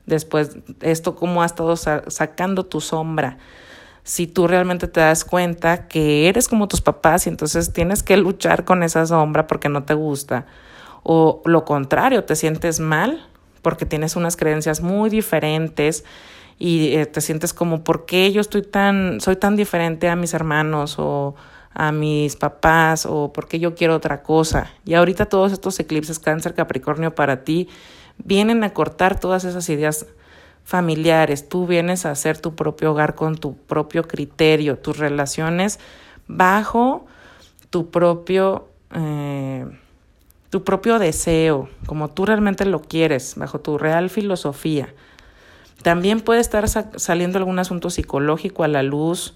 después 0.06 0.58
esto 0.82 1.16
cómo 1.16 1.44
has 1.44 1.52
estado 1.52 1.76
sacando 1.76 2.66
tu 2.66 2.82
sombra. 2.82 3.38
Si 4.04 4.26
tú 4.28 4.48
realmente 4.48 4.88
te 4.88 5.02
das 5.02 5.26
cuenta 5.26 5.88
que 5.88 6.30
eres 6.30 6.48
como 6.48 6.68
tus 6.68 6.82
papás 6.82 7.26
y 7.26 7.30
entonces 7.30 7.74
tienes 7.74 8.04
que 8.04 8.16
luchar 8.18 8.64
con 8.64 8.84
esa 8.84 9.06
sombra 9.06 9.48
porque 9.48 9.70
no 9.70 9.84
te 9.84 9.94
gusta, 9.94 10.46
o 11.04 11.42
lo 11.46 11.66
contrario, 11.66 12.24
te 12.24 12.36
sientes 12.36 12.80
mal 12.80 13.26
porque 13.62 13.86
tienes 13.86 14.16
unas 14.16 14.38
creencias 14.38 14.82
muy 14.82 15.10
diferentes 15.10 16.06
y 16.60 16.96
eh, 16.96 17.06
te 17.06 17.22
sientes 17.22 17.54
como, 17.54 17.84
¿por 17.84 18.06
qué 18.06 18.32
yo 18.32 18.42
estoy 18.42 18.62
tan, 18.62 19.20
soy 19.22 19.36
tan 19.36 19.56
diferente 19.56 20.10
a 20.10 20.16
mis 20.16 20.34
hermanos 20.34 20.96
o 20.98 21.36
a 21.80 21.92
mis 21.92 22.36
papás 22.36 23.06
o 23.06 23.32
por 23.32 23.48
qué 23.48 23.60
yo 23.60 23.76
quiero 23.76 23.96
otra 23.96 24.24
cosa? 24.24 24.74
Y 24.84 24.96
ahorita 24.96 25.28
todos 25.28 25.52
estos 25.52 25.80
eclipses 25.80 26.18
cáncer, 26.18 26.56
capricornio 26.56 27.14
para 27.14 27.44
ti 27.44 27.70
vienen 28.18 28.64
a 28.64 28.74
cortar 28.74 29.20
todas 29.20 29.44
esas 29.44 29.70
ideas 29.70 30.08
familiares. 30.64 31.48
Tú 31.48 31.68
vienes 31.68 32.08
a 32.08 32.12
hacer 32.12 32.40
tu 32.40 32.56
propio 32.56 32.92
hogar 32.92 33.14
con 33.14 33.38
tu 33.38 33.56
propio 33.56 34.04
criterio, 34.04 34.80
tus 34.80 34.98
relaciones 34.98 35.80
bajo 36.28 37.06
tu 37.70 37.92
propio... 37.92 38.70
Eh, 38.94 39.66
tu 40.50 40.64
propio 40.64 40.98
deseo, 40.98 41.68
como 41.86 42.08
tú 42.08 42.26
realmente 42.26 42.66
lo 42.66 42.82
quieres, 42.82 43.36
bajo 43.36 43.60
tu 43.60 43.78
real 43.78 44.10
filosofía. 44.10 44.94
También 45.84 46.22
puede 46.22 46.40
estar 46.40 46.70
saliendo 46.70 47.38
algún 47.38 47.60
asunto 47.60 47.90
psicológico 47.90 48.64
a 48.64 48.70
la 48.70 48.82
luz 48.82 49.36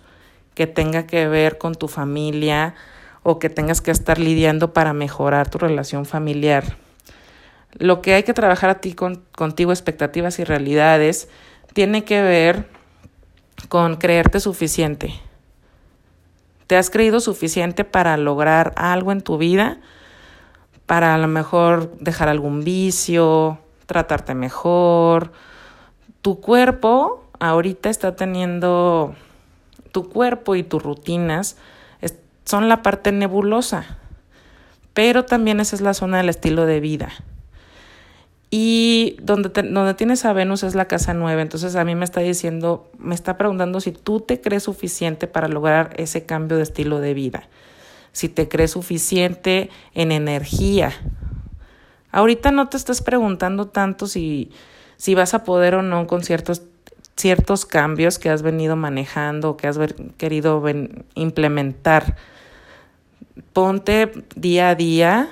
que 0.53 0.67
tenga 0.67 1.07
que 1.07 1.27
ver 1.27 1.57
con 1.57 1.75
tu 1.75 1.87
familia 1.87 2.75
o 3.23 3.39
que 3.39 3.49
tengas 3.49 3.81
que 3.81 3.91
estar 3.91 4.19
lidiando 4.19 4.73
para 4.73 4.93
mejorar 4.93 5.49
tu 5.49 5.57
relación 5.57 6.05
familiar. 6.05 6.77
Lo 7.73 8.01
que 8.01 8.13
hay 8.13 8.23
que 8.23 8.33
trabajar 8.33 8.69
a 8.69 8.81
ti 8.81 8.93
con, 8.93 9.23
contigo, 9.35 9.71
expectativas 9.71 10.39
y 10.39 10.43
realidades, 10.43 11.29
tiene 11.73 12.03
que 12.03 12.21
ver 12.21 12.67
con 13.69 13.95
creerte 13.95 14.39
suficiente. 14.39 15.13
¿Te 16.67 16.77
has 16.77 16.89
creído 16.89 17.19
suficiente 17.19 17.83
para 17.83 18.17
lograr 18.17 18.73
algo 18.75 19.11
en 19.11 19.21
tu 19.21 19.37
vida? 19.37 19.79
Para 20.85 21.15
a 21.15 21.17
lo 21.17 21.27
mejor 21.27 21.97
dejar 21.97 22.29
algún 22.29 22.63
vicio, 22.63 23.59
tratarte 23.85 24.35
mejor. 24.35 25.31
Tu 26.21 26.39
cuerpo 26.39 27.25
ahorita 27.39 27.89
está 27.89 28.15
teniendo, 28.15 29.15
tu 29.91 30.09
cuerpo 30.09 30.55
y 30.55 30.63
tus 30.63 30.81
rutinas 30.81 31.57
son 32.45 32.69
la 32.69 32.81
parte 32.81 33.11
nebulosa, 33.11 33.97
pero 34.93 35.25
también 35.25 35.59
esa 35.59 35.75
es 35.75 35.81
la 35.81 35.93
zona 35.93 36.17
del 36.17 36.29
estilo 36.29 36.65
de 36.65 36.79
vida. 36.79 37.09
Y 38.49 39.15
donde, 39.21 39.49
donde 39.49 39.93
tienes 39.93 40.25
a 40.25 40.33
Venus 40.33 40.63
es 40.63 40.75
la 40.75 40.85
casa 40.85 41.13
nueve, 41.13 41.41
entonces 41.41 41.77
a 41.77 41.85
mí 41.85 41.95
me 41.95 42.03
está 42.03 42.19
diciendo, 42.19 42.89
me 42.97 43.15
está 43.15 43.37
preguntando 43.37 43.79
si 43.79 43.93
tú 43.93 44.19
te 44.19 44.41
crees 44.41 44.63
suficiente 44.63 45.27
para 45.27 45.47
lograr 45.47 45.93
ese 45.95 46.25
cambio 46.25 46.57
de 46.57 46.63
estilo 46.63 46.99
de 46.99 47.13
vida, 47.13 47.47
si 48.11 48.27
te 48.27 48.49
crees 48.49 48.71
suficiente 48.71 49.69
en 49.93 50.11
energía. 50.11 50.91
Ahorita 52.11 52.51
no 52.51 52.67
te 52.67 52.75
estás 52.75 53.01
preguntando 53.01 53.67
tanto 53.67 54.05
si, 54.07 54.51
si 54.97 55.15
vas 55.15 55.33
a 55.33 55.45
poder 55.45 55.75
o 55.75 55.81
no 55.81 56.05
con 56.07 56.21
ciertos, 56.25 56.63
ciertos 57.21 57.65
cambios 57.65 58.17
que 58.17 58.29
has 58.29 58.41
venido 58.41 58.75
manejando 58.75 59.55
que 59.55 59.67
has 59.67 59.77
querido 60.17 60.63
implementar. 61.13 62.15
Ponte 63.53 64.11
día 64.35 64.69
a 64.69 64.75
día 64.75 65.29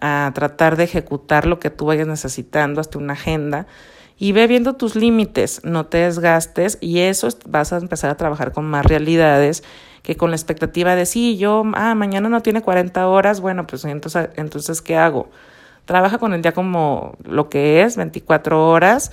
a 0.00 0.30
tratar 0.34 0.76
de 0.76 0.84
ejecutar 0.84 1.46
lo 1.46 1.58
que 1.58 1.70
tú 1.70 1.86
vayas 1.86 2.06
necesitando 2.06 2.80
hasta 2.80 2.98
una 2.98 3.14
agenda 3.14 3.66
y 4.16 4.30
ve 4.32 4.46
viendo 4.46 4.74
tus 4.74 4.94
límites, 4.94 5.60
no 5.64 5.86
te 5.86 5.98
desgastes 5.98 6.78
y 6.80 7.00
eso 7.00 7.28
vas 7.46 7.72
a 7.72 7.78
empezar 7.78 8.10
a 8.10 8.16
trabajar 8.16 8.52
con 8.52 8.64
más 8.64 8.86
realidades 8.86 9.64
que 10.02 10.16
con 10.16 10.30
la 10.30 10.36
expectativa 10.36 10.94
de 10.94 11.06
sí, 11.06 11.36
yo, 11.36 11.64
ah, 11.74 11.94
mañana 11.96 12.28
no 12.28 12.40
tiene 12.40 12.62
40 12.62 13.08
horas, 13.08 13.40
bueno, 13.40 13.66
pues 13.66 13.84
entonces, 13.84 14.28
entonces 14.36 14.82
¿qué 14.82 14.96
hago? 14.96 15.28
Trabaja 15.86 16.18
con 16.18 16.32
el 16.32 16.42
día 16.42 16.52
como 16.52 17.16
lo 17.24 17.48
que 17.48 17.82
es, 17.82 17.96
24 17.96 18.68
horas 18.68 19.10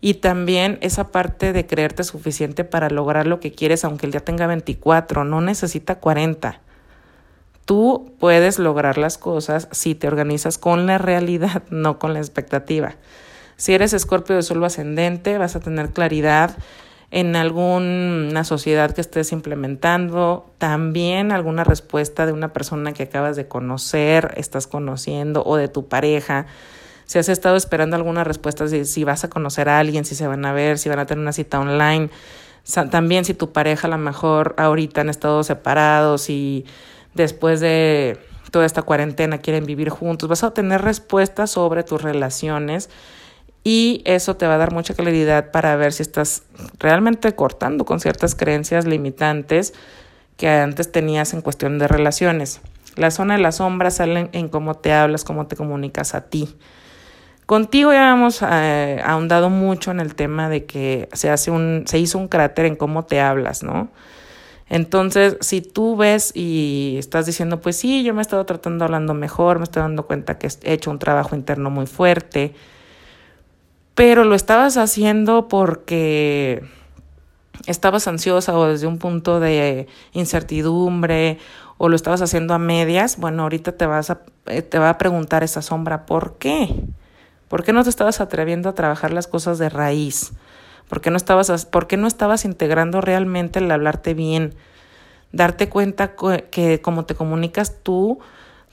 y 0.00 0.14
también 0.14 0.78
esa 0.82 1.10
parte 1.10 1.52
de 1.52 1.66
creerte 1.66 2.04
suficiente 2.04 2.64
para 2.64 2.90
lograr 2.90 3.26
lo 3.26 3.40
que 3.40 3.52
quieres, 3.52 3.84
aunque 3.84 4.06
el 4.06 4.12
día 4.12 4.24
tenga 4.24 4.46
24, 4.46 5.24
no 5.24 5.40
necesita 5.40 5.96
40. 5.98 6.60
Tú 7.64 8.12
puedes 8.20 8.58
lograr 8.58 8.96
las 8.98 9.18
cosas 9.18 9.68
si 9.72 9.94
te 9.94 10.06
organizas 10.06 10.58
con 10.58 10.86
la 10.86 10.98
realidad, 10.98 11.62
no 11.70 11.98
con 11.98 12.12
la 12.12 12.20
expectativa. 12.20 12.94
Si 13.56 13.72
eres 13.74 13.92
escorpio 13.92 14.36
de 14.36 14.42
suelo 14.42 14.66
ascendente, 14.66 15.38
vas 15.38 15.56
a 15.56 15.60
tener 15.60 15.90
claridad 15.90 16.56
en 17.10 17.36
alguna 17.36 18.44
sociedad 18.44 18.90
que 18.90 19.00
estés 19.00 19.32
implementando, 19.32 20.50
también 20.58 21.32
alguna 21.32 21.64
respuesta 21.64 22.26
de 22.26 22.32
una 22.32 22.52
persona 22.52 22.92
que 22.92 23.04
acabas 23.04 23.36
de 23.36 23.48
conocer, 23.48 24.34
estás 24.36 24.66
conociendo 24.66 25.42
o 25.44 25.56
de 25.56 25.68
tu 25.68 25.88
pareja. 25.88 26.46
Si 27.06 27.18
has 27.18 27.28
estado 27.28 27.56
esperando 27.56 27.96
alguna 27.96 28.24
respuesta 28.24 28.66
de 28.66 28.84
si 28.84 29.04
vas 29.04 29.24
a 29.24 29.30
conocer 29.30 29.68
a 29.68 29.78
alguien, 29.78 30.04
si 30.04 30.14
se 30.14 30.26
van 30.26 30.44
a 30.44 30.52
ver, 30.52 30.78
si 30.78 30.88
van 30.88 30.98
a 30.98 31.06
tener 31.06 31.22
una 31.22 31.32
cita 31.32 31.60
online, 31.60 32.10
también 32.90 33.24
si 33.24 33.32
tu 33.32 33.52
pareja 33.52 33.86
a 33.86 33.90
lo 33.90 33.98
mejor 33.98 34.54
ahorita 34.58 35.02
han 35.02 35.08
estado 35.08 35.42
separados 35.44 36.28
y 36.30 36.66
después 37.14 37.60
de 37.60 38.18
toda 38.50 38.66
esta 38.66 38.82
cuarentena 38.82 39.38
quieren 39.38 39.66
vivir 39.66 39.88
juntos, 39.88 40.28
vas 40.28 40.42
a 40.42 40.52
tener 40.52 40.82
respuestas 40.82 41.50
sobre 41.50 41.84
tus 41.84 42.02
relaciones 42.02 42.90
y 43.62 44.02
eso 44.04 44.36
te 44.36 44.46
va 44.46 44.54
a 44.54 44.58
dar 44.58 44.72
mucha 44.72 44.94
claridad 44.94 45.50
para 45.50 45.74
ver 45.76 45.92
si 45.92 46.02
estás 46.02 46.42
realmente 46.78 47.34
cortando 47.34 47.84
con 47.84 48.00
ciertas 48.00 48.34
creencias 48.34 48.84
limitantes 48.84 49.74
que 50.36 50.48
antes 50.48 50.92
tenías 50.92 51.34
en 51.34 51.40
cuestión 51.40 51.78
de 51.78 51.88
relaciones. 51.88 52.60
La 52.96 53.10
zona 53.10 53.34
de 53.34 53.42
la 53.42 53.52
sombra 53.52 53.90
sale 53.90 54.28
en 54.32 54.48
cómo 54.48 54.74
te 54.74 54.92
hablas, 54.92 55.24
cómo 55.24 55.46
te 55.46 55.56
comunicas 55.56 56.14
a 56.14 56.22
ti. 56.22 56.56
Contigo 57.46 57.92
ya 57.92 58.12
hemos 58.12 58.42
eh, 58.42 59.00
ahondado 59.04 59.50
mucho 59.50 59.92
en 59.92 60.00
el 60.00 60.16
tema 60.16 60.48
de 60.48 60.64
que 60.64 61.08
se 61.12 61.30
hace 61.30 61.52
un, 61.52 61.84
se 61.86 61.98
hizo 62.00 62.18
un 62.18 62.26
cráter 62.26 62.66
en 62.66 62.74
cómo 62.74 63.04
te 63.04 63.20
hablas, 63.20 63.62
¿no? 63.62 63.88
Entonces, 64.68 65.36
si 65.40 65.60
tú 65.60 65.96
ves 65.96 66.32
y 66.34 66.96
estás 66.98 67.24
diciendo, 67.24 67.60
pues 67.60 67.76
sí, 67.76 68.02
yo 68.02 68.14
me 68.14 68.20
he 68.20 68.22
estado 68.22 68.44
tratando 68.46 68.84
hablando 68.84 69.14
mejor, 69.14 69.58
me 69.58 69.64
estoy 69.64 69.82
dando 69.82 70.06
cuenta 70.06 70.38
que 70.38 70.48
he 70.64 70.72
hecho 70.72 70.90
un 70.90 70.98
trabajo 70.98 71.36
interno 71.36 71.70
muy 71.70 71.86
fuerte, 71.86 72.52
pero 73.94 74.24
lo 74.24 74.34
estabas 74.34 74.76
haciendo 74.76 75.46
porque 75.46 76.64
estabas 77.66 78.08
ansiosa 78.08 78.58
o 78.58 78.66
desde 78.66 78.88
un 78.88 78.98
punto 78.98 79.38
de 79.38 79.86
incertidumbre 80.12 81.38
o 81.78 81.88
lo 81.88 81.94
estabas 81.94 82.22
haciendo 82.22 82.54
a 82.54 82.58
medias, 82.58 83.18
bueno, 83.18 83.44
ahorita 83.44 83.72
te 83.72 83.86
vas 83.86 84.10
a 84.10 84.22
eh, 84.46 84.62
te 84.62 84.78
va 84.80 84.90
a 84.90 84.98
preguntar 84.98 85.44
esa 85.44 85.62
sombra, 85.62 86.06
¿por 86.06 86.38
qué? 86.38 86.74
¿Por 87.48 87.62
qué 87.62 87.72
no 87.72 87.84
te 87.84 87.90
estabas 87.90 88.20
atreviendo 88.20 88.68
a 88.68 88.74
trabajar 88.74 89.12
las 89.12 89.26
cosas 89.26 89.58
de 89.58 89.68
raíz? 89.68 90.32
¿Por 90.88 91.00
qué 91.00 91.10
no 91.10 91.16
estabas, 91.16 91.66
por 91.66 91.86
qué 91.86 91.96
no 91.96 92.06
estabas 92.06 92.44
integrando 92.44 93.00
realmente 93.00 93.58
el 93.58 93.70
hablarte 93.70 94.14
bien? 94.14 94.54
Darte 95.32 95.68
cuenta 95.68 96.14
que 96.50 96.80
como 96.80 97.04
te 97.04 97.14
comunicas 97.14 97.82
tú, 97.82 98.18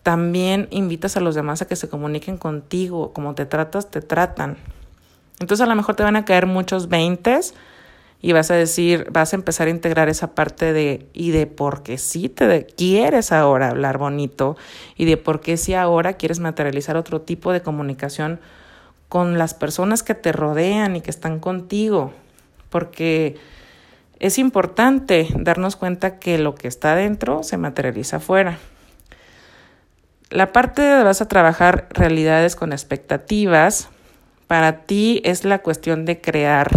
también 0.03 0.67
invitas 0.69 1.17
a 1.17 1.21
los 1.21 1.35
demás 1.35 1.61
a 1.61 1.67
que 1.67 1.75
se 1.75 1.89
comuniquen 1.89 2.37
contigo. 2.37 3.13
Como 3.13 3.35
te 3.35 3.45
tratas, 3.45 3.89
te 3.89 4.01
tratan. 4.01 4.57
Entonces 5.39 5.65
a 5.65 5.69
lo 5.69 5.75
mejor 5.75 5.95
te 5.95 6.03
van 6.03 6.15
a 6.15 6.25
caer 6.25 6.45
muchos 6.45 6.89
veintes 6.89 7.53
y 8.21 8.31
vas 8.31 8.51
a 8.51 8.55
decir, 8.55 9.07
vas 9.11 9.33
a 9.33 9.35
empezar 9.35 9.67
a 9.67 9.71
integrar 9.71 10.07
esa 10.07 10.33
parte 10.33 10.71
de 10.71 11.09
y 11.13 11.31
de 11.31 11.47
por 11.47 11.83
qué 11.83 11.97
sí 11.97 12.29
te 12.29 12.65
quieres 12.65 13.31
ahora 13.31 13.69
hablar 13.69 13.97
bonito 13.97 14.55
y 14.95 15.05
de 15.05 15.17
por 15.17 15.41
qué 15.41 15.57
sí 15.57 15.73
ahora 15.73 16.13
quieres 16.13 16.39
materializar 16.39 16.95
otro 16.95 17.21
tipo 17.21 17.51
de 17.51 17.61
comunicación 17.61 18.39
con 19.13 19.37
las 19.37 19.53
personas 19.53 20.01
que 20.01 20.15
te 20.15 20.31
rodean 20.31 20.95
y 20.95 21.01
que 21.01 21.11
están 21.11 21.39
contigo, 21.39 22.13
porque 22.71 23.37
es 24.17 24.39
importante 24.39 25.27
darnos 25.35 25.75
cuenta 25.75 26.17
que 26.17 26.39
lo 26.39 26.55
que 26.55 26.67
está 26.67 26.95
dentro 26.95 27.43
se 27.43 27.57
materializa 27.57 28.17
afuera. 28.17 28.57
La 30.31 30.51
parte 30.51 30.81
de 30.81 31.03
vas 31.03 31.21
a 31.21 31.27
trabajar 31.27 31.89
realidades 31.91 32.55
con 32.55 32.73
expectativas, 32.73 33.89
para 34.47 34.87
ti 34.87 35.21
es 35.23 35.45
la 35.45 35.59
cuestión 35.59 36.05
de 36.05 36.19
crear. 36.19 36.71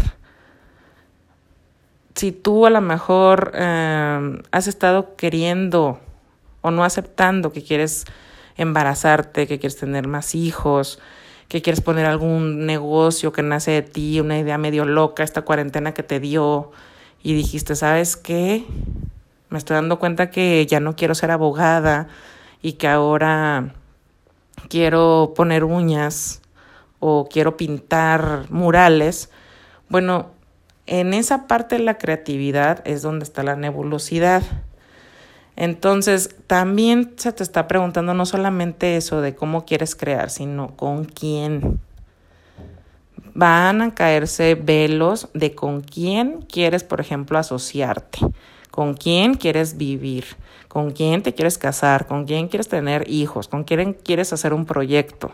Si 2.17 2.33
tú 2.33 2.67
a 2.67 2.71
lo 2.71 2.83
mejor 2.83 3.53
eh, 3.55 4.43
has 4.51 4.67
estado 4.67 5.17
queriendo 5.17 6.01
o 6.61 6.71
no 6.71 6.85
aceptando 6.85 7.51
que 7.53 7.65
quieres 7.65 8.05
embarazarte, 8.59 9.47
que 9.47 9.59
quieres 9.59 9.79
tener 9.79 10.07
más 10.07 10.35
hijos, 10.35 11.01
que 11.49 11.63
quieres 11.63 11.81
poner 11.81 12.07
algún 12.07 12.67
negocio 12.67 13.33
que 13.33 13.43
nace 13.43 13.71
de 13.71 13.83
ti, 13.83 14.21
una 14.21 14.39
idea 14.39 14.59
medio 14.59 14.85
loca, 14.85 15.23
esta 15.23 15.43
cuarentena 15.43 15.95
que 15.95 16.03
te 16.03 16.21
dio 16.21 16.73
y 17.23 17.35
dijiste, 17.35 17.77
¿sabes 17.77 18.17
qué? 18.17 18.65
Me 19.49 19.59
estoy 19.59 19.75
dando 19.75 19.99
cuenta 19.99 20.31
que 20.31 20.67
ya 20.67 20.81
no 20.81 20.97
quiero 20.97 21.15
ser 21.15 21.31
abogada 21.31 22.09
y 22.63 22.75
que 22.75 22.89
ahora 22.89 23.75
quiero 24.69 25.33
poner 25.37 25.65
uñas 25.65 26.43
o 26.99 27.29
quiero 27.31 27.57
pintar 27.57 28.47
murales. 28.51 29.31
Bueno, 29.89 30.31
en 30.87 31.15
esa 31.15 31.47
parte 31.47 31.77
de 31.77 31.85
la 31.85 31.99
creatividad 31.99 32.83
es 32.87 33.03
donde 33.03 33.25
está 33.25 33.43
la 33.43 33.57
nebulosidad. 33.57 34.43
Entonces, 35.57 36.37
también 36.47 37.15
se 37.17 37.33
te 37.33 37.43
está 37.43 37.67
preguntando 37.67 38.13
no 38.13 38.27
solamente 38.27 38.97
eso 38.97 39.23
de 39.23 39.35
cómo 39.35 39.65
quieres 39.65 39.97
crear, 39.97 40.29
sino 40.31 40.77
con 40.77 41.07
quién. 41.07 41.81
Van 43.33 43.81
a 43.81 43.95
caerse 43.95 44.55
velos 44.55 45.29
de 45.33 45.55
con 45.55 45.81
quién 45.81 46.43
quieres, 46.43 46.85
por 46.85 47.01
ejemplo, 47.01 47.39
asociarte, 47.39 48.19
con 48.71 48.95
quién 48.95 49.35
quieres 49.35 49.79
vivir, 49.79 50.25
con 50.69 50.91
quién 50.91 51.23
te 51.23 51.35
quieres 51.35 51.57
casar, 51.57 52.07
con 52.07 52.27
quién 52.27 52.49
quieres 52.49 52.69
tener 52.69 53.09
hijos, 53.11 53.49
con 53.49 53.65
quién 53.65 53.95
quieres 53.95 54.35
hacer 54.35 54.53
un 54.53 54.67
proyecto. 54.67 55.33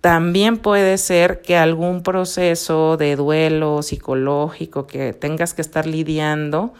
También 0.00 0.58
puede 0.58 0.98
ser 0.98 1.42
que 1.42 1.56
algún 1.56 2.02
proceso 2.02 2.96
de 2.96 3.16
duelo 3.16 3.82
psicológico 3.82 4.86
que 4.86 5.12
tengas 5.12 5.54
que 5.54 5.62
estar 5.62 5.86
lidiando, 5.86 6.72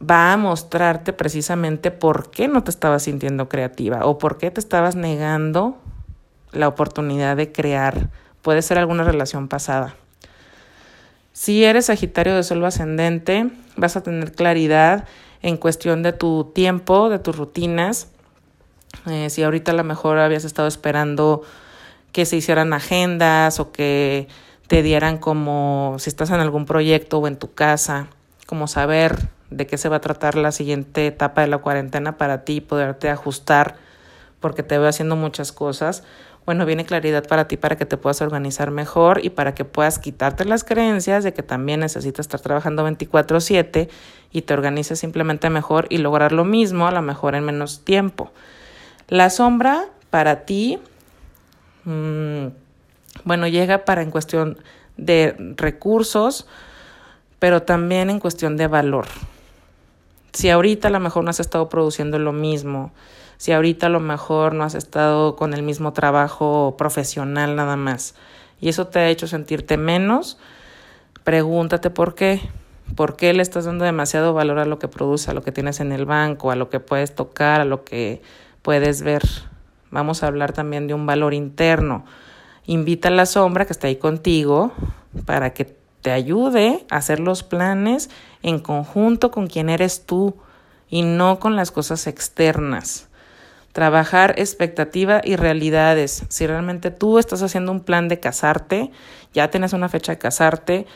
va 0.00 0.32
a 0.32 0.36
mostrarte 0.36 1.12
precisamente 1.12 1.90
por 1.90 2.30
qué 2.30 2.48
no 2.48 2.62
te 2.62 2.70
estabas 2.70 3.04
sintiendo 3.04 3.48
creativa 3.48 4.04
o 4.04 4.18
por 4.18 4.38
qué 4.38 4.50
te 4.50 4.60
estabas 4.60 4.96
negando 4.96 5.78
la 6.52 6.68
oportunidad 6.68 7.36
de 7.36 7.52
crear. 7.52 8.10
Puede 8.42 8.62
ser 8.62 8.78
alguna 8.78 9.04
relación 9.04 9.48
pasada. 9.48 9.96
Si 11.32 11.64
eres 11.64 11.86
Sagitario 11.86 12.34
de 12.34 12.42
Sol 12.42 12.64
ascendente, 12.64 13.50
vas 13.76 13.96
a 13.96 14.02
tener 14.02 14.32
claridad 14.32 15.06
en 15.42 15.56
cuestión 15.56 16.02
de 16.02 16.12
tu 16.12 16.50
tiempo, 16.54 17.10
de 17.10 17.18
tus 17.18 17.36
rutinas. 17.36 18.08
Eh, 19.06 19.28
si 19.30 19.42
ahorita 19.42 19.72
a 19.72 19.74
lo 19.74 19.84
mejor 19.84 20.18
habías 20.18 20.44
estado 20.44 20.68
esperando 20.68 21.42
que 22.12 22.24
se 22.24 22.36
hicieran 22.36 22.72
agendas 22.72 23.60
o 23.60 23.70
que 23.70 24.28
te 24.66 24.82
dieran 24.82 25.18
como, 25.18 25.96
si 25.98 26.08
estás 26.08 26.30
en 26.30 26.40
algún 26.40 26.64
proyecto 26.64 27.18
o 27.18 27.26
en 27.26 27.36
tu 27.36 27.52
casa, 27.52 28.08
como 28.46 28.66
saber 28.66 29.28
de 29.50 29.66
qué 29.66 29.78
se 29.78 29.88
va 29.88 29.96
a 29.96 30.00
tratar 30.00 30.34
la 30.36 30.52
siguiente 30.52 31.06
etapa 31.06 31.40
de 31.40 31.46
la 31.46 31.58
cuarentena 31.58 32.16
para 32.16 32.44
ti, 32.44 32.60
poderte 32.60 33.08
ajustar, 33.10 33.76
porque 34.40 34.62
te 34.62 34.78
veo 34.78 34.88
haciendo 34.88 35.16
muchas 35.16 35.52
cosas. 35.52 36.02
Bueno, 36.44 36.64
viene 36.64 36.84
claridad 36.84 37.26
para 37.26 37.48
ti 37.48 37.56
para 37.56 37.74
que 37.74 37.86
te 37.86 37.96
puedas 37.96 38.22
organizar 38.22 38.70
mejor 38.70 39.24
y 39.24 39.30
para 39.30 39.54
que 39.54 39.64
puedas 39.64 39.98
quitarte 39.98 40.44
las 40.44 40.62
creencias 40.62 41.24
de 41.24 41.34
que 41.34 41.42
también 41.42 41.80
necesitas 41.80 42.26
estar 42.26 42.40
trabajando 42.40 42.84
24/7 42.84 43.88
y 44.30 44.42
te 44.42 44.54
organices 44.54 45.00
simplemente 45.00 45.50
mejor 45.50 45.86
y 45.90 45.98
lograr 45.98 46.30
lo 46.30 46.44
mismo, 46.44 46.86
a 46.86 46.92
lo 46.92 47.02
mejor 47.02 47.34
en 47.34 47.44
menos 47.44 47.84
tiempo. 47.84 48.30
La 49.08 49.28
sombra 49.30 49.86
para 50.10 50.44
ti, 50.44 50.78
mmm, 51.84 52.46
bueno, 53.24 53.48
llega 53.48 53.84
para 53.84 54.02
en 54.02 54.12
cuestión 54.12 54.58
de 54.96 55.34
recursos, 55.56 56.46
pero 57.40 57.62
también 57.62 58.08
en 58.08 58.20
cuestión 58.20 58.56
de 58.56 58.68
valor. 58.68 59.06
Si 60.32 60.50
ahorita 60.50 60.88
a 60.88 60.90
lo 60.90 61.00
mejor 61.00 61.24
no 61.24 61.30
has 61.30 61.40
estado 61.40 61.68
produciendo 61.68 62.18
lo 62.18 62.32
mismo, 62.32 62.92
si 63.36 63.52
ahorita 63.52 63.86
a 63.86 63.90
lo 63.90 64.00
mejor 64.00 64.54
no 64.54 64.64
has 64.64 64.74
estado 64.74 65.36
con 65.36 65.54
el 65.54 65.62
mismo 65.62 65.92
trabajo 65.92 66.74
profesional 66.76 67.56
nada 67.56 67.76
más, 67.76 68.14
y 68.60 68.68
eso 68.68 68.86
te 68.86 68.98
ha 68.98 69.08
hecho 69.08 69.26
sentirte 69.26 69.76
menos, 69.76 70.38
pregúntate 71.24 71.90
por 71.90 72.14
qué. 72.14 72.40
¿Por 72.94 73.16
qué 73.16 73.32
le 73.32 73.42
estás 73.42 73.64
dando 73.64 73.84
demasiado 73.84 74.32
valor 74.32 74.60
a 74.60 74.64
lo 74.64 74.78
que 74.78 74.86
produce, 74.86 75.30
a 75.30 75.34
lo 75.34 75.42
que 75.42 75.50
tienes 75.50 75.80
en 75.80 75.90
el 75.90 76.06
banco, 76.06 76.52
a 76.52 76.56
lo 76.56 76.70
que 76.70 76.78
puedes 76.78 77.14
tocar, 77.14 77.60
a 77.60 77.64
lo 77.64 77.82
que 77.82 78.22
puedes 78.62 79.02
ver? 79.02 79.22
Vamos 79.90 80.22
a 80.22 80.28
hablar 80.28 80.52
también 80.52 80.86
de 80.86 80.94
un 80.94 81.04
valor 81.04 81.34
interno. 81.34 82.04
Invita 82.64 83.08
a 83.08 83.10
la 83.10 83.26
sombra 83.26 83.64
que 83.64 83.72
está 83.72 83.88
ahí 83.88 83.96
contigo 83.96 84.72
para 85.24 85.52
que 85.52 85.75
te 86.06 86.12
ayude 86.12 86.86
a 86.88 86.98
hacer 86.98 87.18
los 87.18 87.42
planes 87.42 88.10
en 88.44 88.60
conjunto 88.60 89.32
con 89.32 89.48
quien 89.48 89.68
eres 89.68 90.06
tú 90.06 90.36
y 90.88 91.02
no 91.02 91.40
con 91.40 91.56
las 91.56 91.72
cosas 91.72 92.06
externas. 92.06 93.08
Trabajar 93.72 94.36
expectativa 94.38 95.20
y 95.24 95.34
realidades. 95.34 96.22
Si 96.28 96.46
realmente 96.46 96.92
tú 96.92 97.18
estás 97.18 97.42
haciendo 97.42 97.72
un 97.72 97.80
plan 97.80 98.06
de 98.06 98.20
casarte, 98.20 98.92
ya 99.34 99.50
tienes 99.50 99.72
una 99.72 99.88
fecha 99.88 100.12
de 100.12 100.18
casarte 100.18 100.86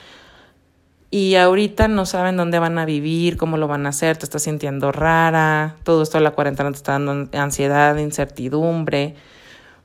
y 1.11 1.35
ahorita 1.35 1.89
no 1.89 2.07
saben 2.07 2.37
dónde 2.37 2.61
van 2.61 2.79
a 2.79 2.85
vivir, 2.85 3.37
cómo 3.37 3.57
lo 3.57 3.67
van 3.67 3.87
a 3.87 3.89
hacer, 3.89 4.17
te 4.17 4.27
estás 4.27 4.45
sintiendo 4.45 4.93
rara, 4.93 5.75
todo 5.83 6.05
esto 6.05 6.19
de 6.19 6.23
la 6.23 6.31
cuarentena 6.31 6.71
te 6.71 6.77
está 6.77 6.93
dando 6.93 7.37
ansiedad, 7.37 7.97
incertidumbre. 7.97 9.17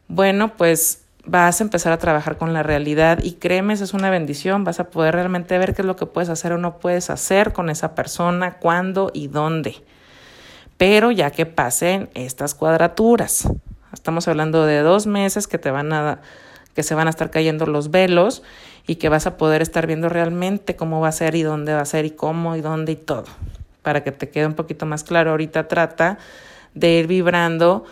Bueno, 0.08 0.56
pues 0.56 1.05
vas 1.26 1.60
a 1.60 1.64
empezar 1.64 1.92
a 1.92 1.98
trabajar 1.98 2.38
con 2.38 2.54
la 2.54 2.64
realidad 2.64 3.20
y 3.22 3.34
créeme, 3.34 3.74
es 3.74 3.94
una 3.94 4.10
bendición, 4.10 4.64
vas 4.64 4.80
a 4.80 4.90
poder 4.90 5.16
realmente 5.16 5.58
ver 5.58 5.74
qué 5.74 5.82
es 5.82 5.86
lo 5.86 5.96
que 5.96 6.06
puedes 6.06 6.30
hacer 6.30 6.54
o 6.54 6.58
no 6.58 6.78
puedes 6.78 7.10
hacer 7.10 7.54
con 7.54 7.70
esa 7.70 7.96
persona, 7.96 8.58
cuándo 8.58 9.12
y 9.14 9.28
dónde. 9.28 9.76
Pero 10.78 11.12
ya 11.12 11.32
que 11.32 11.46
pasen 11.46 12.10
estas 12.14 12.54
cuadraturas, 12.54 13.48
estamos 13.94 14.28
hablando 14.28 14.66
de 14.66 14.80
dos 14.82 15.08
meses 15.08 15.48
que 15.48 15.58
te 15.58 15.72
van 15.72 15.94
a 15.94 16.22
que 16.76 16.84
se 16.84 16.94
van 16.94 17.08
a 17.08 17.10
estar 17.10 17.32
cayendo 17.32 17.66
los 17.66 17.90
velos 17.90 18.44
y 18.86 18.96
que 18.96 19.08
vas 19.08 19.26
a 19.28 19.38
poder 19.38 19.62
estar 19.62 19.88
viendo 19.88 20.10
realmente 20.10 20.76
cómo 20.76 21.00
va 21.00 21.08
a 21.08 21.14
ser 21.14 21.34
y 21.36 21.42
dónde 21.42 21.74
va 21.74 21.80
a 21.80 21.86
ser 21.86 22.04
y 22.04 22.12
cómo 22.12 22.58
y 22.58 22.62
dónde 22.62 22.92
y 22.92 22.96
todo. 22.98 23.24
Para 23.82 24.04
que 24.04 24.12
te 24.12 24.30
quede 24.30 24.46
un 24.46 24.56
poquito 24.56 24.86
más 24.86 25.06
claro, 25.06 25.32
ahorita 25.32 25.70
trata 25.70 26.18
de 26.74 27.00
ir 27.00 27.08
vibrando 27.08 27.86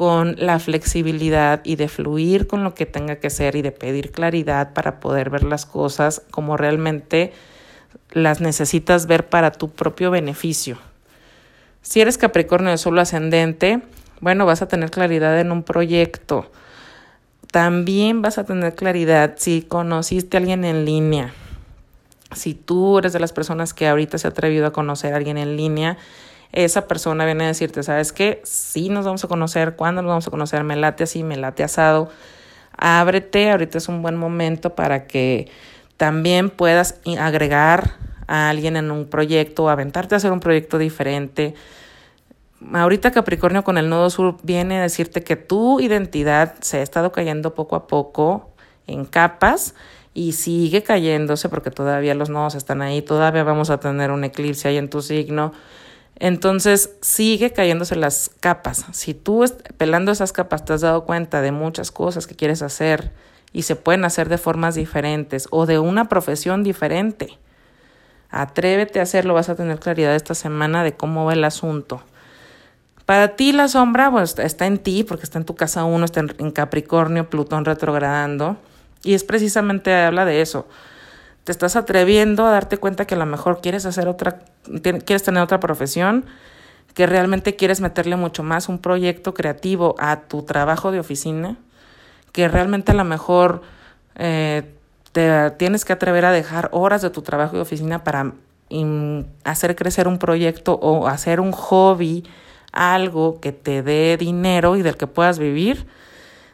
con 0.00 0.34
la 0.38 0.58
flexibilidad 0.58 1.60
y 1.62 1.76
de 1.76 1.86
fluir 1.86 2.46
con 2.46 2.64
lo 2.64 2.72
que 2.72 2.86
tenga 2.86 3.16
que 3.16 3.28
ser 3.28 3.54
y 3.54 3.60
de 3.60 3.70
pedir 3.70 4.12
claridad 4.12 4.72
para 4.72 4.98
poder 4.98 5.28
ver 5.28 5.42
las 5.42 5.66
cosas 5.66 6.22
como 6.30 6.56
realmente 6.56 7.34
las 8.10 8.40
necesitas 8.40 9.06
ver 9.06 9.28
para 9.28 9.52
tu 9.52 9.68
propio 9.68 10.10
beneficio. 10.10 10.78
Si 11.82 12.00
eres 12.00 12.16
Capricornio 12.16 12.70
de 12.70 12.78
solo 12.78 13.02
ascendente, 13.02 13.82
bueno, 14.22 14.46
vas 14.46 14.62
a 14.62 14.68
tener 14.68 14.90
claridad 14.90 15.38
en 15.38 15.52
un 15.52 15.64
proyecto. 15.64 16.50
También 17.52 18.22
vas 18.22 18.38
a 18.38 18.44
tener 18.44 18.74
claridad 18.74 19.34
si 19.36 19.60
conociste 19.60 20.38
a 20.38 20.40
alguien 20.40 20.64
en 20.64 20.86
línea. 20.86 21.34
Si 22.34 22.54
tú 22.54 23.00
eres 23.00 23.12
de 23.12 23.20
las 23.20 23.34
personas 23.34 23.74
que 23.74 23.86
ahorita 23.86 24.16
se 24.16 24.28
ha 24.28 24.30
atrevido 24.30 24.66
a 24.66 24.72
conocer 24.72 25.12
a 25.12 25.18
alguien 25.18 25.36
en 25.36 25.58
línea, 25.58 25.98
esa 26.52 26.88
persona 26.88 27.24
viene 27.24 27.44
a 27.44 27.48
decirte, 27.48 27.82
¿sabes 27.82 28.12
qué? 28.12 28.40
Sí 28.44 28.88
nos 28.88 29.04
vamos 29.04 29.24
a 29.24 29.28
conocer, 29.28 29.76
¿cuándo 29.76 30.02
nos 30.02 30.10
vamos 30.10 30.26
a 30.26 30.30
conocer? 30.30 30.64
Me 30.64 30.76
late 30.76 31.04
así, 31.04 31.22
me 31.22 31.36
late 31.36 31.62
asado. 31.62 32.10
Ábrete, 32.76 33.50
ahorita 33.50 33.78
es 33.78 33.88
un 33.88 34.02
buen 34.02 34.16
momento 34.16 34.74
para 34.74 35.06
que 35.06 35.50
también 35.96 36.50
puedas 36.50 37.00
agregar 37.18 37.96
a 38.26 38.48
alguien 38.48 38.76
en 38.76 38.90
un 38.90 39.06
proyecto, 39.06 39.68
aventarte 39.68 40.14
a 40.14 40.18
hacer 40.18 40.32
un 40.32 40.40
proyecto 40.40 40.78
diferente. 40.78 41.54
Ahorita 42.72 43.10
Capricornio 43.10 43.64
con 43.64 43.78
el 43.78 43.88
nodo 43.88 44.10
sur 44.10 44.36
viene 44.42 44.78
a 44.78 44.82
decirte 44.82 45.22
que 45.22 45.36
tu 45.36 45.80
identidad 45.80 46.54
se 46.60 46.78
ha 46.78 46.82
estado 46.82 47.12
cayendo 47.12 47.54
poco 47.54 47.76
a 47.76 47.86
poco 47.86 48.50
en 48.86 49.04
capas 49.04 49.74
y 50.14 50.32
sigue 50.32 50.82
cayéndose 50.82 51.48
porque 51.48 51.70
todavía 51.70 52.14
los 52.14 52.28
nodos 52.28 52.54
están 52.54 52.82
ahí, 52.82 53.02
todavía 53.02 53.44
vamos 53.44 53.70
a 53.70 53.78
tener 53.78 54.10
un 54.10 54.24
eclipse 54.24 54.68
ahí 54.68 54.76
en 54.76 54.90
tu 54.90 55.00
signo 55.00 55.52
entonces 56.20 56.90
sigue 57.00 57.50
cayéndose 57.50 57.96
las 57.96 58.30
capas. 58.40 58.84
Si 58.92 59.14
tú 59.14 59.44
pelando 59.78 60.12
esas 60.12 60.32
capas 60.32 60.64
te 60.64 60.74
has 60.74 60.82
dado 60.82 61.04
cuenta 61.04 61.40
de 61.40 61.50
muchas 61.50 61.90
cosas 61.90 62.26
que 62.26 62.36
quieres 62.36 62.60
hacer 62.60 63.10
y 63.52 63.62
se 63.62 63.74
pueden 63.74 64.04
hacer 64.04 64.28
de 64.28 64.36
formas 64.36 64.74
diferentes 64.74 65.48
o 65.50 65.64
de 65.64 65.78
una 65.78 66.10
profesión 66.10 66.62
diferente, 66.62 67.38
atrévete 68.28 69.00
a 69.00 69.04
hacerlo, 69.04 69.32
vas 69.32 69.48
a 69.48 69.56
tener 69.56 69.80
claridad 69.80 70.14
esta 70.14 70.34
semana 70.34 70.84
de 70.84 70.92
cómo 70.92 71.24
va 71.24 71.32
el 71.32 71.42
asunto. 71.42 72.02
Para 73.06 73.34
ti 73.34 73.52
la 73.52 73.66
sombra 73.68 74.10
pues, 74.10 74.38
está 74.38 74.66
en 74.66 74.76
ti 74.76 75.04
porque 75.04 75.24
está 75.24 75.38
en 75.38 75.46
tu 75.46 75.56
casa 75.56 75.84
uno, 75.84 76.04
está 76.04 76.20
en 76.20 76.50
Capricornio, 76.50 77.30
Plutón 77.30 77.64
retrogradando 77.64 78.58
y 79.02 79.14
es 79.14 79.24
precisamente 79.24 79.94
habla 79.94 80.26
de 80.26 80.42
eso 80.42 80.68
te 81.44 81.52
estás 81.52 81.76
atreviendo 81.76 82.46
a 82.46 82.50
darte 82.50 82.76
cuenta 82.76 83.06
que 83.06 83.14
a 83.14 83.18
lo 83.18 83.26
mejor 83.26 83.60
quieres 83.60 83.86
hacer 83.86 84.08
otra, 84.08 84.40
quieres 84.82 85.22
tener 85.22 85.42
otra 85.42 85.60
profesión, 85.60 86.26
que 86.94 87.06
realmente 87.06 87.56
quieres 87.56 87.80
meterle 87.80 88.16
mucho 88.16 88.42
más 88.42 88.68
un 88.68 88.78
proyecto 88.78 89.32
creativo 89.34 89.94
a 89.98 90.20
tu 90.22 90.42
trabajo 90.42 90.90
de 90.92 91.00
oficina, 91.00 91.56
que 92.32 92.48
realmente 92.48 92.92
a 92.92 92.94
lo 92.94 93.04
mejor 93.04 93.62
eh, 94.16 94.70
te 95.12 95.50
tienes 95.52 95.84
que 95.84 95.92
atrever 95.92 96.24
a 96.24 96.32
dejar 96.32 96.68
horas 96.72 97.02
de 97.02 97.10
tu 97.10 97.22
trabajo 97.22 97.56
de 97.56 97.62
oficina 97.62 98.04
para 98.04 98.32
hacer 99.44 99.74
crecer 99.74 100.06
un 100.06 100.18
proyecto 100.18 100.74
o 100.74 101.08
hacer 101.08 101.40
un 101.40 101.52
hobby, 101.52 102.24
algo 102.72 103.40
que 103.40 103.50
te 103.50 103.82
dé 103.82 104.16
dinero 104.16 104.76
y 104.76 104.82
del 104.82 104.96
que 104.96 105.08
puedas 105.08 105.38
vivir 105.40 105.86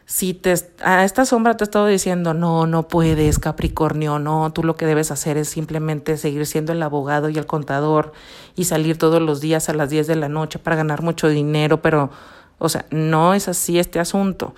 si 0.09 0.33
te, 0.33 0.55
a 0.81 1.03
esta 1.03 1.25
sombra 1.25 1.57
te 1.57 1.65
he 1.65 1.65
estado 1.65 1.85
diciendo, 1.85 2.33
no, 2.33 2.65
no 2.65 2.87
puedes, 2.87 3.39
Capricornio, 3.39 4.19
no, 4.19 4.53
tú 4.53 4.63
lo 4.63 4.77
que 4.77 4.85
debes 4.85 5.11
hacer 5.11 5.35
es 5.35 5.49
simplemente 5.49 6.15
seguir 6.15 6.45
siendo 6.45 6.71
el 6.71 6.81
abogado 6.81 7.27
y 7.27 7.37
el 7.37 7.45
contador 7.45 8.13
y 8.55 8.63
salir 8.63 8.97
todos 8.97 9.21
los 9.21 9.41
días 9.41 9.67
a 9.67 9.73
las 9.73 9.89
10 9.89 10.07
de 10.07 10.15
la 10.15 10.29
noche 10.29 10.59
para 10.59 10.77
ganar 10.77 11.01
mucho 11.01 11.27
dinero, 11.27 11.81
pero, 11.81 12.09
o 12.57 12.69
sea, 12.69 12.85
no 12.89 13.33
es 13.33 13.49
así 13.49 13.79
este 13.79 13.99
asunto. 13.99 14.55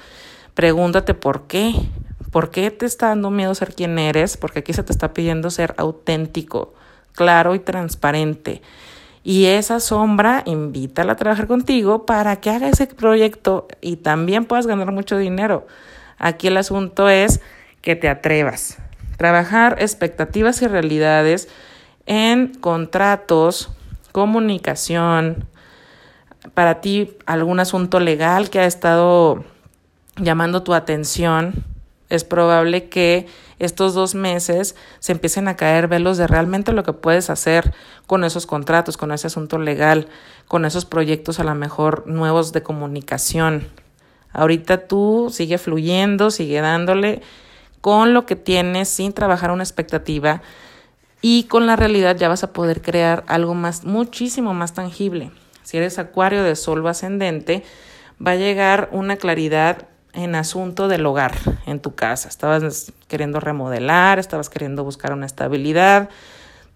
Pregúntate 0.54 1.16
por 1.16 1.48
qué. 1.48 1.74
¿Por 2.32 2.52
qué 2.52 2.70
te 2.70 2.86
está 2.86 3.08
dando 3.08 3.32
miedo 3.32 3.56
ser 3.56 3.74
quien 3.74 3.98
eres? 3.98 4.38
Porque 4.38 4.60
aquí 4.60 4.74
se 4.74 4.84
te 4.84 4.92
está 4.92 5.14
pidiendo 5.14 5.50
ser 5.50 5.74
auténtico, 5.78 6.76
claro 7.14 7.56
y 7.56 7.60
transparente. 7.60 8.62
Y 9.24 9.46
esa 9.46 9.80
sombra, 9.80 10.44
invítala 10.46 11.14
a 11.14 11.16
trabajar 11.16 11.48
contigo 11.48 12.06
para 12.06 12.38
que 12.38 12.50
haga 12.50 12.70
ese 12.70 12.88
proyecto 12.88 13.68
y 13.82 13.98
también 13.98 14.46
puedas 14.46 14.66
ganar 14.66 14.92
mucho 14.92 15.18
dinero. 15.18 15.68
Aquí 16.18 16.48
el 16.48 16.58
asunto 16.58 17.10
es 17.10 17.42
que 17.82 17.96
te 17.96 18.10
atrevas. 18.10 18.78
Trabajar 19.18 19.78
expectativas 19.80 20.62
y 20.62 20.68
realidades 20.68 21.50
en 22.06 22.54
contratos, 22.56 23.70
comunicación, 24.12 25.46
para 26.54 26.82
ti 26.82 27.12
algún 27.26 27.60
asunto 27.60 28.00
legal 28.00 28.50
que 28.50 28.60
ha 28.60 28.66
estado 28.66 29.44
llamando 30.18 30.64
tu 30.64 30.74
atención, 30.74 31.66
es 32.10 32.24
probable 32.24 32.90
que 32.90 33.28
estos 33.60 33.94
dos 33.94 34.16
meses 34.16 34.76
se 35.00 35.12
empiecen 35.12 35.48
a 35.48 35.56
caer 35.56 35.88
velos 35.88 36.18
de 36.18 36.28
realmente 36.28 36.74
lo 36.74 36.84
que 36.84 36.94
puedes 36.94 37.30
hacer 37.30 37.74
con 38.08 38.24
esos 38.24 38.46
contratos, 38.46 38.98
con 38.98 39.12
ese 39.12 39.28
asunto 39.28 39.60
legal, 39.60 40.08
con 40.48 40.66
esos 40.66 40.86
proyectos 40.86 41.40
a 41.40 41.44
lo 41.44 41.54
mejor 41.56 42.08
nuevos 42.08 42.54
de 42.54 42.64
comunicación. 42.64 43.68
Ahorita 44.32 44.88
tú 44.88 45.30
sigue 45.32 45.58
fluyendo, 45.58 46.32
sigue 46.32 46.62
dándole 46.62 47.22
con 47.82 48.14
lo 48.14 48.26
que 48.26 48.36
tienes 48.36 48.90
sin 48.90 49.14
trabajar 49.14 49.52
una 49.52 49.64
expectativa 49.64 50.42
y 51.22 51.44
con 51.44 51.68
la 51.68 51.76
realidad 51.76 52.16
ya 52.16 52.30
vas 52.30 52.44
a 52.44 52.54
poder 52.54 52.82
crear 52.82 53.24
algo 53.28 53.56
más, 53.56 53.84
muchísimo 53.84 54.54
más 54.54 54.74
tangible. 54.74 55.32
Si 55.64 55.78
eres 55.78 56.00
acuario 56.00 56.44
de 56.44 56.56
sol 56.56 56.86
ascendente, 56.88 57.64
va 58.26 58.32
a 58.32 58.36
llegar 58.36 58.90
una 58.92 59.18
claridad 59.18 59.88
en 60.14 60.36
asunto 60.36 60.88
del 60.88 61.06
hogar 61.06 61.36
en 61.66 61.80
tu 61.80 61.96
casa. 61.96 62.30
Estabas 62.30 62.92
queriendo 63.08 63.40
remodelar, 63.40 64.20
estabas 64.20 64.50
queriendo 64.50 64.84
buscar 64.84 65.14
una 65.14 65.26
estabilidad. 65.26 66.10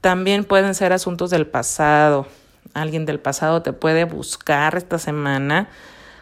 También 0.02 0.44
pueden 0.44 0.76
ser 0.76 0.94
asuntos 0.94 1.30
del 1.30 1.48
pasado. 1.48 2.28
Alguien 2.74 3.06
del 3.06 3.20
pasado 3.20 3.62
te 3.62 3.74
puede 3.74 4.06
buscar 4.06 4.76
esta 4.76 5.00
semana 5.00 5.70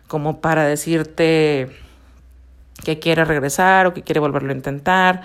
como 0.08 0.42
para 0.42 0.66
decirte 0.66 1.70
que 2.84 3.00
quiere 3.00 3.26
regresar 3.26 3.88
o 3.88 3.94
que 3.94 4.02
quiere 4.02 4.20
volverlo 4.20 4.52
a 4.52 4.56
intentar 4.56 5.22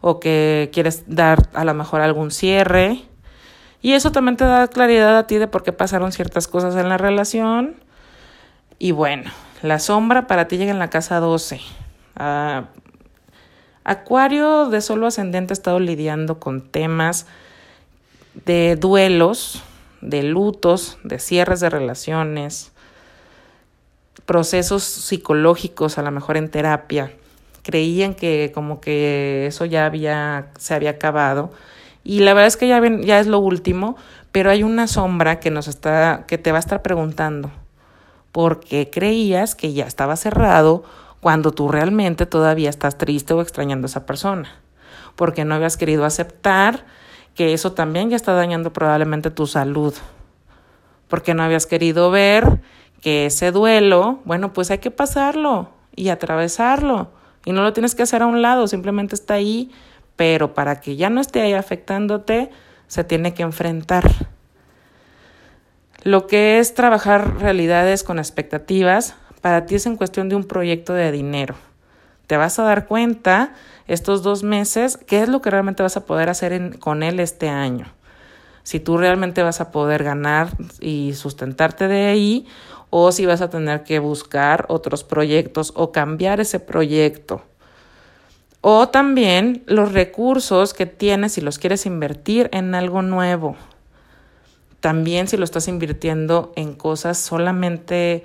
o 0.00 0.20
que 0.20 0.70
quieres 0.72 1.04
dar 1.06 1.48
a 1.54 1.64
lo 1.64 1.74
mejor 1.74 2.00
algún 2.00 2.30
cierre. 2.30 3.02
Y 3.82 3.92
eso 3.92 4.12
también 4.12 4.36
te 4.36 4.44
da 4.44 4.68
claridad 4.68 5.16
a 5.16 5.26
ti 5.26 5.38
de 5.38 5.46
por 5.46 5.62
qué 5.62 5.72
pasaron 5.72 6.12
ciertas 6.12 6.48
cosas 6.48 6.76
en 6.76 6.88
la 6.88 6.98
relación. 6.98 7.76
Y 8.78 8.92
bueno, 8.92 9.30
la 9.62 9.78
sombra 9.78 10.26
para 10.26 10.48
ti 10.48 10.56
llega 10.56 10.70
en 10.70 10.78
la 10.78 10.90
casa 10.90 11.20
12. 11.20 11.60
Ah, 12.16 12.64
Acuario 13.84 14.68
de 14.68 14.82
solo 14.82 15.06
ascendente 15.06 15.52
ha 15.52 15.54
estado 15.54 15.80
lidiando 15.80 16.38
con 16.38 16.60
temas 16.60 17.26
de 18.44 18.76
duelos, 18.76 19.62
de 20.02 20.22
lutos, 20.22 20.98
de 21.02 21.18
cierres 21.18 21.60
de 21.60 21.70
relaciones, 21.70 22.72
procesos 24.26 24.84
psicológicos, 24.84 25.98
a 25.98 26.02
lo 26.02 26.10
mejor 26.10 26.36
en 26.36 26.50
terapia. 26.50 27.10
Creían 27.62 28.14
que 28.14 28.52
como 28.54 28.80
que 28.80 29.46
eso 29.46 29.64
ya 29.64 29.86
había, 29.86 30.48
se 30.58 30.74
había 30.74 30.90
acabado. 30.90 31.50
Y 32.04 32.20
la 32.20 32.34
verdad 32.34 32.48
es 32.48 32.56
que 32.56 32.68
ya, 32.68 32.80
ya 33.00 33.18
es 33.18 33.26
lo 33.26 33.38
último, 33.38 33.96
pero 34.30 34.50
hay 34.50 34.62
una 34.62 34.86
sombra 34.88 35.40
que 35.40 35.50
nos 35.50 35.68
está, 35.68 36.24
que 36.28 36.38
te 36.38 36.52
va 36.52 36.58
a 36.58 36.60
estar 36.60 36.82
preguntando, 36.82 37.50
porque 38.32 38.90
creías 38.90 39.54
que 39.54 39.72
ya 39.72 39.86
estaba 39.86 40.16
cerrado 40.16 40.84
cuando 41.20 41.52
tú 41.52 41.68
realmente 41.68 42.26
todavía 42.26 42.70
estás 42.70 42.96
triste 42.96 43.34
o 43.34 43.40
extrañando 43.40 43.86
a 43.86 43.90
esa 43.90 44.06
persona, 44.06 44.48
porque 45.16 45.44
no 45.44 45.54
habías 45.54 45.76
querido 45.76 46.04
aceptar 46.04 46.86
que 47.34 47.52
eso 47.52 47.72
también 47.72 48.10
ya 48.10 48.16
está 48.16 48.32
dañando 48.32 48.72
probablemente 48.72 49.30
tu 49.30 49.46
salud, 49.46 49.94
porque 51.08 51.34
no 51.34 51.42
habías 51.42 51.66
querido 51.66 52.10
ver 52.10 52.60
que 53.00 53.26
ese 53.26 53.50
duelo, 53.52 54.20
bueno, 54.24 54.52
pues 54.52 54.70
hay 54.70 54.78
que 54.78 54.90
pasarlo 54.90 55.70
y 55.94 56.08
atravesarlo, 56.08 57.10
y 57.44 57.52
no 57.52 57.62
lo 57.62 57.72
tienes 57.72 57.94
que 57.94 58.02
hacer 58.02 58.22
a 58.22 58.26
un 58.26 58.42
lado, 58.42 58.66
simplemente 58.66 59.14
está 59.14 59.34
ahí, 59.34 59.70
pero 60.16 60.54
para 60.54 60.80
que 60.80 60.96
ya 60.96 61.10
no 61.10 61.20
esté 61.20 61.40
ahí 61.42 61.54
afectándote, 61.54 62.50
se 62.86 63.04
tiene 63.04 63.34
que 63.34 63.42
enfrentar. 63.42 64.04
Lo 66.02 66.26
que 66.26 66.58
es 66.58 66.72
trabajar 66.72 67.40
realidades 67.40 68.04
con 68.04 68.18
expectativas, 68.18 69.14
para 69.42 69.66
ti 69.66 69.74
es 69.74 69.84
en 69.84 69.96
cuestión 69.96 70.30
de 70.30 70.36
un 70.36 70.44
proyecto 70.44 70.94
de 70.94 71.12
dinero. 71.12 71.56
Te 72.26 72.38
vas 72.38 72.58
a 72.58 72.62
dar 72.62 72.86
cuenta 72.86 73.52
estos 73.86 74.22
dos 74.22 74.42
meses 74.42 74.96
qué 74.96 75.22
es 75.22 75.28
lo 75.28 75.42
que 75.42 75.50
realmente 75.50 75.82
vas 75.82 75.98
a 75.98 76.06
poder 76.06 76.30
hacer 76.30 76.78
con 76.78 77.02
él 77.02 77.20
este 77.20 77.50
año. 77.50 77.84
Si 78.62 78.80
tú 78.80 78.96
realmente 78.96 79.42
vas 79.42 79.60
a 79.60 79.70
poder 79.72 80.02
ganar 80.02 80.48
y 80.80 81.12
sustentarte 81.12 81.86
de 81.86 82.06
ahí 82.06 82.46
o 82.88 83.12
si 83.12 83.26
vas 83.26 83.42
a 83.42 83.50
tener 83.50 83.82
que 83.82 83.98
buscar 83.98 84.64
otros 84.68 85.04
proyectos 85.04 85.70
o 85.76 85.92
cambiar 85.92 86.40
ese 86.40 86.60
proyecto. 86.60 87.42
O 88.62 88.88
también 88.88 89.64
los 89.66 89.92
recursos 89.92 90.72
que 90.72 90.86
tienes 90.86 91.32
si 91.32 91.42
los 91.42 91.58
quieres 91.58 91.84
invertir 91.84 92.48
en 92.52 92.74
algo 92.74 93.02
nuevo 93.02 93.56
también 94.80 95.28
si 95.28 95.36
lo 95.36 95.44
estás 95.44 95.68
invirtiendo 95.68 96.52
en 96.56 96.74
cosas 96.74 97.18
solamente 97.18 98.24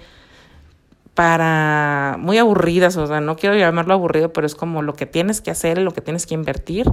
para 1.14 2.18
muy 2.20 2.38
aburridas, 2.38 2.98
o 2.98 3.08
sea, 3.08 3.22
no 3.22 3.38
quiero 3.38 3.56
llamarlo 3.56 3.94
aburrido, 3.94 4.34
pero 4.34 4.46
es 4.46 4.56
como 4.56 4.82
lo 4.82 4.94
que 4.94 5.06
tienes 5.06 5.42
que 5.42 5.52
hacer, 5.52 5.78
lo 5.78 5.92
que 5.92 6.02
tienes 6.02 6.26
que 6.26 6.34
invertir, 6.34 6.92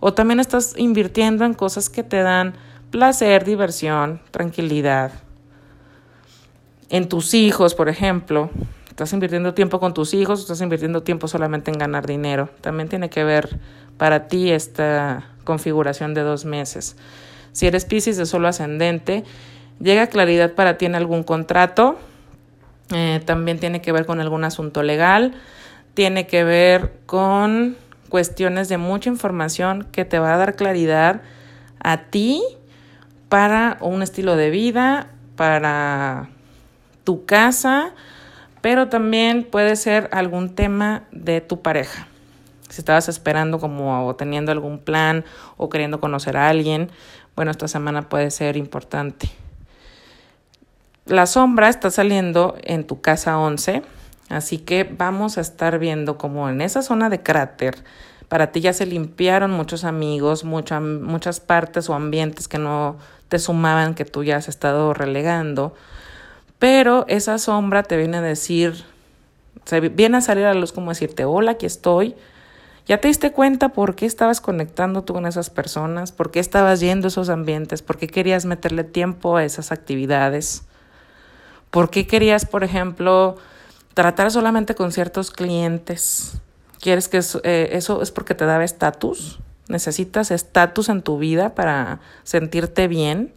o 0.00 0.14
también 0.14 0.40
estás 0.40 0.74
invirtiendo 0.76 1.44
en 1.44 1.54
cosas 1.54 1.90
que 1.90 2.02
te 2.02 2.22
dan 2.22 2.54
placer, 2.90 3.44
diversión, 3.44 4.20
tranquilidad. 4.30 5.12
En 6.88 7.08
tus 7.08 7.34
hijos, 7.34 7.74
por 7.74 7.90
ejemplo, 7.90 8.48
estás 8.88 9.12
invirtiendo 9.12 9.52
tiempo 9.52 9.80
con 9.80 9.92
tus 9.92 10.14
hijos, 10.14 10.40
estás 10.40 10.62
invirtiendo 10.62 11.02
tiempo 11.02 11.28
solamente 11.28 11.70
en 11.70 11.78
ganar 11.78 12.06
dinero. 12.06 12.48
También 12.62 12.88
tiene 12.88 13.10
que 13.10 13.24
ver 13.24 13.58
para 13.98 14.28
ti 14.28 14.50
esta 14.50 15.26
configuración 15.44 16.14
de 16.14 16.22
dos 16.22 16.46
meses. 16.46 16.96
Si 17.52 17.66
eres 17.66 17.84
Pisces 17.84 18.16
de 18.16 18.26
solo 18.26 18.48
ascendente, 18.48 19.24
llega 19.80 20.06
claridad 20.08 20.52
para 20.52 20.78
ti 20.78 20.86
en 20.86 20.94
algún 20.94 21.22
contrato, 21.22 21.98
eh, 22.90 23.20
también 23.24 23.58
tiene 23.58 23.80
que 23.80 23.92
ver 23.92 24.06
con 24.06 24.20
algún 24.20 24.44
asunto 24.44 24.82
legal, 24.82 25.34
tiene 25.94 26.26
que 26.26 26.44
ver 26.44 26.92
con 27.06 27.76
cuestiones 28.08 28.68
de 28.68 28.78
mucha 28.78 29.10
información 29.10 29.86
que 29.92 30.04
te 30.04 30.18
va 30.18 30.34
a 30.34 30.38
dar 30.38 30.56
claridad 30.56 31.20
a 31.80 32.04
ti 32.04 32.42
para 33.28 33.76
un 33.80 34.02
estilo 34.02 34.36
de 34.36 34.50
vida, 34.50 35.08
para 35.36 36.28
tu 37.04 37.26
casa, 37.26 37.92
pero 38.60 38.88
también 38.88 39.44
puede 39.44 39.76
ser 39.76 40.08
algún 40.12 40.54
tema 40.54 41.04
de 41.12 41.40
tu 41.40 41.62
pareja. 41.62 42.06
Si 42.68 42.80
estabas 42.80 43.08
esperando 43.08 43.58
como 43.58 44.06
o 44.06 44.14
teniendo 44.14 44.52
algún 44.52 44.78
plan 44.78 45.24
o 45.56 45.68
queriendo 45.68 46.00
conocer 46.00 46.36
a 46.36 46.48
alguien, 46.48 46.90
bueno, 47.38 47.52
esta 47.52 47.68
semana 47.68 48.08
puede 48.08 48.32
ser 48.32 48.56
importante. 48.56 49.30
La 51.06 51.24
sombra 51.24 51.68
está 51.68 51.88
saliendo 51.88 52.56
en 52.64 52.84
tu 52.84 53.00
casa 53.00 53.38
11, 53.38 53.84
así 54.28 54.58
que 54.58 54.82
vamos 54.82 55.38
a 55.38 55.42
estar 55.42 55.78
viendo 55.78 56.18
como 56.18 56.48
en 56.48 56.60
esa 56.60 56.82
zona 56.82 57.08
de 57.10 57.22
cráter, 57.22 57.76
para 58.26 58.50
ti 58.50 58.60
ya 58.60 58.72
se 58.72 58.86
limpiaron 58.86 59.52
muchos 59.52 59.84
amigos, 59.84 60.42
muchas 60.42 61.38
partes 61.38 61.88
o 61.88 61.94
ambientes 61.94 62.48
que 62.48 62.58
no 62.58 62.96
te 63.28 63.38
sumaban, 63.38 63.94
que 63.94 64.04
tú 64.04 64.24
ya 64.24 64.34
has 64.34 64.48
estado 64.48 64.92
relegando, 64.92 65.76
pero 66.58 67.04
esa 67.06 67.38
sombra 67.38 67.84
te 67.84 67.96
viene 67.96 68.16
a 68.16 68.20
decir, 68.20 68.84
viene 69.92 70.16
a 70.16 70.22
salir 70.22 70.44
a 70.44 70.54
la 70.54 70.60
luz 70.60 70.72
como 70.72 70.90
decirte, 70.90 71.24
hola, 71.24 71.52
aquí 71.52 71.66
estoy, 71.66 72.16
¿Ya 72.88 73.02
te 73.02 73.08
diste 73.08 73.32
cuenta 73.32 73.68
por 73.68 73.94
qué 73.94 74.06
estabas 74.06 74.40
conectando 74.40 75.04
tú 75.04 75.12
con 75.12 75.26
esas 75.26 75.50
personas? 75.50 76.10
¿Por 76.10 76.30
qué 76.30 76.40
estabas 76.40 76.80
yendo 76.80 77.06
a 77.06 77.08
esos 77.08 77.28
ambientes? 77.28 77.82
¿Por 77.82 77.98
qué 77.98 78.06
querías 78.06 78.46
meterle 78.46 78.82
tiempo 78.82 79.36
a 79.36 79.44
esas 79.44 79.72
actividades? 79.72 80.62
¿Por 81.70 81.90
qué 81.90 82.06
querías, 82.06 82.46
por 82.46 82.64
ejemplo, 82.64 83.36
tratar 83.92 84.30
solamente 84.30 84.74
con 84.74 84.90
ciertos 84.90 85.30
clientes? 85.30 86.40
¿Quieres 86.80 87.08
que 87.08 87.18
eso, 87.18 87.42
eh, 87.44 87.68
es 87.72 88.10
porque 88.10 88.34
te 88.34 88.46
daba 88.46 88.64
estatus? 88.64 89.38
¿Necesitas 89.68 90.30
estatus 90.30 90.88
en 90.88 91.02
tu 91.02 91.18
vida 91.18 91.54
para 91.54 92.00
sentirte 92.22 92.88
bien? 92.88 93.34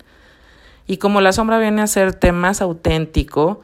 Y 0.88 0.96
como 0.96 1.20
la 1.20 1.34
sombra 1.34 1.60
viene 1.60 1.82
a 1.82 1.86
hacerte 1.86 2.32
más 2.32 2.62
auténtico, 2.62 3.60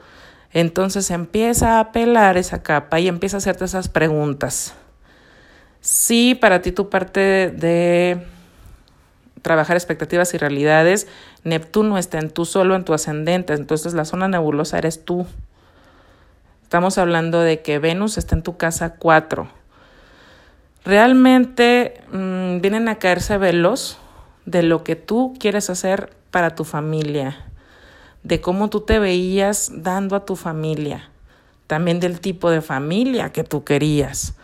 entonces 0.51 1.11
empieza 1.11 1.79
a 1.79 1.93
pelar 1.93 2.35
esa 2.35 2.61
capa 2.61 2.99
y 2.99 3.07
empieza 3.07 3.37
a 3.37 3.39
hacerte 3.39 3.63
esas 3.63 3.87
preguntas. 3.87 4.73
Sí, 5.89 6.35
para 6.35 6.61
ti 6.61 6.73
tu 6.73 6.89
parte 6.89 7.49
de 7.49 8.21
trabajar 9.41 9.77
expectativas 9.77 10.33
y 10.33 10.37
realidades, 10.37 11.07
Neptuno 11.45 11.97
está 11.97 12.19
en 12.19 12.29
tú 12.29 12.43
solo, 12.43 12.75
en 12.75 12.83
tu 12.83 12.93
ascendente, 12.93 13.53
entonces 13.53 13.93
la 13.93 14.03
zona 14.03 14.27
nebulosa 14.27 14.77
eres 14.79 15.05
tú. 15.05 15.25
Estamos 16.61 16.97
hablando 16.97 17.39
de 17.39 17.61
que 17.61 17.79
Venus 17.79 18.17
está 18.17 18.35
en 18.35 18.43
tu 18.43 18.57
casa 18.57 18.95
4. 18.95 19.47
Realmente 20.83 22.01
mm, 22.11 22.59
vienen 22.59 22.89
a 22.89 22.95
caerse 22.95 23.37
velos 23.37 23.97
de 24.45 24.63
lo 24.63 24.83
que 24.83 24.97
tú 24.97 25.35
quieres 25.39 25.69
hacer 25.69 26.11
para 26.31 26.53
tu 26.53 26.65
familia, 26.65 27.45
de 28.23 28.41
cómo 28.41 28.69
tú 28.69 28.81
te 28.81 28.99
veías 28.99 29.71
dando 29.73 30.17
a 30.17 30.25
tu 30.25 30.35
familia, 30.35 31.11
también 31.65 32.01
del 32.01 32.19
tipo 32.19 32.49
de 32.49 32.59
familia 32.59 33.31
que 33.31 33.45
tú 33.45 33.63
querías 33.63 34.35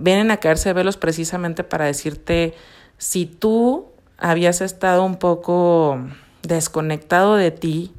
vienen 0.00 0.30
a 0.30 0.38
caerse 0.38 0.72
velos 0.72 0.96
precisamente 0.96 1.62
para 1.62 1.84
decirte 1.84 2.54
si 2.96 3.26
tú 3.26 3.86
habías 4.18 4.60
estado 4.62 5.04
un 5.04 5.16
poco 5.16 6.00
desconectado 6.42 7.36
de 7.36 7.50
ti 7.50 7.92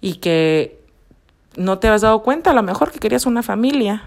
y 0.00 0.16
que 0.16 0.78
no 1.56 1.78
te 1.78 1.88
has 1.88 2.02
dado 2.02 2.22
cuenta 2.22 2.50
a 2.50 2.54
lo 2.54 2.62
mejor 2.62 2.92
que 2.92 2.98
querías 2.98 3.26
una 3.26 3.42
familia. 3.42 4.04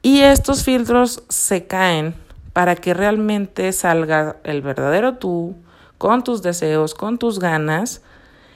Y 0.00 0.20
estos 0.20 0.64
filtros 0.64 1.24
se 1.28 1.66
caen 1.66 2.14
para 2.52 2.76
que 2.76 2.94
realmente 2.94 3.72
salga 3.72 4.36
el 4.44 4.62
verdadero 4.62 5.16
tú, 5.16 5.56
con 5.98 6.22
tus 6.22 6.42
deseos, 6.42 6.94
con 6.94 7.18
tus 7.18 7.40
ganas, 7.40 8.00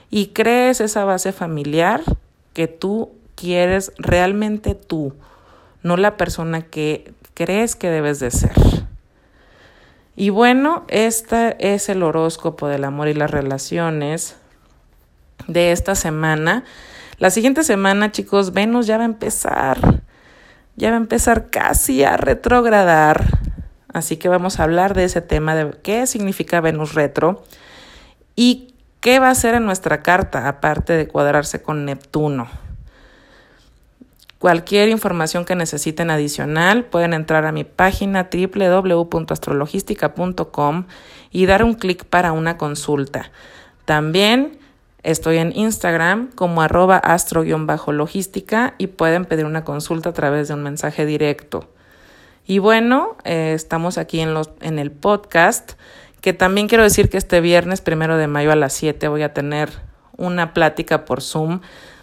y 0.08 0.28
crees 0.28 0.80
esa 0.80 1.04
base 1.04 1.32
familiar 1.32 2.00
que 2.52 2.68
tú 2.68 3.10
quieres 3.34 3.92
realmente 3.98 4.74
tú 4.76 5.14
no 5.82 5.96
la 5.96 6.16
persona 6.16 6.62
que 6.62 7.12
crees 7.34 7.76
que 7.76 7.90
debes 7.90 8.20
de 8.20 8.30
ser. 8.30 8.52
Y 10.14 10.30
bueno, 10.30 10.84
este 10.88 11.56
es 11.74 11.88
el 11.88 12.02
horóscopo 12.02 12.68
del 12.68 12.84
amor 12.84 13.08
y 13.08 13.14
las 13.14 13.30
relaciones 13.30 14.36
de 15.46 15.72
esta 15.72 15.94
semana. 15.94 16.64
La 17.18 17.30
siguiente 17.30 17.64
semana, 17.64 18.12
chicos, 18.12 18.52
Venus 18.52 18.86
ya 18.86 18.98
va 18.98 19.04
a 19.04 19.06
empezar, 19.06 20.02
ya 20.76 20.90
va 20.90 20.96
a 20.96 21.00
empezar 21.00 21.50
casi 21.50 22.04
a 22.04 22.16
retrogradar. 22.16 23.38
Así 23.92 24.16
que 24.16 24.28
vamos 24.28 24.58
a 24.58 24.64
hablar 24.64 24.94
de 24.94 25.04
ese 25.04 25.20
tema 25.20 25.54
de 25.54 25.70
qué 25.82 26.06
significa 26.06 26.60
Venus 26.60 26.94
retro 26.94 27.42
y 28.36 28.74
qué 29.00 29.18
va 29.18 29.28
a 29.28 29.32
hacer 29.32 29.54
en 29.54 29.64
nuestra 29.64 30.02
carta, 30.02 30.48
aparte 30.48 30.94
de 30.94 31.08
cuadrarse 31.08 31.62
con 31.62 31.84
Neptuno. 31.84 32.48
Cualquier 34.42 34.88
información 34.88 35.44
que 35.44 35.54
necesiten 35.54 36.10
adicional 36.10 36.86
pueden 36.86 37.14
entrar 37.14 37.46
a 37.46 37.52
mi 37.52 37.62
página 37.62 38.28
www.astrologistica.com 38.28 40.86
y 41.30 41.46
dar 41.46 41.62
un 41.62 41.74
clic 41.74 42.04
para 42.04 42.32
una 42.32 42.58
consulta. 42.58 43.30
También 43.84 44.58
estoy 45.04 45.38
en 45.38 45.52
Instagram 45.54 46.32
como 46.34 46.60
arroba 46.60 46.96
astro-logística 46.96 48.74
y 48.78 48.88
pueden 48.88 49.26
pedir 49.26 49.44
una 49.44 49.62
consulta 49.62 50.08
a 50.08 50.12
través 50.12 50.48
de 50.48 50.54
un 50.54 50.64
mensaje 50.64 51.06
directo. 51.06 51.70
Y 52.44 52.58
bueno, 52.58 53.16
eh, 53.22 53.52
estamos 53.54 53.96
aquí 53.96 54.18
en, 54.18 54.34
en 54.60 54.80
el 54.80 54.90
podcast, 54.90 55.74
que 56.20 56.32
también 56.32 56.66
quiero 56.66 56.82
decir 56.82 57.10
que 57.10 57.18
este 57.18 57.40
viernes 57.40 57.80
primero 57.80 58.16
de 58.16 58.26
mayo 58.26 58.50
a 58.50 58.56
las 58.56 58.72
7 58.72 59.06
voy 59.06 59.22
a 59.22 59.32
tener 59.32 59.70
una 60.16 60.52
plática 60.52 61.04
por 61.04 61.22
Zoom 61.22 61.60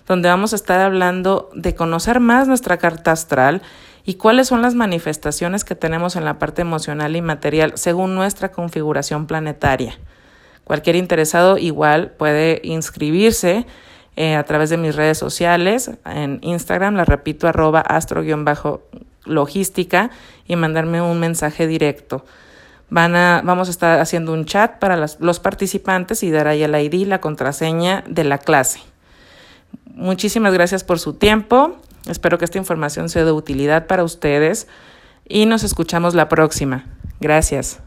donde 0.10 0.28
vamos 0.28 0.52
a 0.52 0.58
estar 0.58 0.82
hablando 0.82 1.50
de 1.54 1.76
conocer 1.76 2.20
más 2.20 2.48
nuestra 2.48 2.78
carta 2.78 3.12
astral 3.12 3.62
y 4.04 4.16
cuáles 4.16 4.48
son 4.48 4.64
las 4.64 4.74
manifestaciones 4.74 5.64
que 5.64 5.76
tenemos 5.76 6.16
en 6.16 6.26
la 6.26 6.40
parte 6.40 6.64
emocional 6.64 7.16
y 7.16 7.22
material 7.22 7.74
según 7.76 8.16
nuestra 8.16 8.52
configuración 8.52 9.28
planetaria. 9.28 10.00
Cualquier 10.64 10.96
interesado 10.96 11.60
igual 11.60 12.10
puede 12.18 12.60
inscribirse 12.64 13.68
eh, 14.16 14.34
a 14.36 14.42
través 14.44 14.72
de 14.72 14.78
mis 14.78 14.96
redes 14.96 15.20
sociales, 15.20 15.92
en 16.06 16.40
Instagram, 16.42 16.96
la 16.96 17.06
repito, 17.06 17.48
arroba 17.48 17.82
astro-logística 17.82 20.10
y 20.48 20.56
mandarme 20.56 21.04
un 21.04 21.20
mensaje 21.20 21.68
directo. 21.68 22.26
Van 22.90 23.16
a, 23.16 23.44
vamos 23.46 23.68
a 23.68 23.72
estar 23.72 24.00
haciendo 24.00 24.34
un 24.34 24.46
chat 24.46 24.80
para 24.80 24.98
los 24.98 25.40
participantes 25.40 26.24
y 26.24 26.32
dar 26.32 26.48
ahí 26.48 26.64
el 26.64 26.74
ID, 26.74 27.06
la 27.06 27.22
contraseña 27.22 28.04
de 28.08 28.24
la 28.24 28.40
clase. 28.40 28.89
Muchísimas 29.96 30.54
gracias 30.54 30.84
por 30.84 31.00
su 31.00 31.14
tiempo. 31.14 31.78
Espero 32.08 32.38
que 32.38 32.46
esta 32.46 32.58
información 32.58 33.10
sea 33.10 33.26
de 33.26 33.32
utilidad 33.32 33.88
para 33.88 34.04
ustedes 34.04 34.68
y 35.28 35.46
nos 35.46 35.64
escuchamos 35.64 36.16
la 36.16 36.30
próxima. 36.30 36.86
Gracias. 37.20 37.82